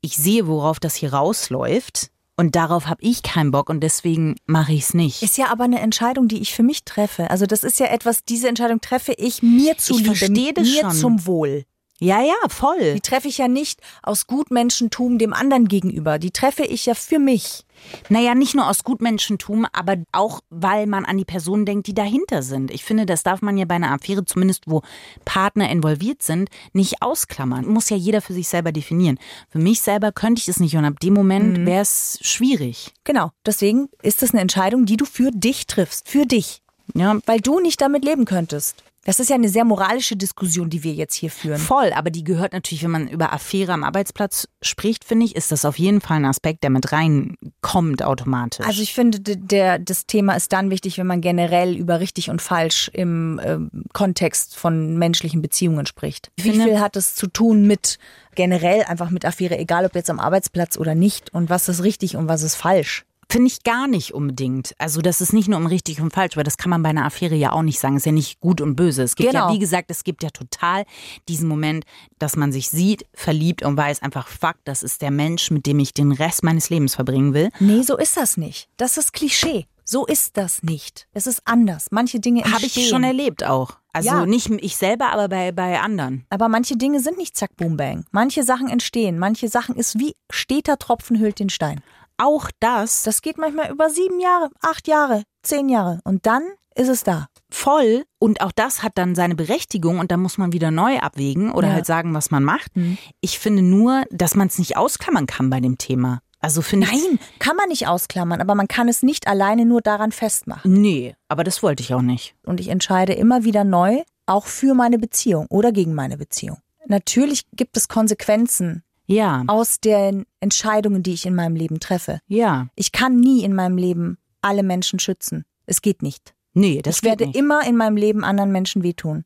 ich 0.00 0.16
sehe, 0.16 0.46
worauf 0.46 0.80
das 0.80 0.94
hier 0.94 1.12
rausläuft 1.12 2.10
und 2.36 2.56
darauf 2.56 2.86
habe 2.86 3.02
ich 3.02 3.22
keinen 3.22 3.50
Bock 3.50 3.70
und 3.70 3.80
deswegen 3.80 4.36
mache 4.46 4.72
ich 4.72 4.82
es 4.82 4.94
nicht. 4.94 5.22
Ist 5.22 5.38
ja 5.38 5.50
aber 5.50 5.64
eine 5.64 5.80
Entscheidung, 5.80 6.28
die 6.28 6.40
ich 6.40 6.54
für 6.54 6.62
mich 6.62 6.84
treffe. 6.84 7.30
Also 7.30 7.46
das 7.46 7.64
ist 7.64 7.78
ja 7.78 7.86
etwas, 7.86 8.24
diese 8.24 8.48
Entscheidung 8.48 8.80
treffe 8.80 9.12
ich 9.12 9.42
mir 9.42 9.76
zuliebe, 9.78 10.14
verstehe 10.14 10.52
das 10.52 10.66
mir 10.66 10.80
schon. 10.82 10.92
zum 10.92 11.26
Wohl. 11.26 11.64
Ja, 12.04 12.20
ja, 12.20 12.34
voll. 12.48 12.94
Die 12.94 13.00
treffe 13.00 13.28
ich 13.28 13.38
ja 13.38 13.48
nicht 13.48 13.80
aus 14.02 14.26
Gutmenschentum 14.26 15.18
dem 15.18 15.32
anderen 15.32 15.68
gegenüber. 15.68 16.18
Die 16.18 16.32
treffe 16.32 16.62
ich 16.62 16.84
ja 16.84 16.94
für 16.94 17.18
mich. 17.18 17.64
Naja, 18.10 18.34
nicht 18.34 18.54
nur 18.54 18.68
aus 18.68 18.84
Gutmenschentum, 18.84 19.66
aber 19.72 19.96
auch, 20.12 20.40
weil 20.50 20.86
man 20.86 21.06
an 21.06 21.16
die 21.16 21.24
Personen 21.24 21.64
denkt, 21.64 21.86
die 21.86 21.94
dahinter 21.94 22.42
sind. 22.42 22.70
Ich 22.70 22.84
finde, 22.84 23.06
das 23.06 23.22
darf 23.22 23.40
man 23.40 23.56
ja 23.56 23.64
bei 23.64 23.76
einer 23.76 23.92
Affäre, 23.92 24.24
zumindest 24.24 24.64
wo 24.66 24.82
Partner 25.24 25.70
involviert 25.70 26.22
sind, 26.22 26.50
nicht 26.74 27.00
ausklammern. 27.00 27.66
Muss 27.66 27.88
ja 27.88 27.96
jeder 27.96 28.20
für 28.20 28.34
sich 28.34 28.48
selber 28.48 28.70
definieren. 28.70 29.18
Für 29.48 29.58
mich 29.58 29.80
selber 29.80 30.12
könnte 30.12 30.40
ich 30.40 30.48
es 30.48 30.60
nicht 30.60 30.76
und 30.76 30.84
ab 30.84 31.00
dem 31.00 31.14
Moment 31.14 31.66
wäre 31.66 31.82
es 31.82 32.18
schwierig. 32.20 32.92
Genau. 33.04 33.30
Deswegen 33.46 33.88
ist 34.02 34.22
es 34.22 34.32
eine 34.32 34.42
Entscheidung, 34.42 34.84
die 34.84 34.98
du 34.98 35.06
für 35.06 35.30
dich 35.30 35.66
triffst. 35.66 36.08
Für 36.08 36.26
dich. 36.26 36.60
Ja, 36.94 37.18
Weil 37.24 37.40
du 37.40 37.60
nicht 37.60 37.80
damit 37.80 38.04
leben 38.04 38.26
könntest. 38.26 38.84
Das 39.04 39.20
ist 39.20 39.28
ja 39.28 39.36
eine 39.36 39.48
sehr 39.48 39.64
moralische 39.64 40.16
Diskussion, 40.16 40.70
die 40.70 40.82
wir 40.82 40.92
jetzt 40.92 41.14
hier 41.14 41.30
führen. 41.30 41.58
voll. 41.58 41.92
Aber 41.92 42.10
die 42.10 42.24
gehört 42.24 42.52
natürlich, 42.52 42.82
wenn 42.84 42.90
man 42.90 43.08
über 43.08 43.32
Affäre 43.32 43.72
am 43.72 43.84
Arbeitsplatz 43.84 44.48
spricht, 44.62 45.04
finde 45.04 45.26
ich, 45.26 45.36
ist 45.36 45.52
das 45.52 45.64
auf 45.64 45.78
jeden 45.78 46.00
Fall 46.00 46.18
ein 46.18 46.24
Aspekt, 46.24 46.62
der 46.62 46.70
mit 46.70 46.92
reinkommt 46.92 48.02
automatisch. 48.02 48.66
Also 48.66 48.82
ich 48.82 48.94
finde, 48.94 49.20
der, 49.20 49.78
das 49.78 50.06
Thema 50.06 50.34
ist 50.34 50.52
dann 50.52 50.70
wichtig, 50.70 50.98
wenn 50.98 51.06
man 51.06 51.20
generell 51.20 51.76
über 51.76 52.00
richtig 52.00 52.30
und 52.30 52.40
falsch 52.40 52.90
im 52.92 53.40
ähm, 53.44 53.70
Kontext 53.92 54.56
von 54.56 54.96
menschlichen 54.96 55.42
Beziehungen 55.42 55.86
spricht. 55.86 56.30
Wie 56.36 56.50
finde- 56.50 56.64
viel 56.64 56.80
hat 56.80 56.96
es 56.96 57.14
zu 57.14 57.26
tun 57.26 57.66
mit 57.66 57.98
generell 58.34 58.84
einfach 58.84 59.10
mit 59.10 59.24
Affäre, 59.24 59.58
egal 59.58 59.84
ob 59.84 59.94
jetzt 59.94 60.10
am 60.10 60.18
Arbeitsplatz 60.18 60.76
oder 60.76 60.94
nicht 60.94 61.32
und 61.32 61.50
was 61.50 61.68
ist 61.68 61.82
richtig 61.82 62.16
und 62.16 62.28
was 62.28 62.42
ist 62.42 62.56
falsch? 62.56 63.04
Finde 63.34 63.48
ich 63.48 63.64
gar 63.64 63.88
nicht 63.88 64.14
unbedingt. 64.14 64.76
Also 64.78 65.00
das 65.00 65.20
ist 65.20 65.32
nicht 65.32 65.48
nur 65.48 65.58
um 65.58 65.66
richtig 65.66 66.00
und 66.00 66.12
falsch, 66.12 66.36
weil 66.36 66.44
das 66.44 66.56
kann 66.56 66.70
man 66.70 66.84
bei 66.84 66.90
einer 66.90 67.04
Affäre 67.04 67.34
ja 67.34 67.50
auch 67.50 67.62
nicht 67.62 67.80
sagen. 67.80 67.96
Ist 67.96 68.06
ja 68.06 68.12
nicht 68.12 68.38
gut 68.38 68.60
und 68.60 68.76
böse. 68.76 69.02
Es 69.02 69.16
gibt 69.16 69.32
Genau. 69.32 69.48
ja, 69.48 69.52
wie 69.52 69.58
gesagt, 69.58 69.90
es 69.90 70.04
gibt 70.04 70.22
ja 70.22 70.30
total 70.30 70.84
diesen 71.28 71.48
Moment, 71.48 71.84
dass 72.20 72.36
man 72.36 72.52
sich 72.52 72.68
sieht, 72.68 73.04
verliebt 73.12 73.64
und 73.64 73.76
weiß 73.76 74.02
einfach, 74.02 74.28
fuck, 74.28 74.54
das 74.62 74.84
ist 74.84 75.02
der 75.02 75.10
Mensch, 75.10 75.50
mit 75.50 75.66
dem 75.66 75.80
ich 75.80 75.92
den 75.92 76.12
Rest 76.12 76.44
meines 76.44 76.70
Lebens 76.70 76.94
verbringen 76.94 77.34
will. 77.34 77.48
Nee, 77.58 77.82
so 77.82 77.96
ist 77.96 78.16
das 78.16 78.36
nicht. 78.36 78.68
Das 78.76 78.98
ist 78.98 79.12
Klischee. 79.12 79.66
So 79.84 80.06
ist 80.06 80.36
das 80.36 80.62
nicht. 80.62 81.08
Es 81.12 81.26
ist 81.26 81.42
anders. 81.44 81.88
Manche 81.90 82.20
Dinge 82.20 82.42
entstehen. 82.42 82.54
Habe 82.54 82.66
ich 82.66 82.88
schon 82.88 83.02
erlebt 83.02 83.42
auch. 83.44 83.72
Also 83.92 84.10
Ja. 84.10 84.26
nicht 84.26 84.48
ich 84.48 84.76
selber, 84.76 85.10
aber 85.10 85.28
bei, 85.28 85.50
bei 85.50 85.80
anderen. 85.80 86.24
Aber 86.30 86.48
manche 86.48 86.76
Dinge 86.76 87.00
sind 87.00 87.18
nicht 87.18 87.36
zack, 87.36 87.56
boom, 87.56 87.76
bang. 87.76 88.04
Manche 88.12 88.44
Sachen 88.44 88.68
entstehen. 88.68 89.18
Manche 89.18 89.48
Sachen 89.48 89.74
ist 89.74 89.98
wie 89.98 90.14
steter 90.30 90.78
Tropfen 90.78 91.18
hüllt 91.18 91.38
den 91.40 91.50
Stein. 91.50 91.82
Auch 92.16 92.50
das, 92.60 93.02
Das 93.02 93.22
geht 93.22 93.38
manchmal 93.38 93.70
über 93.70 93.90
sieben 93.90 94.20
Jahre, 94.20 94.50
acht 94.62 94.86
Jahre, 94.88 95.22
zehn 95.42 95.68
Jahre. 95.68 96.00
Und 96.04 96.26
dann 96.26 96.42
ist 96.76 96.88
es 96.88 97.04
da. 97.04 97.28
voll 97.52 98.04
und 98.18 98.40
auch 98.40 98.50
das 98.50 98.82
hat 98.82 98.92
dann 98.98 99.14
seine 99.14 99.36
Berechtigung 99.36 100.00
und 100.00 100.10
da 100.10 100.16
muss 100.16 100.38
man 100.38 100.52
wieder 100.52 100.72
neu 100.72 100.98
abwägen 100.98 101.52
oder 101.52 101.68
Ja. 101.68 101.74
halt 101.74 101.86
sagen, 101.86 102.14
was 102.14 102.32
man 102.32 102.42
macht. 102.42 102.72
Ich 103.20 103.38
finde 103.38 103.62
nur, 103.62 104.02
dass 104.10 104.34
man 104.34 104.48
es 104.48 104.58
nicht 104.58 104.76
ausklammern 104.76 105.26
kann 105.26 105.50
bei 105.50 105.60
dem 105.60 105.78
Thema. 105.78 106.18
Also 106.40 106.62
finde 106.62 106.88
ich. 106.92 106.92
Nein, 107.08 107.18
kann 107.38 107.56
man 107.56 107.68
nicht 107.68 107.86
ausklammern, 107.86 108.40
aber 108.40 108.54
man 108.56 108.66
kann 108.66 108.88
es 108.88 109.02
nicht 109.04 109.28
alleine 109.28 109.64
nur 109.66 109.82
daran 109.82 110.10
festmachen. 110.10 110.72
Nee, 110.72 111.14
aber 111.28 111.44
das 111.44 111.62
wollte 111.62 111.82
ich 111.82 111.94
auch 111.94 112.02
nicht. 112.02 112.34
Und 112.44 112.58
ich 112.58 112.68
entscheide 112.68 113.12
immer 113.12 113.44
wieder 113.44 113.62
neu, 113.62 114.02
auch 114.26 114.46
für 114.46 114.74
meine 114.74 114.98
Beziehung 114.98 115.46
oder 115.50 115.70
gegen 115.70 115.94
meine 115.94 116.18
Beziehung. 116.18 116.58
Natürlich 116.86 117.44
gibt 117.52 117.76
es 117.76 117.86
Konsequenzen 117.88 118.82
Ja, 119.06 119.44
aus 119.48 119.80
den 119.80 120.24
Entscheidungen, 120.40 121.02
die 121.02 121.12
ich 121.12 121.26
in 121.26 121.34
meinem 121.34 121.56
Leben 121.56 121.80
treffe. 121.80 122.20
ja. 122.28 122.68
Ich 122.76 122.92
kann 122.92 123.16
nie 123.16 123.42
in 123.44 123.54
meinem 123.54 123.76
Leben 123.76 124.18
alle 124.40 124.62
Menschen 124.62 124.98
schützen. 124.98 125.44
Es 125.66 125.82
geht 125.82 126.02
nicht. 126.02 126.34
Nee, 126.54 126.80
das 126.82 126.98
ich 126.98 127.02
werde 127.02 127.24
geht 127.24 127.34
nicht. 127.34 127.38
immer 127.38 127.66
in 127.66 127.76
meinem 127.76 127.96
Leben 127.96 128.24
anderen 128.24 128.52
Menschen 128.52 128.82
wehtun. 128.82 129.24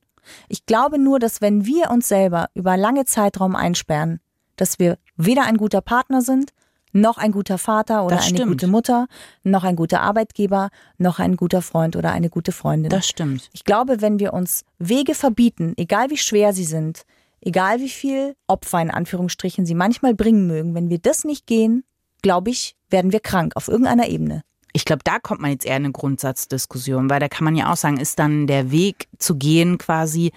Ich 0.49 0.67
glaube 0.67 0.99
nur, 0.99 1.19
dass 1.19 1.41
wenn 1.41 1.65
wir 1.67 1.91
uns 1.91 2.09
selber 2.09 2.49
über 2.55 2.77
lange 2.77 3.05
Zeitraum 3.05 3.55
einsperren, 3.57 4.21
dass 4.57 4.79
wir 4.79 4.99
weder 5.17 5.45
ein 5.45 5.57
guter 5.57 5.81
Partner 5.81 6.23
sind, 6.23 6.51
noch 6.93 7.19
ein 7.19 7.33
guter 7.33 7.59
Vater 7.59 8.05
oder 8.05 8.17
Das 8.17 8.27
eine 8.29 8.37
stimmt. 8.37 8.51
gute 8.53 8.67
Mutter, 8.67 9.07
noch 9.43 9.63
ein 9.65 9.77
guter 9.77 10.01
Arbeitgeber, 10.01 10.71
noch 10.97 11.19
ein 11.19 11.37
guter 11.37 11.61
Freund 11.63 11.97
oder 11.97 12.13
eine 12.13 12.31
gute 12.31 12.51
Freundin. 12.53 12.89
Das 12.91 13.07
stimmt. 13.07 13.51
Ich 13.53 13.65
glaube, 13.65 14.01
wenn 14.01 14.19
wir 14.19 14.33
uns 14.33 14.65
Wege 14.79 15.15
verbieten, 15.15 15.75
egal 15.77 16.11
wie 16.11 16.17
schwer 16.17 16.53
sie 16.53 16.65
sind, 16.65 17.03
egal 17.41 17.81
wie 17.81 17.89
viel 17.89 18.35
Opfer 18.47 18.81
in 18.81 18.91
Anführungsstrichen 18.91 19.67
sie 19.67 19.75
manchmal 19.75 20.15
bringen 20.15 20.47
mögen, 20.47 20.75
wenn 20.75 20.91
wir 20.91 20.99
das 20.99 21.25
nicht 21.25 21.47
gehen, 21.47 21.85
glaube 22.23 22.51
ich, 22.51 22.75
werden 22.91 23.13
wir 23.13 23.21
krank 23.21 23.53
auf 23.57 23.69
irgendeiner 23.69 24.09
Ebene. 24.09 24.43
Ich 24.73 24.85
glaube, 24.85 25.01
da 25.05 25.19
kommt 25.19 25.41
man 25.41 25.51
jetzt 25.51 25.65
eher 25.67 25.77
in 25.77 25.85
eine 25.85 25.93
Grundsatzdiskussion, 25.93 27.11
weil 27.11 27.21
da 27.21 27.29
kann 27.29 27.45
man 27.45 27.57
ja 27.57 27.73
auch 27.73 27.77
sagen, 27.77 27.99
ist 27.99 28.19
dann 28.19 28.47
der 28.47 28.71
Weg 28.71 29.09
zu 29.19 29.37
gehen 29.37 29.79
quasi 29.79 30.31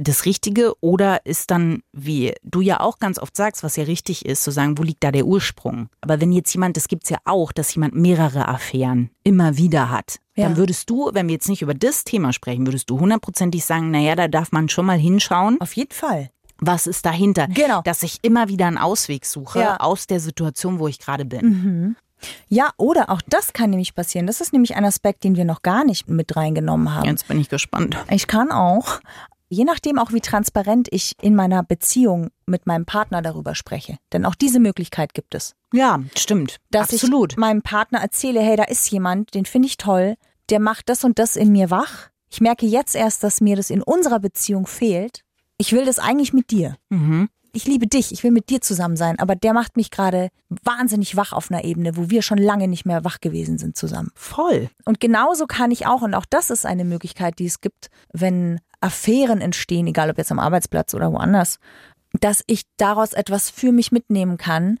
das 0.00 0.26
Richtige 0.26 0.74
oder 0.80 1.26
ist 1.26 1.50
dann, 1.50 1.82
wie 1.92 2.32
du 2.44 2.60
ja 2.60 2.78
auch 2.80 3.00
ganz 3.00 3.18
oft 3.18 3.36
sagst, 3.36 3.64
was 3.64 3.74
ja 3.74 3.82
richtig 3.84 4.24
ist, 4.26 4.44
zu 4.44 4.52
sagen, 4.52 4.78
wo 4.78 4.84
liegt 4.84 5.02
da 5.02 5.10
der 5.10 5.26
Ursprung? 5.26 5.88
Aber 6.02 6.20
wenn 6.20 6.30
jetzt 6.30 6.52
jemand, 6.54 6.76
das 6.76 6.86
gibt's 6.86 7.10
ja 7.10 7.18
auch, 7.24 7.50
dass 7.50 7.74
jemand 7.74 7.96
mehrere 7.96 8.46
Affären 8.46 9.10
immer 9.24 9.56
wieder 9.56 9.90
hat, 9.90 10.18
Ja. 10.36 10.44
dann 10.44 10.56
würdest 10.56 10.88
du, 10.88 11.10
wenn 11.14 11.26
wir 11.26 11.32
jetzt 11.34 11.48
nicht 11.48 11.62
über 11.62 11.74
das 11.74 12.04
Thema 12.04 12.32
sprechen, 12.32 12.64
würdest 12.66 12.88
du 12.90 13.00
hundertprozentig 13.00 13.64
sagen, 13.64 13.90
naja, 13.90 14.14
da 14.14 14.28
darf 14.28 14.52
man 14.52 14.68
schon 14.68 14.86
mal 14.86 14.98
hinschauen, 14.98 15.60
Auf 15.60 15.72
jeden 15.74 15.92
Fall. 15.92 16.30
Was 16.60 16.86
ist 16.86 17.06
dahinter? 17.06 17.46
Genau. 17.48 17.82
Dass 17.82 18.02
ich 18.02 18.18
immer 18.22 18.48
wieder 18.48 18.66
einen 18.66 18.78
Ausweg 18.78 19.24
suche 19.26 19.60
Ja. 19.60 19.76
aus 19.78 20.06
der 20.06 20.20
Situation, 20.20 20.78
wo 20.78 20.88
ich 20.88 20.98
gerade 20.98 21.24
bin. 21.24 21.96
Ja, 22.48 22.70
oder 22.76 23.10
auch 23.10 23.22
das 23.28 23.52
kann 23.52 23.70
nämlich 23.70 23.94
passieren. 23.94 24.26
Das 24.26 24.40
ist 24.40 24.52
nämlich 24.52 24.74
ein 24.76 24.84
Aspekt, 24.84 25.22
den 25.24 25.36
wir 25.36 25.44
noch 25.44 25.62
gar 25.62 25.84
nicht 25.84 26.08
mit 26.08 26.34
reingenommen 26.36 26.92
haben. 26.94 27.04
Jetzt 27.06 27.28
bin 27.28 27.40
ich 27.40 27.48
gespannt. 27.48 27.96
Ich 28.10 28.26
kann 28.26 28.50
auch, 28.50 29.00
je 29.48 29.64
nachdem 29.64 29.98
auch 30.00 30.12
wie 30.12 30.20
transparent 30.20 30.88
ich 30.90 31.12
in 31.22 31.36
meiner 31.36 31.62
Beziehung 31.62 32.30
mit 32.46 32.66
meinem 32.66 32.86
Partner 32.86 33.22
darüber 33.22 33.54
spreche. 33.54 33.98
Denn 34.12 34.24
auch 34.26 34.34
diese 34.34 34.58
Möglichkeit 34.58 35.14
gibt 35.14 35.34
es. 35.36 35.54
Ja, 35.72 36.00
stimmt. 36.16 36.56
Dass 36.72 36.92
Absolut. 36.92 37.32
ich 37.34 37.38
meinem 37.38 37.62
Partner 37.62 38.00
erzähle, 38.00 38.40
hey, 38.40 38.56
da 38.56 38.64
ist 38.64 38.90
jemand, 38.90 39.34
den 39.34 39.44
finde 39.46 39.68
ich 39.68 39.76
toll, 39.76 40.16
der 40.50 40.58
macht 40.58 40.88
das 40.88 41.04
und 41.04 41.18
das 41.20 41.36
in 41.36 41.52
mir 41.52 41.70
wach. 41.70 42.08
Ich 42.30 42.40
merke 42.40 42.66
jetzt 42.66 42.96
erst, 42.96 43.22
dass 43.22 43.40
mir 43.40 43.54
das 43.56 43.70
in 43.70 43.82
unserer 43.82 44.18
Beziehung 44.18 44.66
fehlt. 44.66 45.22
Ich 45.58 45.72
will 45.72 45.84
das 45.84 45.98
eigentlich 45.98 46.32
mit 46.32 46.50
dir. 46.50 46.76
Mhm. 46.88 47.28
Ich 47.52 47.64
liebe 47.64 47.86
dich, 47.86 48.12
ich 48.12 48.22
will 48.22 48.30
mit 48.30 48.50
dir 48.50 48.60
zusammen 48.60 48.96
sein, 48.96 49.18
aber 49.18 49.34
der 49.34 49.52
macht 49.52 49.76
mich 49.76 49.90
gerade 49.90 50.28
wahnsinnig 50.48 51.16
wach 51.16 51.32
auf 51.32 51.50
einer 51.50 51.64
Ebene, 51.64 51.96
wo 51.96 52.10
wir 52.10 52.22
schon 52.22 52.38
lange 52.38 52.68
nicht 52.68 52.84
mehr 52.84 53.04
wach 53.04 53.20
gewesen 53.20 53.58
sind 53.58 53.76
zusammen. 53.76 54.10
Voll. 54.14 54.70
Und 54.84 55.00
genauso 55.00 55.46
kann 55.46 55.70
ich 55.70 55.86
auch, 55.86 56.02
und 56.02 56.14
auch 56.14 56.26
das 56.28 56.50
ist 56.50 56.66
eine 56.66 56.84
Möglichkeit, 56.84 57.38
die 57.38 57.46
es 57.46 57.60
gibt, 57.60 57.88
wenn 58.12 58.60
Affären 58.80 59.40
entstehen, 59.40 59.86
egal 59.86 60.10
ob 60.10 60.18
jetzt 60.18 60.30
am 60.30 60.38
Arbeitsplatz 60.38 60.94
oder 60.94 61.12
woanders, 61.12 61.58
dass 62.20 62.44
ich 62.46 62.62
daraus 62.76 63.12
etwas 63.12 63.50
für 63.50 63.72
mich 63.72 63.92
mitnehmen 63.92 64.36
kann. 64.36 64.78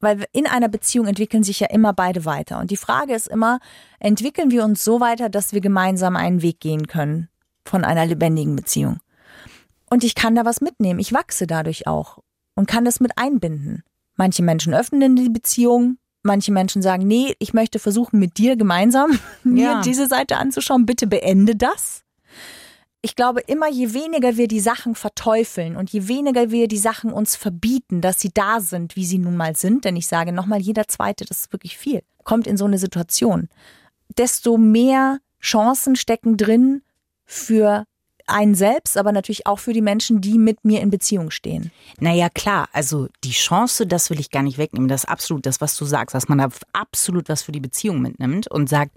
Weil 0.00 0.26
in 0.32 0.46
einer 0.46 0.68
Beziehung 0.68 1.06
entwickeln 1.06 1.42
sich 1.42 1.60
ja 1.60 1.68
immer 1.70 1.92
beide 1.92 2.24
weiter. 2.24 2.60
Und 2.60 2.70
die 2.70 2.76
Frage 2.76 3.14
ist 3.14 3.26
immer, 3.26 3.58
entwickeln 3.98 4.50
wir 4.50 4.64
uns 4.64 4.84
so 4.84 5.00
weiter, 5.00 5.28
dass 5.28 5.52
wir 5.52 5.60
gemeinsam 5.60 6.14
einen 6.14 6.42
Weg 6.42 6.60
gehen 6.60 6.86
können 6.86 7.28
von 7.64 7.84
einer 7.84 8.06
lebendigen 8.06 8.54
Beziehung? 8.54 9.00
Und 9.90 10.04
ich 10.04 10.14
kann 10.14 10.34
da 10.34 10.44
was 10.44 10.60
mitnehmen. 10.60 11.00
Ich 11.00 11.12
wachse 11.12 11.46
dadurch 11.46 11.86
auch 11.86 12.18
und 12.54 12.66
kann 12.66 12.84
das 12.84 13.00
mit 13.00 13.12
einbinden. 13.16 13.82
Manche 14.16 14.42
Menschen 14.42 14.74
öffnen 14.74 15.16
die 15.16 15.28
Beziehung, 15.30 15.96
manche 16.22 16.52
Menschen 16.52 16.82
sagen, 16.82 17.06
nee, 17.06 17.34
ich 17.38 17.54
möchte 17.54 17.78
versuchen, 17.78 18.18
mit 18.18 18.36
dir 18.38 18.56
gemeinsam 18.56 19.18
mir 19.44 19.64
Ja. 19.64 19.80
diese 19.80 20.06
Seite 20.08 20.36
anzuschauen. 20.36 20.84
Bitte 20.86 21.06
beende 21.06 21.56
das. 21.56 22.02
Ich 23.00 23.14
glaube, 23.14 23.40
immer 23.42 23.68
je 23.68 23.94
weniger 23.94 24.36
wir 24.36 24.48
die 24.48 24.58
Sachen 24.58 24.96
verteufeln 24.96 25.76
und 25.76 25.90
je 25.90 26.08
weniger 26.08 26.50
wir 26.50 26.66
die 26.66 26.78
Sachen 26.78 27.12
uns 27.12 27.36
verbieten, 27.36 28.00
dass 28.00 28.18
sie 28.20 28.30
da 28.34 28.58
sind, 28.58 28.96
wie 28.96 29.06
sie 29.06 29.18
nun 29.18 29.36
mal 29.36 29.54
sind, 29.54 29.84
denn 29.84 29.94
ich 29.94 30.08
sage 30.08 30.32
nochmal, 30.32 30.60
jeder 30.60 30.88
Zweite, 30.88 31.24
das 31.24 31.42
ist 31.42 31.52
wirklich 31.52 31.78
viel, 31.78 32.02
kommt 32.24 32.48
in 32.48 32.56
so 32.56 32.64
eine 32.64 32.76
Situation, 32.78 33.48
desto 34.16 34.58
mehr 34.58 35.20
Chancen 35.40 35.94
stecken 35.94 36.36
drin 36.36 36.82
für 37.24 37.84
einen 38.30 38.54
selbst, 38.54 38.96
aber 38.96 39.12
natürlich 39.12 39.46
auch 39.46 39.58
für 39.58 39.72
die 39.72 39.82
Menschen, 39.82 40.20
die 40.20 40.38
mit 40.38 40.64
mir 40.64 40.80
in 40.80 40.90
Beziehung 40.90 41.30
stehen. 41.30 41.70
Naja, 42.00 42.28
klar, 42.28 42.68
also 42.72 43.08
die 43.24 43.30
Chance, 43.30 43.86
das 43.86 44.10
will 44.10 44.20
ich 44.20 44.30
gar 44.30 44.42
nicht 44.42 44.58
wegnehmen. 44.58 44.88
Das 44.88 45.04
ist 45.04 45.10
absolut 45.10 45.46
das, 45.46 45.60
was 45.60 45.76
du 45.76 45.84
sagst, 45.84 46.14
dass 46.14 46.28
man 46.28 46.38
da 46.38 46.48
absolut 46.72 47.28
was 47.28 47.42
für 47.42 47.52
die 47.52 47.60
Beziehung 47.60 48.00
mitnimmt 48.00 48.50
und 48.50 48.68
sagt, 48.68 48.92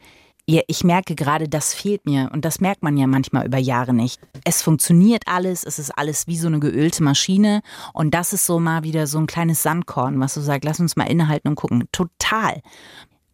ja, 0.48 0.62
ich 0.68 0.84
merke 0.84 1.16
gerade, 1.16 1.48
das 1.48 1.74
fehlt 1.74 2.06
mir. 2.06 2.30
Und 2.34 2.46
das 2.46 2.60
merkt 2.60 2.84
man 2.84 2.98
ja 2.98 3.08
manchmal 3.08 3.46
über 3.46 3.58
Jahre 3.58 3.94
nicht. 3.94 4.20
Es 4.44 4.62
funktioniert 4.62 5.24
alles, 5.28 5.64
es 5.64 5.80
ist 5.80 5.92
alles 5.92 6.28
wie 6.28 6.38
so 6.38 6.48
eine 6.48 6.60
geölte 6.60 7.04
Maschine. 7.04 7.62
Und 7.94 8.14
das 8.14 8.34
ist 8.34 8.46
so 8.46 8.60
mal 8.60 8.84
wieder 8.84 9.08
so 9.08 9.20
ein 9.20 9.28
kleines 9.28 9.64
Sandkorn, 9.64 10.20
was 10.20 10.34
du 10.34 10.42
sagst, 10.42 10.66
lass 10.66 10.80
uns 10.80 10.96
mal 10.96 11.06
innehalten 11.06 11.50
und 11.50 11.56
gucken. 11.56 11.88
Total. 11.92 12.62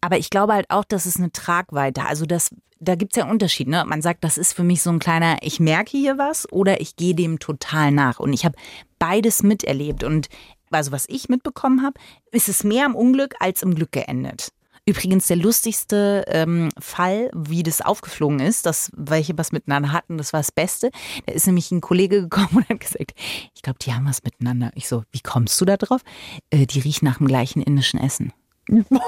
Aber 0.00 0.18
ich 0.18 0.30
glaube 0.30 0.54
halt 0.54 0.70
auch, 0.70 0.84
das 0.84 1.06
ist 1.06 1.16
eine 1.16 1.32
Tragweite. 1.32 2.04
Also 2.04 2.26
das, 2.26 2.50
da 2.80 2.94
gibt's 2.94 3.16
ja 3.16 3.24
einen 3.24 3.32
Unterschied. 3.32 3.68
Ne? 3.68 3.84
Man 3.86 4.02
sagt, 4.02 4.24
das 4.24 4.38
ist 4.38 4.52
für 4.52 4.64
mich 4.64 4.82
so 4.82 4.90
ein 4.90 4.98
kleiner, 4.98 5.38
ich 5.42 5.60
merke 5.60 5.96
hier 5.96 6.18
was 6.18 6.50
oder 6.52 6.80
ich 6.80 6.96
gehe 6.96 7.14
dem 7.14 7.38
total 7.38 7.90
nach. 7.90 8.20
Und 8.20 8.32
ich 8.32 8.44
habe 8.44 8.56
beides 8.98 9.42
miterlebt. 9.42 10.04
Und 10.04 10.28
also 10.70 10.92
was 10.92 11.06
ich 11.08 11.28
mitbekommen 11.28 11.82
habe, 11.82 11.98
ist 12.30 12.48
es 12.48 12.64
mehr 12.64 12.86
im 12.86 12.94
Unglück 12.94 13.34
als 13.40 13.62
im 13.62 13.74
Glück 13.74 13.92
geendet. 13.92 14.52
Übrigens 14.88 15.26
der 15.26 15.36
lustigste 15.36 16.24
ähm, 16.28 16.70
Fall, 16.78 17.30
wie 17.34 17.62
das 17.62 17.82
aufgeflogen 17.82 18.40
ist, 18.40 18.64
dass 18.64 18.90
welche 18.96 19.36
was 19.36 19.52
miteinander 19.52 19.92
hatten, 19.92 20.16
das 20.16 20.32
war 20.32 20.40
das 20.40 20.50
Beste. 20.50 20.90
Da 21.26 21.34
ist 21.34 21.46
nämlich 21.46 21.70
ein 21.70 21.82
Kollege 21.82 22.22
gekommen 22.22 22.48
und 22.54 22.68
hat 22.70 22.80
gesagt, 22.80 23.12
ich 23.54 23.60
glaube, 23.60 23.78
die 23.82 23.92
haben 23.92 24.06
was 24.06 24.22
miteinander. 24.22 24.70
Ich 24.74 24.88
so, 24.88 25.02
wie 25.10 25.20
kommst 25.20 25.60
du 25.60 25.66
da 25.66 25.76
drauf? 25.76 26.00
Äh, 26.48 26.64
die 26.64 26.80
riechen 26.80 27.04
nach 27.04 27.18
dem 27.18 27.26
gleichen 27.26 27.60
indischen 27.60 28.00
Essen. 28.00 28.32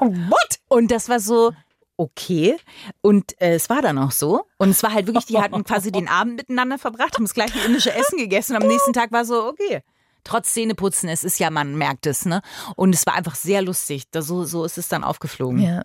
What? 0.00 0.58
Und 0.68 0.90
das 0.90 1.08
war 1.08 1.20
so, 1.20 1.52
okay. 1.96 2.56
Und 3.02 3.40
äh, 3.40 3.54
es 3.54 3.68
war 3.70 3.82
dann 3.82 3.98
auch 3.98 4.10
so. 4.12 4.44
Und 4.58 4.70
es 4.70 4.82
war 4.82 4.92
halt 4.92 5.06
wirklich, 5.06 5.26
die 5.26 5.38
hatten 5.38 5.62
quasi 5.64 5.92
den 5.92 6.08
Abend 6.08 6.36
miteinander 6.36 6.78
verbracht, 6.78 7.14
haben 7.16 7.24
das 7.24 7.34
gleiche 7.34 7.58
indische 7.66 7.92
Essen 7.94 8.18
gegessen 8.18 8.56
und 8.56 8.62
am 8.62 8.68
nächsten 8.68 8.92
Tag 8.92 9.12
war 9.12 9.24
so, 9.24 9.46
okay. 9.48 9.82
Trotz 10.22 10.52
Zähneputzen, 10.52 11.08
es 11.08 11.24
ist 11.24 11.38
ja, 11.38 11.48
man 11.50 11.76
merkt 11.76 12.06
es, 12.06 12.26
ne? 12.26 12.42
Und 12.76 12.94
es 12.94 13.06
war 13.06 13.14
einfach 13.14 13.34
sehr 13.34 13.62
lustig. 13.62 14.02
Da, 14.10 14.20
so, 14.20 14.44
so 14.44 14.64
ist 14.66 14.76
es 14.76 14.86
dann 14.88 15.02
aufgeflogen. 15.02 15.60
Ja. 15.62 15.82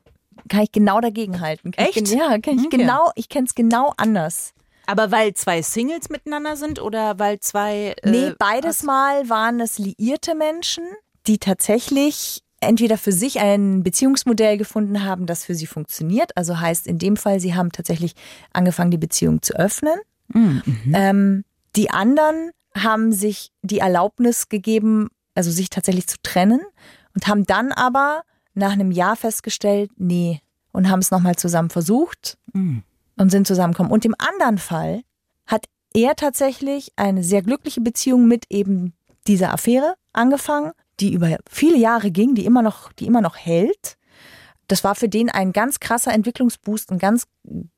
Kann 0.50 0.60
ich 0.64 0.74
genau 0.74 1.00
dagegen 1.00 1.40
halten. 1.40 1.72
Kann 1.72 1.86
Ich, 1.90 1.96
Echt? 1.96 2.10
gen- 2.10 2.20
ja, 2.20 2.28
kann 2.40 2.60
ich 2.60 2.66
Okay. 2.66 2.78
genau, 2.78 3.12
ich 3.16 3.30
kenne 3.30 3.46
es 3.48 3.56
genau 3.56 3.94
anders. 3.96 4.52
Aber 4.88 5.10
weil 5.12 5.34
zwei 5.36 5.62
Singles 5.62 6.10
miteinander 6.10 6.58
sind 6.58 6.82
oder 6.82 7.18
weil 7.18 7.40
zwei. 7.40 7.96
Äh, 8.04 8.10
Nee, 8.10 8.34
beides 8.38 8.84
Mal 8.84 9.30
waren 9.30 9.62
es 9.62 9.78
liierte 9.80 10.36
Menschen, 10.36 10.84
die 11.28 11.40
tatsächlich 11.40 12.42
entweder 12.66 12.98
für 12.98 13.12
sich 13.12 13.40
ein 13.40 13.84
Beziehungsmodell 13.84 14.58
gefunden 14.58 15.04
haben, 15.04 15.26
das 15.26 15.46
für 15.46 15.56
sie 15.56 15.68
funktioniert. 15.68 16.36
Also 16.38 16.60
heißt 16.60 16.88
in 16.88 16.98
dem 17.00 17.18
Fall, 17.18 17.40
sie 17.40 17.56
haben 17.56 17.72
tatsächlich 17.72 18.14
angefangen, 18.54 18.92
die 18.92 18.98
Beziehung 18.98 19.42
zu 19.42 19.54
öffnen. 19.56 19.96
Ähm, 20.94 21.44
die 21.76 21.92
anderen 21.92 22.52
haben 22.76 23.12
sich 23.14 23.52
die 23.62 23.80
Erlaubnis 23.80 24.50
gegeben, 24.50 25.10
also 25.36 25.52
sich 25.52 25.70
tatsächlich 25.70 26.08
zu 26.08 26.18
trennen 26.24 26.62
und 27.14 27.28
haben 27.28 27.46
dann 27.46 27.72
aber 27.72 28.24
nach 28.54 28.72
einem 28.72 28.92
Jahr 28.92 29.16
festgestellt, 29.16 29.92
nee, 29.98 30.42
und 30.72 30.90
haben 30.90 31.00
es 31.00 31.12
nochmal 31.12 31.36
zusammen 31.36 31.70
versucht 31.70 32.38
Mhm. 32.54 32.84
und 33.18 33.30
sind 33.30 33.48
zusammengekommen. 33.48 33.92
Und 33.92 34.04
im 34.06 34.16
anderen 34.18 34.58
Fall 34.58 35.02
hat 35.46 35.66
er 35.94 36.16
tatsächlich 36.16 36.92
eine 36.98 37.24
sehr 37.24 37.42
glückliche 37.42 37.82
Beziehung 37.82 38.28
mit 38.28 38.46
eben 38.50 38.94
dieser 39.28 39.54
Affäre 39.54 39.96
angefangen, 40.12 40.72
die 41.00 41.14
über 41.14 41.38
viele 41.50 41.78
Jahre 41.78 42.12
ging, 42.12 42.36
die 42.36 42.46
immer 42.46 42.62
noch, 42.62 42.92
die 42.94 43.06
immer 43.06 43.22
noch 43.22 43.38
hält. 43.38 43.98
Das 44.68 44.84
war 44.84 44.96
für 44.96 45.10
den 45.10 45.30
ein 45.30 45.54
ganz 45.54 45.80
krasser 45.80 46.14
Entwicklungsboost, 46.14 46.92
ein 46.92 46.98
ganz 46.98 47.26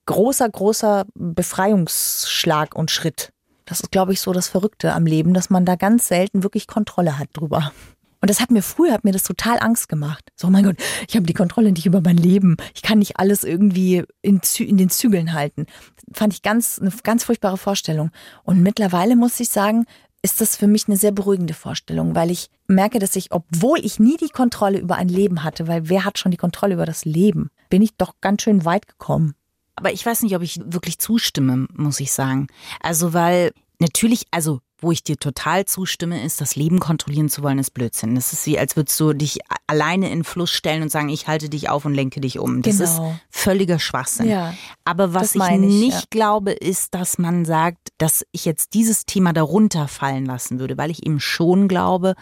großer, 0.05 0.49
großer 0.49 1.05
Befreiungsschlag 1.15 2.75
und 2.75 2.91
Schritt. 2.91 3.33
Das 3.65 3.81
ist, 3.81 3.91
glaube 3.91 4.13
ich, 4.13 4.21
so 4.21 4.31
das 4.31 4.47
Verrückte 4.47 4.93
am 4.93 5.05
Leben, 5.05 5.33
dass 5.33 5.49
man 5.49 5.65
da 5.65 5.75
ganz 5.75 6.07
selten 6.07 6.43
wirklich 6.43 6.67
Kontrolle 6.67 7.19
hat 7.19 7.29
drüber. 7.33 7.73
Und 8.19 8.29
das 8.29 8.39
hat 8.39 8.49
mir 8.49 8.63
früher 8.63 8.93
hat 8.93 9.03
mir 9.03 9.11
das 9.11 9.23
total 9.23 9.59
Angst 9.59 9.89
gemacht. 9.89 10.31
So, 10.35 10.47
oh 10.47 10.49
mein 10.49 10.63
Gott, 10.63 10.77
ich 11.07 11.15
habe 11.15 11.25
die 11.25 11.33
Kontrolle 11.33 11.71
nicht 11.71 11.85
über 11.85 12.01
mein 12.01 12.17
Leben. 12.17 12.57
Ich 12.73 12.81
kann 12.81 12.99
nicht 12.99 13.19
alles 13.19 13.43
irgendwie 13.43 14.03
in, 14.21 14.41
in 14.57 14.77
den 14.77 14.89
Zügeln 14.89 15.33
halten. 15.33 15.65
Fand 16.13 16.33
ich 16.33 16.41
ganz 16.41 16.79
eine 16.79 16.91
ganz 17.03 17.25
furchtbare 17.25 17.57
Vorstellung. 17.57 18.09
Und 18.43 18.61
mittlerweile 18.61 19.15
muss 19.15 19.39
ich 19.39 19.49
sagen, 19.49 19.85
ist 20.27 20.41
das 20.41 20.57
für 20.57 20.67
mich 20.67 20.87
eine 20.87 20.97
sehr 20.97 21.13
beruhigende 21.13 21.53
Vorstellung, 21.53 22.13
weil 22.13 22.31
ich 22.31 22.49
merke, 22.67 22.99
dass 22.99 23.15
ich, 23.15 23.31
obwohl 23.31 23.79
ich 23.79 23.97
nie 23.97 24.17
die 24.17 24.27
Kontrolle 24.27 24.77
über 24.77 24.97
ein 24.97 25.07
Leben 25.07 25.45
hatte, 25.45 25.67
weil 25.67 25.87
wer 25.87 26.03
hat 26.03 26.19
schon 26.19 26.31
die 26.31 26.37
Kontrolle 26.37 26.73
über 26.73 26.85
das 26.85 27.05
Leben, 27.05 27.49
bin 27.69 27.81
ich 27.81 27.95
doch 27.95 28.15
ganz 28.19 28.41
schön 28.41 28.65
weit 28.65 28.89
gekommen. 28.89 29.35
Aber 29.77 29.93
ich 29.93 30.05
weiß 30.05 30.23
nicht, 30.23 30.35
ob 30.35 30.41
ich 30.41 30.59
wirklich 30.65 30.99
zustimme, 30.99 31.67
muss 31.73 32.01
ich 32.01 32.11
sagen. 32.11 32.47
Also, 32.81 33.13
weil 33.13 33.53
natürlich, 33.79 34.25
also 34.31 34.59
wo 34.79 34.91
ich 34.91 35.03
dir 35.03 35.17
total 35.17 35.65
zustimme, 35.65 36.23
ist, 36.23 36.39
das 36.39 36.55
Leben 36.55 36.79
kontrollieren 36.79 37.29
zu 37.29 37.41
wollen, 37.41 37.57
ist 37.57 37.73
Blödsinn. 37.73 38.13
Das 38.15 38.31
ist 38.31 38.45
wie, 38.45 38.59
als 38.59 38.75
würdest 38.75 38.99
du 38.99 39.13
dich 39.13 39.39
alleine 39.65 40.07
in 40.07 40.19
den 40.19 40.23
Fluss 40.23 40.51
stellen 40.51 40.83
und 40.83 40.89
sagen, 40.89 41.09
ich 41.09 41.27
halte 41.27 41.49
dich 41.49 41.69
auf 41.69 41.85
und 41.85 41.93
lenke 41.93 42.21
dich 42.21 42.37
um. 42.37 42.61
Das 42.61 42.77
Genau. 42.77 43.11
ist 43.11 43.19
völliger 43.29 43.79
Schwachsinn. 43.79 44.29
Ja. 44.29 44.53
Aber 44.85 45.13
was 45.13 45.35
ich 45.35 45.41
ich, 45.41 45.59
nicht 45.59 45.93
ja. 45.93 46.03
glaube, 46.09 46.51
ist, 46.51 46.93
dass 46.93 47.17
man 47.17 47.43
sagt, 47.45 47.89
dass 47.97 48.23
ich 48.31 48.45
jetzt 48.45 48.73
dieses 48.75 49.05
Thema 49.05 49.33
darunter 49.33 49.87
fallen 49.87 50.25
lassen 50.25 50.59
würde, 50.59 50.77
weil 50.77 50.91
ich 50.91 51.05
eben 51.05 51.19
schon 51.19 51.67
glaube, 51.67 52.13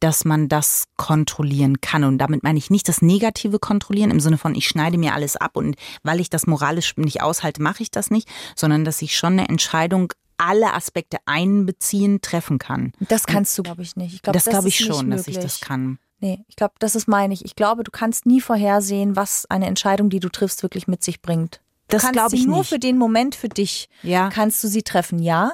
dass 0.00 0.24
man 0.24 0.48
das 0.48 0.84
kontrollieren 0.96 1.80
kann. 1.80 2.04
Und 2.04 2.18
damit 2.18 2.42
meine 2.42 2.58
ich 2.58 2.70
nicht 2.70 2.88
das 2.88 3.02
negative 3.02 3.58
Kontrollieren 3.58 4.10
im 4.10 4.20
Sinne 4.20 4.38
von, 4.38 4.54
ich 4.54 4.68
schneide 4.68 4.98
mir 4.98 5.14
alles 5.14 5.36
ab 5.36 5.56
und 5.56 5.76
weil 6.02 6.20
ich 6.20 6.30
das 6.30 6.46
moralisch 6.46 6.96
nicht 6.96 7.22
aushalte, 7.22 7.62
mache 7.62 7.82
ich 7.82 7.90
das 7.90 8.10
nicht, 8.10 8.28
sondern 8.54 8.84
dass 8.84 9.02
ich 9.02 9.16
schon 9.16 9.34
eine 9.34 9.48
Entscheidung 9.48 10.12
alle 10.38 10.72
Aspekte 10.74 11.18
einbeziehen 11.26 12.20
treffen 12.20 12.58
kann. 12.58 12.92
Das 13.00 13.26
kannst 13.26 13.56
du, 13.58 13.62
glaube 13.62 13.82
ich, 13.82 13.96
nicht. 13.96 14.14
Ich 14.14 14.22
glaub, 14.22 14.34
das 14.34 14.44
glaube 14.44 14.68
ich 14.68 14.76
schon, 14.78 15.10
dass 15.10 15.26
ich 15.28 15.38
das 15.38 15.60
kann. 15.60 15.98
Nee, 16.20 16.44
ich 16.48 16.56
glaube, 16.56 16.74
das 16.78 16.94
ist 16.94 17.08
meine 17.08 17.34
ich. 17.34 17.44
Ich 17.44 17.56
glaube, 17.56 17.84
du 17.84 17.90
kannst 17.90 18.24
nie 18.26 18.40
vorhersehen, 18.40 19.16
was 19.16 19.44
eine 19.50 19.66
Entscheidung, 19.66 20.08
die 20.08 20.20
du 20.20 20.28
triffst, 20.30 20.62
wirklich 20.62 20.88
mit 20.88 21.02
sich 21.04 21.20
bringt. 21.20 21.60
Du 21.88 21.96
Das 21.98 22.10
glaube 22.10 22.30
sie 22.30 22.36
ich 22.36 22.46
nur 22.46 22.58
nicht. 22.60 22.68
für 22.68 22.78
den 22.78 22.96
Moment 22.98 23.34
für 23.34 23.48
dich 23.50 23.88
Ja. 24.02 24.30
kannst 24.30 24.64
du 24.64 24.68
sie 24.68 24.82
treffen, 24.82 25.18
ja, 25.18 25.52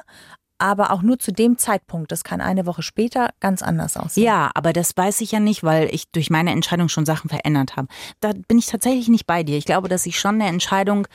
aber 0.57 0.91
auch 0.91 1.01
nur 1.01 1.19
zu 1.19 1.33
dem 1.33 1.57
Zeitpunkt. 1.57 2.11
Das 2.13 2.23
kann 2.23 2.39
eine 2.39 2.65
Woche 2.65 2.81
später 2.81 3.31
ganz 3.41 3.61
anders 3.61 3.97
aussehen. 3.97 4.23
Ja, 4.23 4.51
aber 4.55 4.71
das 4.71 4.95
weiß 4.95 5.19
ich 5.21 5.31
ja 5.33 5.41
nicht, 5.41 5.63
weil 5.63 5.93
ich 5.93 6.09
durch 6.11 6.29
meine 6.29 6.51
Entscheidung 6.51 6.87
schon 6.87 7.05
Sachen 7.05 7.29
verändert 7.29 7.75
habe. 7.75 7.89
Da 8.21 8.31
bin 8.47 8.57
ich 8.57 8.67
tatsächlich 8.67 9.09
nicht 9.09 9.27
bei 9.27 9.43
dir. 9.43 9.57
Ich 9.57 9.65
glaube, 9.65 9.89
dass 9.89 10.05
ich 10.05 10.17
schon 10.17 10.35
eine 10.35 10.47
Entscheidung 10.47 11.07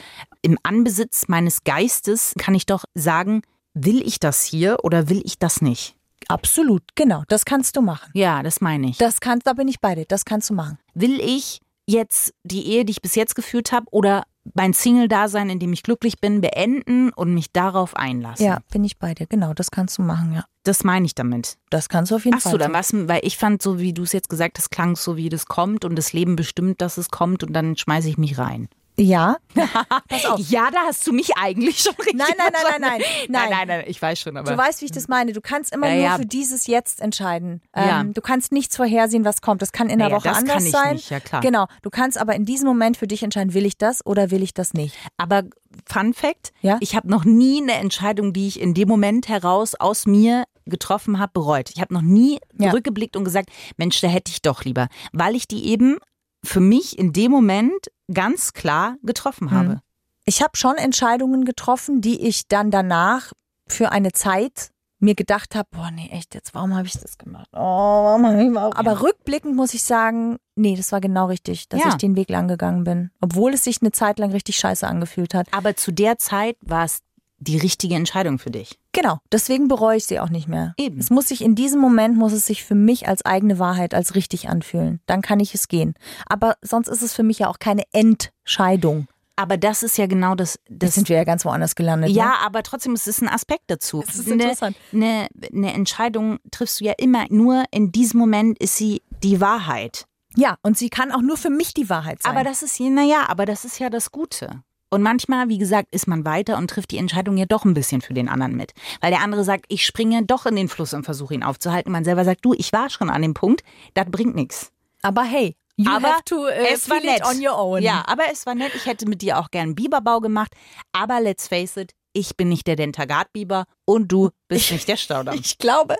im 0.42 0.58
Anbesitz 0.62 1.28
meines 1.28 1.64
Geistes 1.64 2.34
kann 2.38 2.54
ich 2.54 2.66
doch 2.66 2.84
sagen, 2.94 3.40
will 3.74 4.06
ich 4.06 4.20
das 4.20 4.44
hier 4.44 4.78
oder 4.82 5.08
will 5.08 5.22
ich 5.24 5.38
das 5.38 5.60
nicht? 5.60 5.96
Absolut, 6.28 6.82
genau. 6.94 7.22
Das 7.28 7.44
kannst 7.44 7.76
du 7.76 7.80
machen. 7.80 8.10
Ja, 8.14 8.42
das 8.42 8.60
meine 8.60 8.90
ich. 8.90 8.98
Das 8.98 9.20
kannst, 9.20 9.46
da 9.46 9.52
bin 9.52 9.68
ich 9.68 9.80
bei 9.80 9.94
dir. 9.94 10.04
Das 10.04 10.24
kannst 10.24 10.50
du 10.50 10.54
machen. 10.54 10.78
Will 10.94 11.20
ich 11.20 11.60
jetzt 11.86 12.34
die 12.44 12.66
Ehe, 12.66 12.84
die 12.84 12.90
ich 12.90 13.02
bis 13.02 13.14
jetzt 13.14 13.34
geführt 13.34 13.72
habe, 13.72 13.86
oder 13.90 14.24
mein 14.54 14.74
Single-Dasein, 14.74 15.48
in 15.48 15.58
dem 15.58 15.72
ich 15.72 15.82
glücklich 15.82 16.20
bin, 16.20 16.40
beenden 16.40 17.12
und 17.12 17.32
mich 17.32 17.52
darauf 17.52 17.96
einlassen? 17.96 18.44
Ja, 18.44 18.58
bin 18.70 18.84
ich 18.84 18.98
bei 18.98 19.14
dir. 19.14 19.26
Genau, 19.26 19.54
das 19.54 19.70
kannst 19.70 19.96
du 19.98 20.02
machen, 20.02 20.34
ja. 20.34 20.44
Das 20.64 20.84
meine 20.84 21.06
ich 21.06 21.14
damit. 21.14 21.56
Das 21.70 21.88
kannst 21.88 22.10
du 22.10 22.16
auf 22.16 22.24
jeden 22.26 22.36
Ach 22.36 22.42
Fall. 22.42 22.52
so, 22.52 22.58
dann 22.58 22.74
was, 22.74 22.92
weil 22.92 23.20
ich 23.22 23.38
fand, 23.38 23.62
so 23.62 23.78
wie 23.78 23.94
du 23.94 24.02
es 24.02 24.12
jetzt 24.12 24.28
gesagt 24.28 24.58
hast, 24.58 24.70
klang 24.70 24.96
so, 24.96 25.16
wie 25.16 25.30
das 25.30 25.46
kommt 25.46 25.86
und 25.86 25.96
das 25.96 26.12
Leben 26.12 26.36
bestimmt, 26.36 26.82
dass 26.82 26.98
es 26.98 27.08
kommt 27.10 27.42
und 27.42 27.54
dann 27.54 27.76
schmeiße 27.76 28.08
ich 28.08 28.18
mich 28.18 28.36
rein. 28.36 28.68
Ja. 28.98 29.36
Pass 30.08 30.26
auf. 30.26 30.40
Ja, 30.50 30.70
da 30.72 30.80
hast 30.86 31.06
du 31.06 31.12
mich 31.12 31.36
eigentlich 31.36 31.78
schon 31.80 31.94
richtig. 31.94 32.16
Nein, 32.16 32.32
nein, 32.36 32.48
nein, 32.52 32.62
nein, 32.64 32.80
nein, 32.80 33.00
nein, 33.28 33.28
nein. 33.28 33.50
nein, 33.50 33.68
nein, 33.68 33.84
ich 33.86 34.00
weiß 34.02 34.18
schon, 34.18 34.36
aber. 34.36 34.50
Du 34.50 34.58
weißt, 34.58 34.80
wie 34.80 34.86
ich 34.86 34.90
das 34.92 35.06
meine. 35.08 35.32
Du 35.32 35.40
kannst 35.40 35.72
immer 35.72 35.88
Ja, 35.88 35.94
nur 35.94 36.02
ja. 36.04 36.16
für 36.16 36.26
dieses 36.26 36.66
Jetzt 36.66 37.00
entscheiden. 37.00 37.62
Ja. 37.76 38.00
Ähm, 38.00 38.12
du 38.12 38.20
kannst 38.20 38.50
nichts 38.52 38.76
vorhersehen, 38.76 39.24
was 39.24 39.40
kommt. 39.40 39.62
Das 39.62 39.72
kann 39.72 39.88
in 39.88 39.98
der 39.98 40.08
Naja, 40.08 40.18
Woche 40.20 40.28
das 40.28 40.38
anders 40.38 40.56
kann 40.56 40.64
ich 40.66 40.72
sein. 40.72 40.96
nicht, 40.96 41.10
ja, 41.10 41.20
klar. 41.20 41.40
Genau. 41.42 41.66
Du 41.82 41.90
kannst 41.90 42.18
aber 42.18 42.34
in 42.34 42.44
diesem 42.44 42.66
Moment 42.66 42.96
für 42.96 43.06
dich 43.06 43.22
entscheiden, 43.22 43.54
will 43.54 43.66
ich 43.66 43.78
das 43.78 44.04
oder 44.04 44.30
will 44.30 44.42
ich 44.42 44.52
das 44.54 44.74
nicht. 44.74 44.96
aber 45.16 45.44
Fun 45.86 46.12
Fact: 46.14 46.52
Ja? 46.60 46.78
Ich 46.80 46.96
habe 46.96 47.08
noch 47.08 47.24
nie 47.24 47.62
eine 47.62 47.74
Entscheidung, 47.74 48.32
die 48.32 48.48
ich 48.48 48.58
in 48.60 48.74
dem 48.74 48.88
Moment 48.88 49.28
heraus 49.28 49.74
aus 49.76 50.06
mir 50.06 50.44
getroffen 50.66 51.18
habe, 51.18 51.30
bereut. 51.34 51.70
Ich 51.74 51.80
habe 51.80 51.94
noch 51.94 52.02
nie 52.02 52.40
Ja. 52.58 52.70
zurückgeblickt 52.70 53.16
und 53.16 53.24
gesagt, 53.24 53.50
Mensch, 53.76 54.00
da 54.00 54.08
hätte 54.08 54.30
ich 54.32 54.42
doch 54.42 54.64
lieber, 54.64 54.88
weil 55.12 55.36
ich 55.36 55.46
die 55.46 55.66
eben 55.66 55.98
für 56.44 56.60
mich 56.60 56.98
in 56.98 57.12
dem 57.12 57.30
Moment 57.30 57.90
ganz 58.12 58.52
klar 58.52 58.96
getroffen 59.02 59.50
habe. 59.50 59.68
Hm. 59.70 59.80
Ich 60.24 60.42
habe 60.42 60.56
schon 60.56 60.76
Entscheidungen 60.76 61.44
getroffen, 61.44 62.00
die 62.00 62.26
ich 62.26 62.48
dann 62.48 62.70
danach 62.70 63.32
für 63.66 63.90
eine 63.92 64.12
Zeit 64.12 64.70
mir 65.00 65.14
gedacht 65.14 65.54
habe, 65.54 65.68
boah, 65.70 65.90
nee, 65.92 66.08
echt, 66.10 66.34
jetzt, 66.34 66.54
warum 66.54 66.74
habe 66.74 66.86
ich 66.86 66.94
das 66.94 67.18
gemacht? 67.18 67.48
Oh, 67.52 67.58
warum 67.58 68.26
hab 68.26 68.34
ich 68.38 68.46
überhaupt? 68.48 68.76
Aber 68.76 69.00
rückblickend 69.00 69.54
muss 69.54 69.72
ich 69.72 69.84
sagen, 69.84 70.38
nee, 70.56 70.74
das 70.76 70.90
war 70.90 71.00
genau 71.00 71.26
richtig, 71.26 71.68
dass 71.68 71.80
Ja. 71.80 71.88
ich 71.90 71.94
den 71.94 72.16
Weg 72.16 72.28
lang 72.28 72.48
gegangen 72.48 72.82
bin. 72.84 73.10
Obwohl 73.20 73.54
es 73.54 73.64
sich 73.64 73.80
eine 73.80 73.92
Zeit 73.92 74.18
lang 74.18 74.32
richtig 74.32 74.56
scheiße 74.56 74.86
angefühlt 74.86 75.34
hat. 75.34 75.46
Aber 75.52 75.76
zu 75.76 75.92
der 75.92 76.18
Zeit 76.18 76.56
war 76.62 76.84
es 76.84 76.98
die 77.38 77.56
richtige 77.56 77.94
Entscheidung 77.94 78.38
für 78.38 78.50
dich. 78.50 78.78
Genau, 78.92 79.18
deswegen 79.30 79.68
bereue 79.68 79.96
ich 79.96 80.04
sie 80.06 80.18
auch 80.20 80.28
nicht 80.30 80.48
mehr. 80.48 80.74
Eben. 80.76 80.98
Es 80.98 81.10
muss 81.10 81.28
sich 81.28 81.42
in 81.42 81.54
diesem 81.54 81.80
Moment 81.80 82.16
muss 82.16 82.32
es 82.32 82.46
sich 82.46 82.64
für 82.64 82.74
mich 82.74 83.06
als 83.08 83.24
eigene 83.24 83.58
Wahrheit 83.58 83.94
als 83.94 84.14
richtig 84.14 84.48
anfühlen. 84.48 85.00
Dann 85.06 85.22
kann 85.22 85.38
ich 85.40 85.54
es 85.54 85.68
gehen. 85.68 85.94
Aber 86.26 86.56
sonst 86.62 86.88
ist 86.88 87.02
es 87.02 87.14
für 87.14 87.22
mich 87.22 87.38
ja 87.40 87.48
auch 87.48 87.58
keine 87.58 87.84
Entscheidung. 87.92 89.06
Aber 89.36 89.56
das 89.56 89.84
ist 89.84 89.96
ja 89.98 90.06
genau 90.06 90.34
das. 90.34 90.58
Jetzt 90.68 90.82
das 90.82 90.94
sind 90.96 91.08
wir 91.08 91.16
ja 91.16 91.22
ganz 91.22 91.44
woanders 91.44 91.76
gelandet. 91.76 92.10
ja, 92.10 92.26
Ne? 92.26 92.34
aber 92.40 92.64
trotzdem 92.64 92.94
ist 92.94 93.06
es 93.06 93.20
ein 93.22 93.28
Aspekt 93.28 93.64
dazu. 93.68 94.02
Das 94.04 94.16
ist 94.16 94.26
eine, 94.26 94.42
interessant. 94.42 94.76
Eine, 94.92 95.28
eine 95.54 95.72
Entscheidung 95.74 96.38
triffst 96.50 96.80
du 96.80 96.84
ja 96.86 96.94
immer. 96.98 97.24
Nur 97.30 97.62
in 97.70 97.92
diesem 97.92 98.18
Moment 98.18 98.58
ist 98.58 98.76
sie 98.76 99.00
die 99.22 99.40
Wahrheit. 99.40 100.06
Ja, 100.34 100.56
und 100.62 100.76
sie 100.76 100.90
kann 100.90 101.12
auch 101.12 101.22
nur 101.22 101.36
für 101.36 101.50
mich 101.50 101.72
die 101.72 101.88
Wahrheit 101.88 102.22
sein. 102.22 102.32
Aber 102.32 102.42
das 102.42 102.62
ist, 102.64 102.80
naja, 102.80 103.26
aber 103.28 103.46
das 103.46 103.64
ist 103.64 103.78
ja 103.78 103.90
das 103.90 104.10
Gute. 104.10 104.62
Und 104.90 105.02
manchmal, 105.02 105.48
wie 105.48 105.58
gesagt, 105.58 105.88
ist 105.90 106.08
man 106.08 106.24
weiter 106.24 106.56
und 106.56 106.68
trifft 106.70 106.90
die 106.90 106.98
Entscheidung 106.98 107.36
ja 107.36 107.44
doch 107.46 107.64
ein 107.64 107.74
bisschen 107.74 108.00
für 108.00 108.14
den 108.14 108.28
anderen 108.28 108.56
mit. 108.56 108.72
Weil 109.00 109.10
der 109.10 109.20
andere 109.20 109.44
sagt, 109.44 109.66
ich 109.68 109.84
springe 109.84 110.24
doch 110.24 110.46
in 110.46 110.56
den 110.56 110.68
Fluss 110.68 110.94
und 110.94 111.04
versuche 111.04 111.34
ihn 111.34 111.42
aufzuhalten. 111.42 111.92
Man 111.92 112.04
selber 112.04 112.24
sagt, 112.24 112.44
du, 112.44 112.54
ich 112.54 112.72
war 112.72 112.88
schon 112.88 113.10
an 113.10 113.22
dem 113.22 113.34
Punkt, 113.34 113.62
das 113.94 114.06
bringt 114.10 114.34
nichts. 114.34 114.72
aber 115.02 115.22
hey, 115.24 115.56
you 115.76 115.90
aber 115.90 116.08
have 116.08 116.24
to 116.24 116.36
uh, 116.36 116.48
es 116.72 116.88
war 116.88 117.00
nett. 117.00 117.22
on 117.24 117.44
your 117.44 117.58
own. 117.58 117.82
Ja, 117.82 118.02
aber 118.06 118.24
es 118.32 118.46
war 118.46 118.54
nett. 118.54 118.74
Ich 118.74 118.86
hätte 118.86 119.06
mit 119.06 119.22
dir 119.22 119.38
auch 119.38 119.50
gern 119.50 119.74
Biberbau 119.74 120.20
gemacht. 120.20 120.52
Aber 120.92 121.20
let's 121.20 121.48
face 121.48 121.76
it, 121.76 121.92
ich 122.12 122.36
bin 122.36 122.48
nicht 122.48 122.66
der 122.66 122.76
Dentagat-Biber 122.76 123.64
und 123.84 124.08
du 124.10 124.30
bist 124.48 124.72
nicht 124.72 124.88
der 124.88 124.96
Staudamm. 124.96 125.38
Ich 125.44 125.58
glaube, 125.58 125.96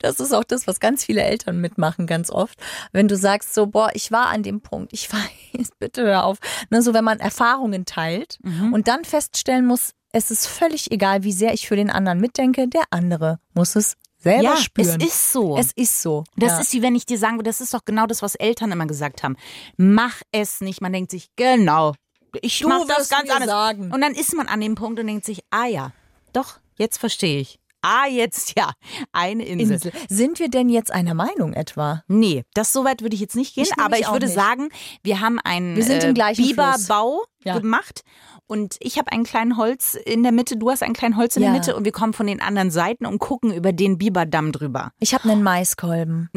das 0.00 0.18
ist 0.20 0.32
auch 0.32 0.44
das, 0.44 0.66
was 0.66 0.80
ganz 0.80 1.04
viele 1.04 1.22
Eltern 1.22 1.60
mitmachen, 1.60 2.06
ganz 2.06 2.30
oft. 2.30 2.58
Wenn 2.92 3.08
du 3.08 3.16
sagst 3.16 3.54
so, 3.54 3.66
boah, 3.66 3.90
ich 3.94 4.10
war 4.10 4.26
an 4.26 4.42
dem 4.42 4.60
Punkt, 4.60 4.92
ich 4.92 5.12
weiß, 5.12 5.70
bitte 5.78 6.02
hör 6.02 6.24
auf. 6.24 6.38
Ne, 6.70 6.82
so 6.82 6.94
wenn 6.94 7.04
man 7.04 7.20
Erfahrungen 7.20 7.84
teilt 7.84 8.38
Mhm. 8.42 8.72
und 8.72 8.88
dann 8.88 9.04
feststellen 9.04 9.66
muss, 9.66 9.92
es 10.12 10.30
ist 10.30 10.46
völlig 10.46 10.90
egal, 10.90 11.22
wie 11.24 11.32
sehr 11.32 11.54
ich 11.54 11.66
für 11.68 11.76
den 11.76 11.90
anderen 11.90 12.20
mitdenke, 12.20 12.68
der 12.68 12.82
andere 12.90 13.38
muss 13.54 13.76
es 13.76 13.94
selber 14.18 14.42
ja, 14.42 14.56
spüren. 14.56 15.00
es 15.00 15.06
ist 15.08 15.32
so. 15.32 15.56
Es 15.56 15.72
ist 15.72 16.00
so. 16.02 16.24
Das 16.36 16.52
ja. 16.52 16.60
ist 16.60 16.72
wie 16.72 16.82
wenn 16.82 16.94
ich 16.94 17.06
dir 17.06 17.18
sagen 17.18 17.36
würde, 17.38 17.48
das 17.50 17.60
ist 17.60 17.74
doch 17.74 17.84
genau 17.84 18.06
das, 18.06 18.22
was 18.22 18.34
Eltern 18.36 18.70
immer 18.70 18.86
gesagt 18.86 19.22
haben. 19.22 19.36
Mach 19.76 20.22
es 20.30 20.60
nicht. 20.60 20.80
Man 20.80 20.92
denkt 20.92 21.10
sich, 21.10 21.28
genau, 21.36 21.94
ich 22.40 22.58
Du 22.60 22.68
mach 22.68 22.86
das 22.86 23.08
ganz 23.08 23.28
anders. 23.30 23.48
sagen. 23.48 23.92
Und 23.92 24.00
dann 24.00 24.14
ist 24.14 24.34
man 24.34 24.48
an 24.48 24.60
dem 24.60 24.74
Punkt 24.74 24.98
und 25.00 25.06
denkt 25.06 25.24
sich, 25.24 25.42
ah 25.50 25.66
ja, 25.66 25.92
doch, 26.32 26.58
jetzt 26.78 26.98
verstehe 26.98 27.40
ich. 27.40 27.58
Ah, 27.84 28.06
jetzt 28.06 28.54
ja, 28.56 28.70
eine 29.12 29.44
Insel. 29.44 29.74
Insel. 29.74 29.92
Sind 30.08 30.38
wir 30.38 30.48
denn 30.48 30.68
jetzt 30.68 30.92
einer 30.92 31.14
Meinung 31.14 31.52
etwa? 31.52 32.04
Nee, 32.06 32.44
das 32.54 32.72
so 32.72 32.84
weit 32.84 33.02
würde 33.02 33.14
ich 33.14 33.20
jetzt 33.20 33.34
nicht 33.34 33.54
gehen, 33.56 33.64
Ich 33.64 33.76
aber 33.78 33.98
ich 33.98 34.08
würde 34.10 34.26
nicht. 34.26 34.34
sagen, 34.36 34.68
wir 35.02 35.18
haben 35.20 35.40
einen 35.40 35.74
Wir 35.76 35.82
sind 35.84 36.04
im 36.04 36.10
äh, 36.10 36.14
gleichen 36.14 36.46
Biberbau 36.46 37.24
Ja. 37.44 37.58
gemacht 37.58 38.02
und 38.52 38.76
ich 38.80 38.98
habe 38.98 39.10
einen 39.12 39.24
kleinen 39.24 39.56
Holz 39.56 39.94
in 39.94 40.22
der 40.22 40.30
Mitte, 40.32 40.56
du 40.58 40.70
hast 40.70 40.82
einen 40.82 40.92
kleinen 40.92 41.16
Holz 41.16 41.36
in 41.36 41.42
Ja. 41.42 41.48
der 41.50 41.58
Mitte 41.58 41.74
und 41.74 41.84
wir 41.86 41.92
kommen 41.92 42.12
von 42.12 42.26
den 42.26 42.42
anderen 42.42 42.70
Seiten 42.70 43.06
und 43.06 43.18
gucken 43.18 43.52
über 43.54 43.72
den 43.72 43.96
Biberdamm 43.96 44.52
drüber. 44.52 44.92
Ich 45.00 45.14
habe 45.14 45.28
einen 45.30 45.42
Maiskolben. 45.42 46.28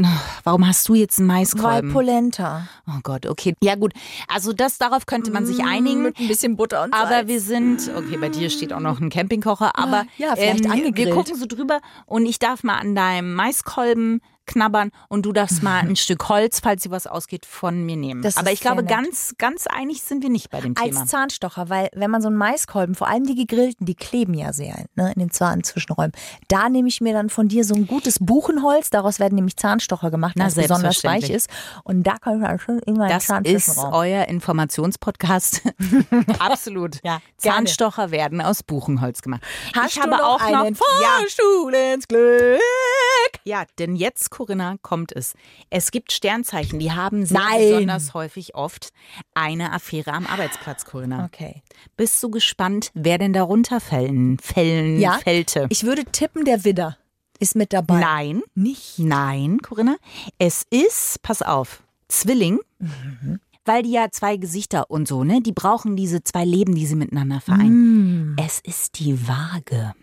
Warum 0.45 0.65
hast 0.65 0.87
du 0.87 0.93
jetzt 0.95 1.19
einen 1.19 1.27
Weil 1.27 1.35
Maiskolben? 1.39 1.91
Polenta. 1.91 2.67
Oh 2.87 2.99
Gott, 3.03 3.25
okay. 3.25 3.53
Ja 3.61 3.75
gut, 3.75 3.91
also 4.29 4.53
das 4.53 4.77
darauf 4.77 5.05
könnte 5.05 5.29
man 5.31 5.45
sich 5.45 5.63
einigen. 5.63 6.03
Mit 6.03 6.17
ein 6.19 6.27
bisschen 6.29 6.55
Butter 6.55 6.83
und 6.83 6.93
Aber 6.93 7.09
Salz. 7.09 7.27
wir 7.27 7.41
sind, 7.41 7.91
okay, 7.97 8.17
bei 8.17 8.29
dir 8.29 8.49
steht 8.49 8.71
auch 8.71 8.79
noch 8.79 9.01
ein 9.01 9.09
Campingkocher, 9.09 9.77
aber 9.77 9.95
Ah, 10.01 10.05
ja, 10.17 10.35
vielleicht 10.35 10.59
ähm, 10.65 10.71
wir 10.71 10.71
angegrillt. 10.71 11.11
gucken 11.11 11.35
so 11.35 11.45
drüber 11.47 11.79
und 12.05 12.25
ich 12.25 12.39
darf 12.39 12.63
mal 12.63 12.77
an 12.77 12.95
deinem 12.95 13.33
Maiskolben 13.33 14.21
knabbern 14.45 14.91
und 15.09 15.25
du 15.25 15.31
darfst 15.31 15.63
mal 15.63 15.79
ein 15.87 15.95
Stück 15.95 16.29
Holz, 16.29 16.59
falls 16.61 16.83
dir 16.83 16.91
was 16.91 17.07
ausgeht, 17.07 17.45
von 17.45 17.85
mir 17.85 17.97
nehmen. 17.97 18.21
Das 18.21 18.37
aber 18.37 18.51
ich 18.51 18.61
glaube, 18.61 18.83
nett. 18.83 18.91
ganz, 18.91 19.35
ganz 19.37 19.67
einig 19.67 20.01
sind 20.01 20.23
wir 20.23 20.29
nicht 20.29 20.49
bei 20.49 20.61
dem 20.61 20.75
Thema. 20.75 21.01
Als 21.01 21.09
Zahnstocher, 21.09 21.69
weil 21.69 21.89
wenn 21.93 22.11
man 22.11 22.21
so 22.21 22.27
einen 22.27 22.37
Maiskolben, 22.37 22.95
vor 22.95 23.07
allem 23.07 23.25
die 23.25 23.35
gegrillten, 23.35 23.85
die 23.85 23.95
kleben 23.95 24.33
ja 24.33 24.53
sehr 24.53 24.85
ne, 24.95 25.11
in 25.13 25.19
den 25.19 25.31
Zahnzwischenräumen. 25.31 26.13
Da 26.47 26.69
nehme 26.69 26.87
ich 26.87 27.01
mir 27.01 27.13
dann 27.13 27.29
von 27.29 27.47
dir 27.47 27.63
so 27.63 27.75
ein 27.75 27.87
gutes 27.87 28.17
Buchenholz, 28.19 28.89
daraus 28.89 29.19
werden 29.19 29.35
nämlich 29.35 29.57
Zahnstocher 29.57 30.11
gemacht, 30.11 30.35
es 30.37 30.55
besonders 30.55 31.03
weich 31.03 31.29
ist. 31.29 31.49
Und 31.83 32.03
da 32.03 32.17
kann 32.17 32.37
ich 32.37 32.47
dann 32.47 32.59
schön 32.59 32.79
in 32.79 32.95
meinen 32.95 33.09
Das 33.09 33.29
ist 33.43 33.77
euer 33.77 34.25
Informationspodcast. 34.27 35.61
Absolut. 36.39 36.99
Ja. 37.03 37.21
Zahnstocher 37.37 38.11
werden 38.11 38.41
aus 38.41 38.63
Buchenholz 38.63 39.21
gemacht. 39.21 39.41
Hast 39.75 39.89
ich 39.89 39.95
du 39.95 40.01
habe 40.01 40.11
noch 40.11 40.35
auch 40.35 40.41
einen 40.41 40.73
noch 40.73 40.79
ja, 41.01 41.19
Fahrstuhl 41.19 41.73
ins 41.73 42.07
Glück? 42.07 42.59
Ja, 43.43 43.63
denn 43.79 43.95
jetzt, 43.95 44.31
Corinna, 44.35 44.75
kommt 44.81 45.13
es. 45.13 45.33
Es 45.69 45.91
gibt 45.91 46.11
Sternzeichen, 46.11 46.77
die 46.77 46.91
haben 46.91 47.25
sehr 47.25 47.39
Nein. 47.39 47.59
besonders 47.69 48.13
häufig 48.13 48.53
oft 48.53 48.89
eine 49.33 49.71
Affäre 49.71 50.11
am 50.11 50.25
Arbeitsplatz, 50.27 50.83
Corinna. 50.83 51.23
Okay. 51.23 51.63
Bist 51.95 52.21
du 52.21 52.29
gespannt, 52.29 52.91
wer 52.93 53.17
denn 53.17 53.31
darunter 53.31 53.79
fällen, 53.79 54.37
fällen, 54.39 54.99
Ja. 54.99 55.19
fällte? 55.23 55.67
Ich 55.69 55.83
würde 55.85 56.03
tippen, 56.03 56.43
der 56.43 56.65
Widder 56.65 56.97
ist 57.39 57.55
mit 57.55 57.71
dabei. 57.71 57.99
Nein, 58.01 58.41
Nicht. 58.55 58.99
nein, 58.99 59.59
Corinna. 59.61 59.95
Es 60.37 60.65
ist, 60.69 61.21
pass 61.21 61.41
auf, 61.41 61.81
Zwilling. 62.09 62.59
Mhm. 62.79 63.39
Weil 63.63 63.83
die 63.83 63.91
ja 63.91 64.11
zwei 64.11 64.35
Gesichter 64.37 64.91
und 64.91 65.07
so, 65.07 65.23
ne? 65.23 65.41
Die 65.41 65.53
brauchen 65.53 65.95
diese 65.95 66.23
zwei 66.23 66.43
Leben, 66.45 66.75
die 66.75 66.85
sie 66.85 66.95
miteinander 66.95 67.41
vereinen. 67.41 68.33
Mm. 68.33 68.35
Es 68.37 68.59
ist 68.59 68.99
die 68.99 69.27
Waage. 69.27 69.93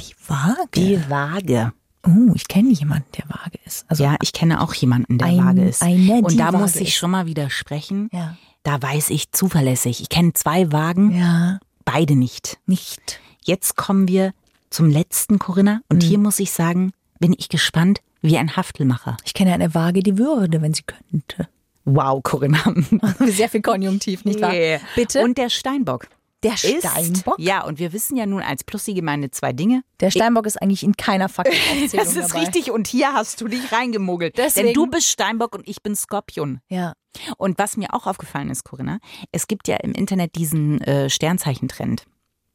Die 0.00 0.14
Waage. 0.26 0.66
Die 0.74 1.08
Waage. 1.08 1.72
Oh, 2.06 2.32
ich 2.34 2.48
kenne 2.48 2.70
jemanden, 2.72 3.06
der 3.16 3.24
vage 3.28 3.58
ist. 3.64 3.84
Also 3.88 4.02
ja, 4.04 4.16
ich 4.22 4.32
kenne 4.32 4.60
auch 4.60 4.74
jemanden, 4.74 5.18
der 5.18 5.28
Ein- 5.28 5.38
vage 5.38 5.68
ist. 5.68 5.82
eine, 5.82 6.14
Und 6.22 6.38
da 6.38 6.50
muss 6.52 6.74
ich 6.76 6.88
ist. 6.88 6.94
schon 6.94 7.10
mal 7.12 7.26
widersprechen. 7.26 8.08
Ja. 8.12 8.36
Da 8.64 8.80
weiß 8.82 9.10
ich 9.10 9.30
zuverlässig. 9.32 10.00
Ich 10.00 10.08
kenne 10.08 10.32
zwei 10.34 10.72
Wagen, 10.72 11.12
Ja, 11.16 11.58
beide 11.84 12.14
nicht. 12.16 12.58
nicht. 12.66 13.20
Jetzt 13.44 13.76
kommen 13.76 14.08
wir 14.08 14.32
zum 14.70 14.88
letzten, 14.90 15.38
Corinna. 15.38 15.80
Und 15.88 16.02
hier 16.02 16.18
muss 16.18 16.38
ich 16.40 16.50
sagen, 16.52 16.92
bin 17.18 17.34
ich 17.36 17.48
gespannt 17.48 18.00
wie 18.20 18.38
ein 18.38 18.56
Haftelmacher. 18.56 19.16
Ich 19.24 19.34
kenne 19.34 19.52
eine 19.52 19.74
Waage, 19.74 20.02
die 20.02 20.16
würde, 20.18 20.62
wenn 20.62 20.74
sie 20.74 20.84
könnte. 20.84 21.48
Wow, 21.84 22.22
Corinna. 22.22 22.62
Sehr 23.26 23.48
viel 23.48 23.62
Konjunktiv, 23.62 24.24
nicht 24.24 24.40
wahr? 24.40 24.52
Yeah. 24.54 24.80
Bitte? 24.94 25.22
Und 25.24 25.38
der 25.38 25.50
Steinbock. 25.50 26.06
Der 26.42 26.54
Ist, 26.54 26.80
Steinbock? 26.88 27.36
Ja, 27.38 27.64
und 27.64 27.78
wir 27.78 27.92
wissen 27.92 28.16
ja 28.16 28.26
nun 28.26 28.42
als 28.42 28.64
Plussi-Gemeinde 28.64 29.30
zwei 29.30 29.52
Dinge. 29.52 29.82
Der 30.00 30.10
Steinbock 30.10 30.46
ist 30.46 30.60
eigentlich 30.60 30.82
in 30.82 30.96
keiner 30.96 31.28
Faktenaufzählung 31.28 31.90
Das 31.92 32.16
ist 32.16 32.30
dabei. 32.32 32.44
richtig 32.44 32.70
und 32.70 32.86
hier 32.88 33.12
hast 33.12 33.40
du 33.40 33.48
dich 33.48 33.72
reingemuggelt. 33.72 34.36
Denn 34.36 34.44
Deswegen- 34.46 34.74
du 34.74 34.86
bist 34.86 35.08
Steinbock 35.08 35.54
und 35.54 35.68
ich 35.68 35.82
bin 35.82 35.94
Skorpion. 35.96 36.60
Ja. 36.68 36.94
Und 37.36 37.58
was 37.58 37.76
mir 37.76 37.92
auch 37.94 38.06
aufgefallen 38.06 38.50
ist, 38.50 38.64
Corinna, 38.64 38.98
es 39.32 39.46
gibt 39.46 39.68
ja 39.68 39.76
im 39.76 39.92
Internet 39.92 40.34
diesen 40.36 40.80
äh, 40.80 41.08
Sternzeichentrend. 41.10 42.06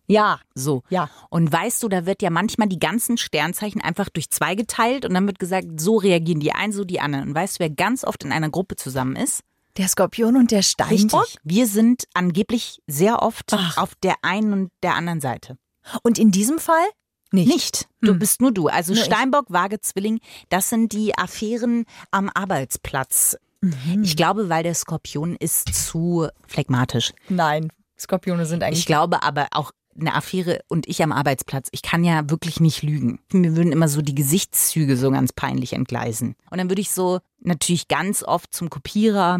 Ja. 0.09 0.39
So. 0.55 0.83
Ja. 0.89 1.09
Und 1.29 1.51
weißt 1.51 1.83
du, 1.83 1.89
da 1.89 2.05
wird 2.05 2.21
ja 2.21 2.29
manchmal 2.29 2.67
die 2.69 2.79
ganzen 2.79 3.17
Sternzeichen 3.17 3.81
einfach 3.81 4.09
durch 4.09 4.29
zwei 4.29 4.55
geteilt 4.55 5.05
und 5.05 5.13
dann 5.13 5.27
wird 5.27 5.37
gesagt, 5.37 5.79
so 5.79 5.97
reagieren 5.97 6.39
die 6.39 6.53
einen, 6.53 6.71
so 6.71 6.85
die 6.85 6.99
anderen. 7.01 7.29
Und 7.29 7.35
weißt 7.35 7.55
du, 7.57 7.59
wer 7.59 7.69
ganz 7.69 8.03
oft 8.05 8.23
in 8.23 8.31
einer 8.31 8.49
Gruppe 8.49 8.77
zusammen 8.77 9.15
ist? 9.17 9.41
Der 9.77 9.87
Skorpion 9.87 10.35
und 10.35 10.51
der 10.51 10.63
Steinbock. 10.63 11.27
Wir 11.43 11.67
sind 11.67 12.05
angeblich 12.13 12.81
sehr 12.87 13.21
oft 13.21 13.53
Ach. 13.53 13.77
auf 13.77 13.93
der 13.95 14.15
einen 14.23 14.53
und 14.53 14.71
der 14.81 14.95
anderen 14.95 15.21
Seite. 15.21 15.57
Und 16.03 16.17
in 16.17 16.31
diesem 16.31 16.59
Fall 16.59 16.85
nicht. 17.31 17.47
Nicht. 17.47 17.87
Du 18.01 18.11
Hm. 18.13 18.19
bist 18.19 18.41
nur 18.41 18.51
du. 18.51 18.67
Also 18.67 18.93
Nur 18.93 19.01
ich. 19.01 19.05
Steinbock, 19.05 19.45
Waage, 19.49 19.79
Zwilling, 19.81 20.19
das 20.49 20.69
sind 20.69 20.93
die 20.93 21.17
Affären 21.17 21.85
am 22.09 22.29
Arbeitsplatz. 22.33 23.37
Mhm. 23.61 24.03
Ich 24.03 24.15
glaube, 24.15 24.49
weil 24.49 24.63
der 24.63 24.73
Skorpion 24.73 25.35
ist 25.35 25.73
zu 25.73 26.27
phlegmatisch. 26.47 27.13
Nein. 27.27 27.71
Skorpione 27.99 28.45
sind 28.45 28.63
eigentlich. 28.63 28.79
Ich 28.79 28.85
glaube 28.85 29.23
aber 29.23 29.47
auch 29.51 29.71
eine 29.99 30.13
Affäre 30.13 30.61
und 30.67 30.87
ich 30.87 31.01
am 31.03 31.11
Arbeitsplatz, 31.11 31.67
ich 31.71 31.81
kann 31.81 32.03
ja 32.03 32.29
wirklich 32.29 32.59
nicht 32.59 32.83
lügen. 32.83 33.19
Mir 33.33 33.55
würden 33.55 33.71
immer 33.71 33.87
so 33.87 34.01
die 34.01 34.13
Gesichtszüge 34.15 34.95
so 34.95 35.09
ganz 35.11 35.33
peinlich 35.33 35.73
entgleisen. 35.73 36.35
Und 36.51 36.59
dann 36.59 36.69
würde 36.69 36.81
ich 36.81 36.91
so 36.91 37.19
natürlich 37.39 37.87
ganz 37.87 38.23
oft 38.23 38.53
zum 38.53 38.69
Kopierer, 38.69 39.39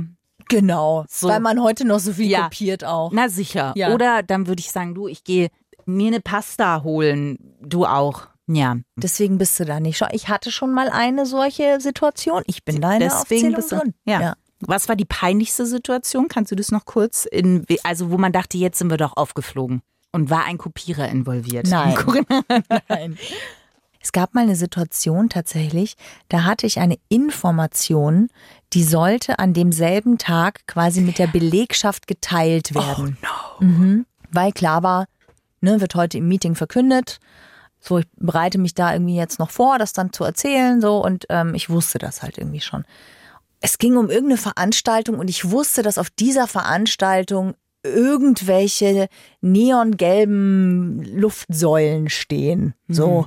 genau. 0.49 1.05
So. 1.09 1.27
Weil 1.27 1.39
man 1.39 1.61
heute 1.61 1.85
noch 1.85 1.99
so 1.99 2.13
viel 2.13 2.27
Ja. 2.29 2.43
kopiert 2.43 2.83
auch. 2.83 3.11
na 3.11 3.29
sicher. 3.29 3.73
Ja. 3.75 3.93
Oder 3.93 4.23
dann 4.23 4.47
würde 4.47 4.59
ich 4.59 4.71
sagen, 4.71 4.95
du, 4.95 5.07
ich 5.07 5.23
gehe 5.23 5.49
mir 5.85 6.07
eine 6.07 6.19
Pasta 6.21 6.83
holen, 6.83 7.55
du 7.61 7.85
auch. 7.85 8.27
Ja, 8.49 8.77
Deswegen 8.95 9.37
bist 9.37 9.59
du 9.59 9.65
da 9.65 9.79
nicht. 9.81 10.01
Ich 10.13 10.29
hatte 10.29 10.51
schon 10.51 10.73
mal 10.73 10.89
eine 10.89 11.25
solche 11.25 11.81
Situation. 11.81 12.43
Ich 12.47 12.63
bin 12.63 12.79
da 12.79 12.93
in 12.93 13.01
der 13.01 13.09
deswegen 13.09 13.53
Aufzählung 13.53 13.55
bist 13.55 13.71
du 13.73 13.75
drin. 13.77 13.93
Ja. 14.05 14.35
Was 14.61 14.87
war 14.87 14.95
die 14.95 15.05
peinlichste 15.05 15.65
Situation? 15.65 16.29
Kannst 16.29 16.51
du 16.51 16.55
das 16.55 16.71
noch 16.71 16.85
kurz 16.85 17.25
in, 17.25 17.65
also 17.83 18.09
wo 18.09 18.17
man 18.17 18.31
dachte, 18.31 18.57
jetzt 18.57 18.79
sind 18.79 18.89
wir 18.89 18.97
doch 18.97 19.17
aufgeflogen? 19.17 19.81
Und 20.13 20.29
war 20.29 20.45
ein 20.45 20.57
Kopierer 20.57 21.09
involviert? 21.09 21.67
Nein. 21.67 21.95
Nein. 22.87 23.17
Es 24.07 24.13
gab 24.13 24.33
mal 24.33 24.43
eine 24.43 24.55
Situation 24.55 25.27
tatsächlich, 25.27 25.97
da 26.29 26.45
hatte 26.45 26.65
ich 26.65 26.79
eine 26.79 26.97
Information, 27.09 28.29
die 28.71 28.85
sollte 28.85 29.37
an 29.37 29.53
demselben 29.53 30.17
Tag 30.17 30.65
quasi 30.65 31.01
mit 31.01 31.19
der 31.19 31.27
Belegschaft 31.27 32.07
geteilt 32.07 32.73
werden. 32.73 33.17
Oh 33.21 33.63
Mhm. 33.65 34.05
Weil 34.31 34.53
klar 34.53 34.81
war, 34.81 35.07
ne, 35.59 35.81
wird 35.81 35.95
heute 35.95 36.19
im 36.19 36.29
Meeting 36.29 36.55
verkündet. 36.55 37.19
So, 37.81 37.97
ich 37.97 38.05
bereite 38.15 38.59
mich 38.59 38.73
da 38.73 38.93
irgendwie 38.93 39.17
jetzt 39.17 39.39
noch 39.39 39.49
vor, 39.49 39.77
das 39.77 39.91
dann 39.91 40.13
zu 40.13 40.23
erzählen, 40.23 40.79
so, 40.79 41.03
und 41.03 41.25
ähm, 41.27 41.53
ich 41.53 41.69
wusste 41.69 41.97
das 41.97 42.23
halt 42.23 42.37
irgendwie 42.37 42.61
schon. 42.61 42.85
Es 43.59 43.77
ging 43.77 43.97
um 43.97 44.09
irgendeine 44.09 44.37
Veranstaltung 44.37 45.19
und 45.19 45.29
ich 45.29 45.51
wusste, 45.51 45.81
dass 45.81 45.97
auf 45.97 46.09
dieser 46.09 46.47
Veranstaltung 46.47 47.55
irgendwelche 47.83 49.09
neongelben 49.41 51.03
Luftsäulen 51.03 52.09
stehen. 52.09 52.73
So. 52.87 53.25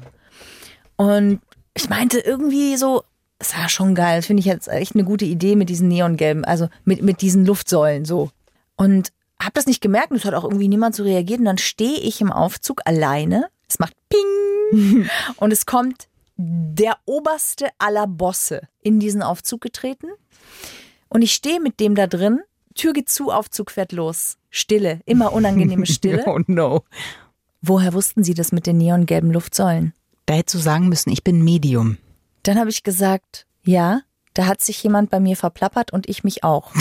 Und 1.01 1.41
ich 1.73 1.89
meinte 1.89 2.19
irgendwie 2.19 2.77
so, 2.77 3.05
das 3.39 3.57
war 3.57 3.71
schon 3.71 3.95
geil. 3.95 4.19
Das 4.19 4.27
finde 4.27 4.41
ich 4.41 4.47
jetzt 4.47 4.69
echt 4.69 4.95
eine 4.95 5.05
gute 5.05 5.25
Idee 5.25 5.57
mit 5.57 5.71
diesen 5.71 5.89
neongelben, 5.89 6.45
also 6.45 6.69
mit, 6.85 7.01
mit 7.01 7.23
diesen 7.23 7.47
Luftsäulen 7.47 8.05
so. 8.05 8.29
Und 8.77 9.11
habe 9.41 9.53
das 9.55 9.65
nicht 9.65 9.81
gemerkt 9.81 10.11
und 10.11 10.19
es 10.19 10.27
hat 10.27 10.35
auch 10.35 10.45
irgendwie 10.45 10.69
niemand 10.69 10.95
so 10.95 11.03
reagiert. 11.03 11.39
Und 11.39 11.47
dann 11.47 11.57
stehe 11.57 11.99
ich 11.99 12.21
im 12.21 12.31
Aufzug 12.31 12.83
alleine. 12.85 13.47
Es 13.67 13.79
macht 13.79 13.95
Ping. 14.11 15.09
und 15.37 15.53
es 15.55 15.65
kommt 15.65 16.07
der 16.37 16.99
oberste 17.07 17.69
aller 17.79 18.07
Bosse 18.07 18.69
in 18.83 19.01
diesen 19.01 19.23
Aufzug 19.23 19.63
getreten. 19.63 20.09
Und 21.09 21.23
ich 21.23 21.33
stehe 21.33 21.61
mit 21.61 21.81
dem 21.81 21.95
da 21.95 22.09
drin. 22.09 22.41
Tür 22.75 22.93
geht 22.93 23.09
zu, 23.09 23.31
Aufzug 23.31 23.71
fährt 23.71 23.93
los. 23.93 24.37
Stille, 24.51 25.01
immer 25.07 25.33
unangenehme 25.33 25.87
Stille. 25.87 26.25
Oh 26.27 26.41
no. 26.47 26.85
Woher 27.63 27.95
wussten 27.95 28.23
Sie 28.23 28.35
das 28.35 28.53
mit 28.53 28.67
den 28.67 28.77
neongelben 28.77 29.31
Luftsäulen? 29.31 29.95
Da 30.31 30.37
hättest 30.37 30.55
du 30.55 30.59
sagen 30.61 30.89
müssen, 30.89 31.11
ich 31.11 31.25
bin 31.25 31.43
Medium. 31.43 31.97
Dann 32.45 32.57
habe 32.57 32.71
ich 32.71 32.85
gesagt, 32.85 33.47
ja, 33.65 34.03
da 34.33 34.47
hat 34.47 34.61
sich 34.61 34.81
jemand 34.81 35.11
bei 35.11 35.19
mir 35.19 35.37
verplappert 35.37 35.93
und 35.93 36.09
ich 36.09 36.23
mich 36.23 36.45
auch. 36.45 36.73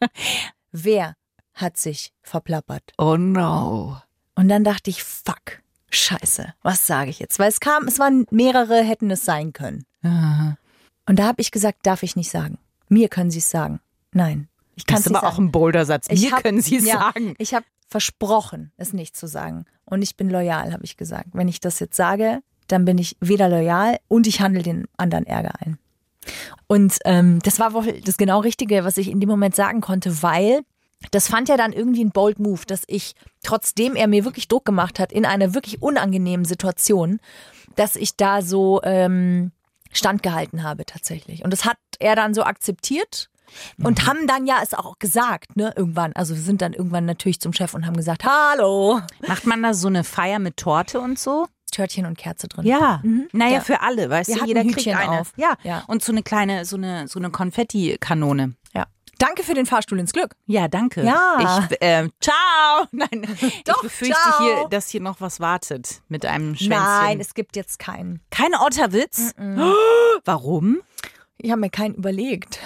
Wer 0.72 1.14
hat 1.52 1.76
sich 1.76 2.14
verplappert? 2.22 2.94
Oh 2.96 3.18
no. 3.18 4.00
Und 4.34 4.48
dann 4.48 4.64
dachte 4.64 4.88
ich, 4.88 5.02
fuck, 5.04 5.60
scheiße, 5.90 6.54
was 6.62 6.86
sage 6.86 7.10
ich 7.10 7.18
jetzt? 7.18 7.38
Weil 7.38 7.50
es 7.50 7.60
kam, 7.60 7.86
es 7.86 7.98
waren 7.98 8.24
mehrere, 8.30 8.82
hätten 8.82 9.10
es 9.10 9.26
sein 9.26 9.52
können. 9.52 9.84
Und 10.02 11.18
da 11.18 11.24
habe 11.26 11.42
ich 11.42 11.50
gesagt, 11.50 11.80
darf 11.84 12.02
ich 12.02 12.16
nicht 12.16 12.30
sagen. 12.30 12.56
Mir 12.88 13.10
können 13.10 13.30
Sie 13.30 13.40
es 13.40 13.50
sagen. 13.50 13.80
Nein, 14.12 14.48
ich 14.74 14.86
kann 14.86 14.96
Das 14.96 15.04
es 15.06 15.12
aber 15.14 15.26
auch 15.28 15.32
sagen. 15.32 15.48
ein 15.48 15.52
Bouldersatz. 15.52 16.06
Ich 16.08 16.22
Mir 16.22 16.32
hab- 16.32 16.42
können 16.44 16.62
Sie 16.62 16.76
es 16.76 16.86
ja, 16.86 16.98
sagen. 16.98 17.34
Ich 17.36 17.52
habe 17.52 17.66
versprochen, 17.88 18.72
es 18.78 18.94
nicht 18.94 19.18
zu 19.18 19.26
sagen. 19.26 19.66
Und 19.84 20.00
ich 20.00 20.16
bin 20.16 20.30
loyal, 20.30 20.72
habe 20.72 20.84
ich 20.84 20.96
gesagt. 20.96 21.28
Wenn 21.34 21.46
ich 21.48 21.60
das 21.60 21.78
jetzt 21.78 21.96
sage, 21.96 22.40
dann 22.72 22.84
bin 22.84 22.98
ich 22.98 23.16
weder 23.20 23.48
loyal 23.48 23.98
und 24.08 24.26
ich 24.26 24.40
handle 24.40 24.62
den 24.62 24.86
anderen 24.96 25.26
Ärger 25.26 25.52
ein. 25.60 25.78
Und 26.66 26.98
ähm, 27.04 27.40
das 27.42 27.58
war 27.58 27.72
wohl 27.72 28.00
das 28.04 28.16
genau 28.16 28.40
Richtige, 28.40 28.84
was 28.84 28.96
ich 28.96 29.10
in 29.10 29.20
dem 29.20 29.28
Moment 29.28 29.54
sagen 29.54 29.80
konnte, 29.80 30.22
weil 30.22 30.60
das 31.10 31.28
fand 31.28 31.48
ja 31.48 31.56
dann 31.56 31.72
irgendwie 31.72 32.04
ein 32.04 32.10
bold 32.10 32.38
Move, 32.38 32.60
dass 32.66 32.82
ich, 32.86 33.14
trotzdem 33.42 33.96
er 33.96 34.06
mir 34.06 34.24
wirklich 34.24 34.48
Druck 34.48 34.66
gemacht 34.66 34.98
hat, 34.98 35.12
in 35.12 35.24
einer 35.24 35.54
wirklich 35.54 35.82
unangenehmen 35.82 36.44
Situation, 36.44 37.20
dass 37.74 37.96
ich 37.96 38.16
da 38.16 38.42
so 38.42 38.80
ähm, 38.82 39.52
standgehalten 39.92 40.62
habe 40.62 40.84
tatsächlich. 40.84 41.42
Und 41.42 41.52
das 41.52 41.64
hat 41.64 41.78
er 41.98 42.16
dann 42.16 42.34
so 42.34 42.42
akzeptiert 42.42 43.30
und 43.82 44.06
haben 44.06 44.26
dann 44.26 44.46
ja 44.46 44.58
es 44.62 44.74
auch 44.74 44.98
gesagt, 44.98 45.56
ne, 45.56 45.72
irgendwann. 45.76 46.12
Also 46.12 46.34
wir 46.34 46.42
sind 46.42 46.62
dann 46.62 46.72
irgendwann 46.72 47.04
natürlich 47.04 47.40
zum 47.40 47.52
Chef 47.52 47.74
und 47.74 47.86
haben 47.86 47.96
gesagt, 47.96 48.24
hallo. 48.24 49.00
Macht 49.26 49.46
man 49.46 49.62
da 49.62 49.74
so 49.74 49.88
eine 49.88 50.04
Feier 50.04 50.38
mit 50.38 50.56
Torte 50.56 51.00
und 51.00 51.18
so? 51.18 51.48
Törtchen 51.70 52.06
und 52.06 52.16
Kerze 52.18 52.48
drin. 52.48 52.66
Ja. 52.66 53.02
Naja, 53.32 53.54
Ja. 53.54 53.60
für 53.60 53.80
alle, 53.80 54.08
weißt 54.10 54.28
Wir 54.30 54.36
du, 54.38 54.44
jeder 54.46 54.62
kriegt 54.62 54.76
Hütchen 54.76 54.94
eine. 54.94 55.20
auf. 55.20 55.32
Ja. 55.36 55.54
Ja. 55.62 55.84
Und 55.86 56.02
so 56.02 56.12
eine 56.12 56.22
kleine, 56.22 56.64
so 56.64 56.76
eine, 56.76 57.08
so 57.08 57.18
eine 57.18 57.30
Konfetti-Kanone. 57.30 58.54
ja. 58.74 58.86
Danke 59.18 59.42
für 59.42 59.52
den 59.52 59.66
Fahrstuhl 59.66 59.98
ins 59.98 60.14
Glück. 60.14 60.34
Ja, 60.46 60.66
danke. 60.66 61.02
Ja. 61.04 61.66
Ich, 61.70 61.82
äh, 61.82 62.08
ciao. 62.22 62.86
Nein, 62.90 63.26
Doch, 63.66 63.76
ich 63.76 63.82
befürchte 63.82 64.14
ciao. 64.18 64.38
hier, 64.42 64.68
dass 64.70 64.88
hier 64.88 65.02
noch 65.02 65.20
was 65.20 65.40
wartet 65.40 66.00
mit 66.08 66.24
einem 66.24 66.56
Schwänzchen. 66.56 66.70
Nein, 66.78 67.20
es 67.20 67.34
gibt 67.34 67.54
jetzt 67.54 67.78
keinen. 67.78 68.20
Kein 68.30 68.54
Otterwitz? 68.54 69.34
Warum? 70.24 70.80
Ich 71.36 71.50
habe 71.50 71.60
mir 71.60 71.68
keinen 71.70 71.94
überlegt. 71.96 72.60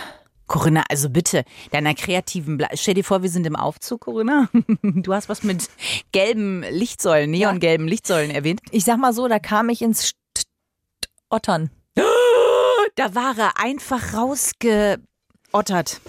Corinna, 0.46 0.84
also 0.90 1.08
bitte, 1.08 1.44
deiner 1.70 1.94
kreativen 1.94 2.58
Ble 2.58 2.68
Stell 2.74 2.94
dir 2.94 3.04
vor, 3.04 3.22
wir 3.22 3.30
sind 3.30 3.46
im 3.46 3.56
Aufzug, 3.56 4.02
Corinna. 4.02 4.48
Du 4.82 5.12
hast 5.12 5.28
was 5.28 5.42
mit 5.42 5.68
gelben 6.12 6.62
Lichtsäulen, 6.70 7.30
neongelben 7.30 7.88
Lichtsäulen 7.88 8.30
erwähnt. 8.30 8.60
Ich 8.70 8.84
sag 8.84 8.98
mal 8.98 9.12
so, 9.12 9.28
da 9.28 9.38
kam 9.38 9.68
ich 9.68 9.82
ins 9.82 10.08
St 10.08 10.16
Ottern. 11.30 11.70
Da 12.96 13.14
war 13.16 13.36
er 13.36 13.58
einfach 13.58 14.14
rausgeottert. 14.14 16.00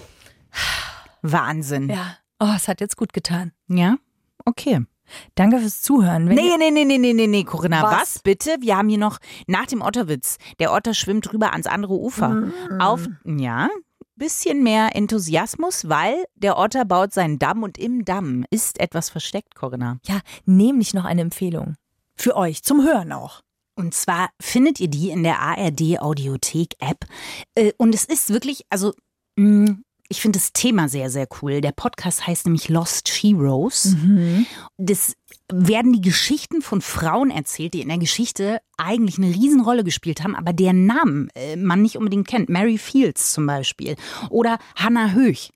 Wahnsinn. 1.22 1.88
Ja. 1.88 2.18
Oh, 2.38 2.52
es 2.54 2.68
hat 2.68 2.80
jetzt 2.80 2.96
gut 2.96 3.12
getan. 3.12 3.50
Ja? 3.66 3.96
Okay. 4.44 4.84
Danke 5.34 5.58
fürs 5.58 5.82
Zuhören. 5.82 6.28
Wenn 6.28 6.36
Nee, 6.36 6.56
nee, 6.58 6.70
nee, 6.70 6.84
nee, 6.84 6.98
nee, 6.98 7.12
nee, 7.12 7.26
nee, 7.26 7.44
Corinna. 7.44 7.82
Was? 7.82 7.92
Was? 7.92 8.18
bitte? 8.20 8.56
Wir 8.60 8.76
haben 8.76 8.88
hier 8.88 8.98
noch 8.98 9.18
nach 9.46 9.66
dem 9.66 9.82
Otterwitz. 9.82 10.38
Der 10.58 10.72
Otter 10.72 10.94
schwimmt 10.94 11.32
rüber 11.32 11.52
ans 11.52 11.66
andere 11.66 11.94
Ufer. 11.94 12.50
Auf, 12.78 13.06
ja, 13.24 13.68
bisschen 14.16 14.62
mehr 14.62 14.94
Enthusiasmus, 14.96 15.88
weil 15.88 16.24
der 16.34 16.58
Otter 16.58 16.84
baut 16.84 17.12
seinen 17.12 17.38
Damm 17.38 17.62
und 17.62 17.78
im 17.78 18.04
Damm 18.04 18.44
ist 18.50 18.80
etwas 18.80 19.10
versteckt, 19.10 19.54
Corinna. 19.54 19.98
Ja, 20.06 20.20
nämlich 20.44 20.94
noch 20.94 21.04
eine 21.04 21.20
Empfehlung. 21.22 21.76
Für 22.16 22.36
euch, 22.36 22.62
zum 22.62 22.82
Hören 22.82 23.12
auch. 23.12 23.42
Und 23.74 23.92
zwar 23.94 24.30
findet 24.40 24.80
ihr 24.80 24.88
die 24.88 25.10
in 25.10 25.22
der 25.22 25.40
ARD 25.40 26.00
Audiothek 26.00 26.76
App. 26.78 27.04
Äh, 27.54 27.72
Und 27.76 27.94
es 27.94 28.04
ist 28.06 28.30
wirklich, 28.30 28.64
also, 28.70 28.92
mh, 29.36 29.76
ich 30.08 30.20
finde 30.22 30.38
das 30.38 30.52
Thema 30.52 30.88
sehr, 30.88 31.10
sehr 31.10 31.26
cool. 31.42 31.60
Der 31.60 31.72
Podcast 31.72 32.26
heißt 32.26 32.46
nämlich 32.46 32.68
Lost 32.68 33.08
Heroes. 33.08 33.96
Das 34.78 35.14
werden 35.52 35.92
die 35.92 36.00
Geschichten 36.00 36.62
von 36.62 36.80
Frauen 36.80 37.30
erzählt, 37.30 37.74
die 37.74 37.80
in 37.80 37.88
der 37.88 37.98
Geschichte 37.98 38.60
eigentlich 38.78 39.16
eine 39.16 39.28
Riesenrolle 39.34 39.84
gespielt 39.84 40.22
haben, 40.22 40.36
aber 40.36 40.52
deren 40.52 40.84
Namen 40.84 41.28
äh, 41.34 41.56
man 41.56 41.80
nicht 41.80 41.96
unbedingt 41.96 42.28
kennt. 42.28 42.50
Mary 42.50 42.76
Fields 42.76 43.32
zum 43.32 43.46
Beispiel 43.46 43.96
oder 44.28 44.58
Hannah 44.74 45.12
Höch. 45.12 45.50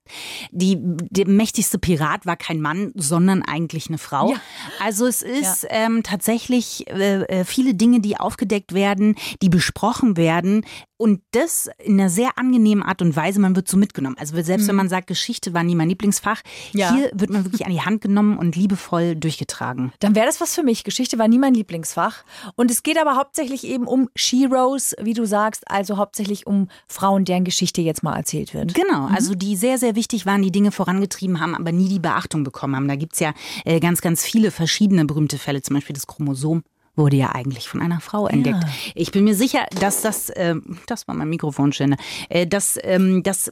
Die, 0.52 0.78
der 0.80 1.28
mächtigste 1.28 1.78
Pirat 1.78 2.24
war 2.24 2.36
kein 2.36 2.60
Mann, 2.62 2.92
sondern 2.94 3.42
eigentlich 3.42 3.88
eine 3.88 3.98
Frau. 3.98 4.30
Ja. 4.32 4.40
Also 4.82 5.06
es 5.06 5.20
ist 5.22 5.66
ähm, 5.68 6.02
tatsächlich 6.02 6.88
äh, 6.88 7.22
äh, 7.24 7.44
viele 7.44 7.74
Dinge, 7.74 8.00
die 8.00 8.16
aufgedeckt 8.16 8.72
werden, 8.72 9.16
die 9.42 9.50
besprochen 9.50 10.16
werden. 10.16 10.64
Und 10.96 11.22
das 11.30 11.68
in 11.82 11.98
einer 11.98 12.10
sehr 12.10 12.36
angenehmen 12.36 12.82
Art 12.82 13.00
und 13.00 13.16
Weise. 13.16 13.40
Man 13.40 13.56
wird 13.56 13.68
so 13.68 13.78
mitgenommen. 13.78 14.16
Also 14.18 14.40
selbst 14.42 14.68
wenn 14.68 14.76
man 14.76 14.90
sagt, 14.90 15.06
Geschichte 15.06 15.54
war 15.54 15.62
nie 15.62 15.74
mein 15.74 15.88
Lieblingsfach, 15.88 16.42
Ja. 16.72 16.94
hier 16.94 17.10
wird 17.14 17.30
man 17.30 17.44
wirklich 17.44 17.64
an 17.64 17.72
die 17.72 17.80
Hand 17.80 18.02
genommen 18.02 18.36
und 18.36 18.54
liebevoll 18.54 19.16
durchgetragen. 19.16 19.69
Dann 20.00 20.14
wäre 20.14 20.26
das 20.26 20.40
was 20.40 20.54
für 20.54 20.62
mich. 20.62 20.84
Geschichte 20.84 21.18
war 21.18 21.28
nie 21.28 21.38
mein 21.38 21.54
Lieblingsfach. 21.54 22.24
Und 22.56 22.70
es 22.70 22.82
geht 22.82 22.98
aber 22.98 23.16
hauptsächlich 23.16 23.64
eben 23.64 23.86
um 23.86 24.08
Sheroes, 24.14 24.94
wie 25.00 25.14
du 25.14 25.26
sagst, 25.26 25.70
also 25.70 25.96
hauptsächlich 25.96 26.46
um 26.46 26.68
Frauen, 26.86 27.24
deren 27.24 27.44
Geschichte 27.44 27.80
jetzt 27.80 28.02
mal 28.02 28.16
erzählt 28.16 28.54
wird. 28.54 28.74
Genau, 28.74 29.06
also 29.06 29.34
die 29.34 29.56
sehr, 29.56 29.78
sehr 29.78 29.96
wichtig 29.96 30.26
waren, 30.26 30.42
die 30.42 30.52
Dinge 30.52 30.72
vorangetrieben 30.72 31.40
haben, 31.40 31.54
aber 31.54 31.72
nie 31.72 31.88
die 31.88 31.98
Beachtung 31.98 32.44
bekommen 32.44 32.76
haben. 32.76 32.88
Da 32.88 32.96
gibt's 32.96 33.20
ja 33.20 33.32
äh, 33.64 33.80
ganz, 33.80 34.00
ganz 34.00 34.24
viele 34.24 34.50
verschiedene 34.50 35.04
berühmte 35.04 35.38
Fälle, 35.38 35.62
zum 35.62 35.76
Beispiel 35.76 35.94
das 35.94 36.06
Chromosom. 36.06 36.62
Wurde 37.00 37.16
ja 37.16 37.34
eigentlich 37.34 37.66
von 37.66 37.80
einer 37.80 38.00
Frau 38.00 38.26
entdeckt. 38.26 38.62
Ich 38.94 39.10
bin 39.10 39.24
mir 39.24 39.34
sicher, 39.34 39.66
dass 39.80 40.02
das, 40.02 40.30
ähm, 40.36 40.78
das 40.86 41.08
war 41.08 41.14
mein 41.14 41.30
Mikrofonständer, 41.30 41.96
äh, 42.28 42.46
dass 42.46 42.78
ähm, 42.82 43.22
das 43.22 43.50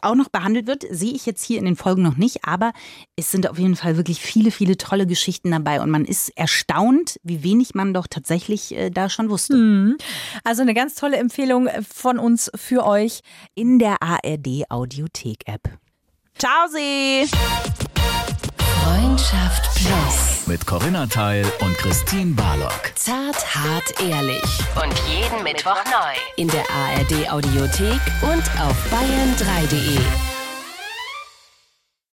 auch 0.00 0.14
noch 0.14 0.28
behandelt 0.30 0.66
wird, 0.66 0.84
sehe 0.90 1.12
ich 1.12 1.26
jetzt 1.26 1.44
hier 1.44 1.58
in 1.58 1.66
den 1.66 1.76
Folgen 1.76 2.02
noch 2.02 2.16
nicht, 2.16 2.44
aber 2.44 2.72
es 3.16 3.30
sind 3.30 3.48
auf 3.50 3.58
jeden 3.58 3.76
Fall 3.76 3.98
wirklich 3.98 4.20
viele, 4.20 4.50
viele 4.50 4.78
tolle 4.78 5.06
Geschichten 5.06 5.50
dabei 5.50 5.82
und 5.82 5.90
man 5.90 6.06
ist 6.06 6.30
erstaunt, 6.38 7.20
wie 7.22 7.42
wenig 7.42 7.74
man 7.74 7.92
doch 7.92 8.06
tatsächlich 8.06 8.74
äh, 8.74 8.90
da 8.90 9.10
schon 9.10 9.28
wusste. 9.28 9.96
Also 10.42 10.62
eine 10.62 10.72
ganz 10.72 10.94
tolle 10.94 11.18
Empfehlung 11.18 11.68
von 11.92 12.18
uns 12.18 12.50
für 12.54 12.86
euch. 12.86 13.20
In 13.54 13.78
der 13.78 14.02
ARD 14.02 14.70
Audiothek 14.70 15.46
App. 15.46 15.68
Ciao, 16.38 16.68
Sie! 16.68 17.28
Freundschaft 18.86 19.74
Plus. 19.74 20.46
Mit 20.46 20.64
Corinna 20.64 21.08
Teil 21.08 21.44
und 21.60 21.76
Christine 21.76 22.32
Barlock. 22.34 22.92
Zart, 22.94 23.44
hart, 23.52 24.00
ehrlich. 24.00 24.44
Und 24.80 24.94
jeden 25.08 25.42
Mittwoch 25.42 25.82
neu. 25.86 26.14
In 26.36 26.46
der 26.46 26.62
ARD 26.70 27.28
Audiothek 27.28 28.00
und 28.22 28.44
auf 28.60 28.76
bayern3.de. 28.92 30.35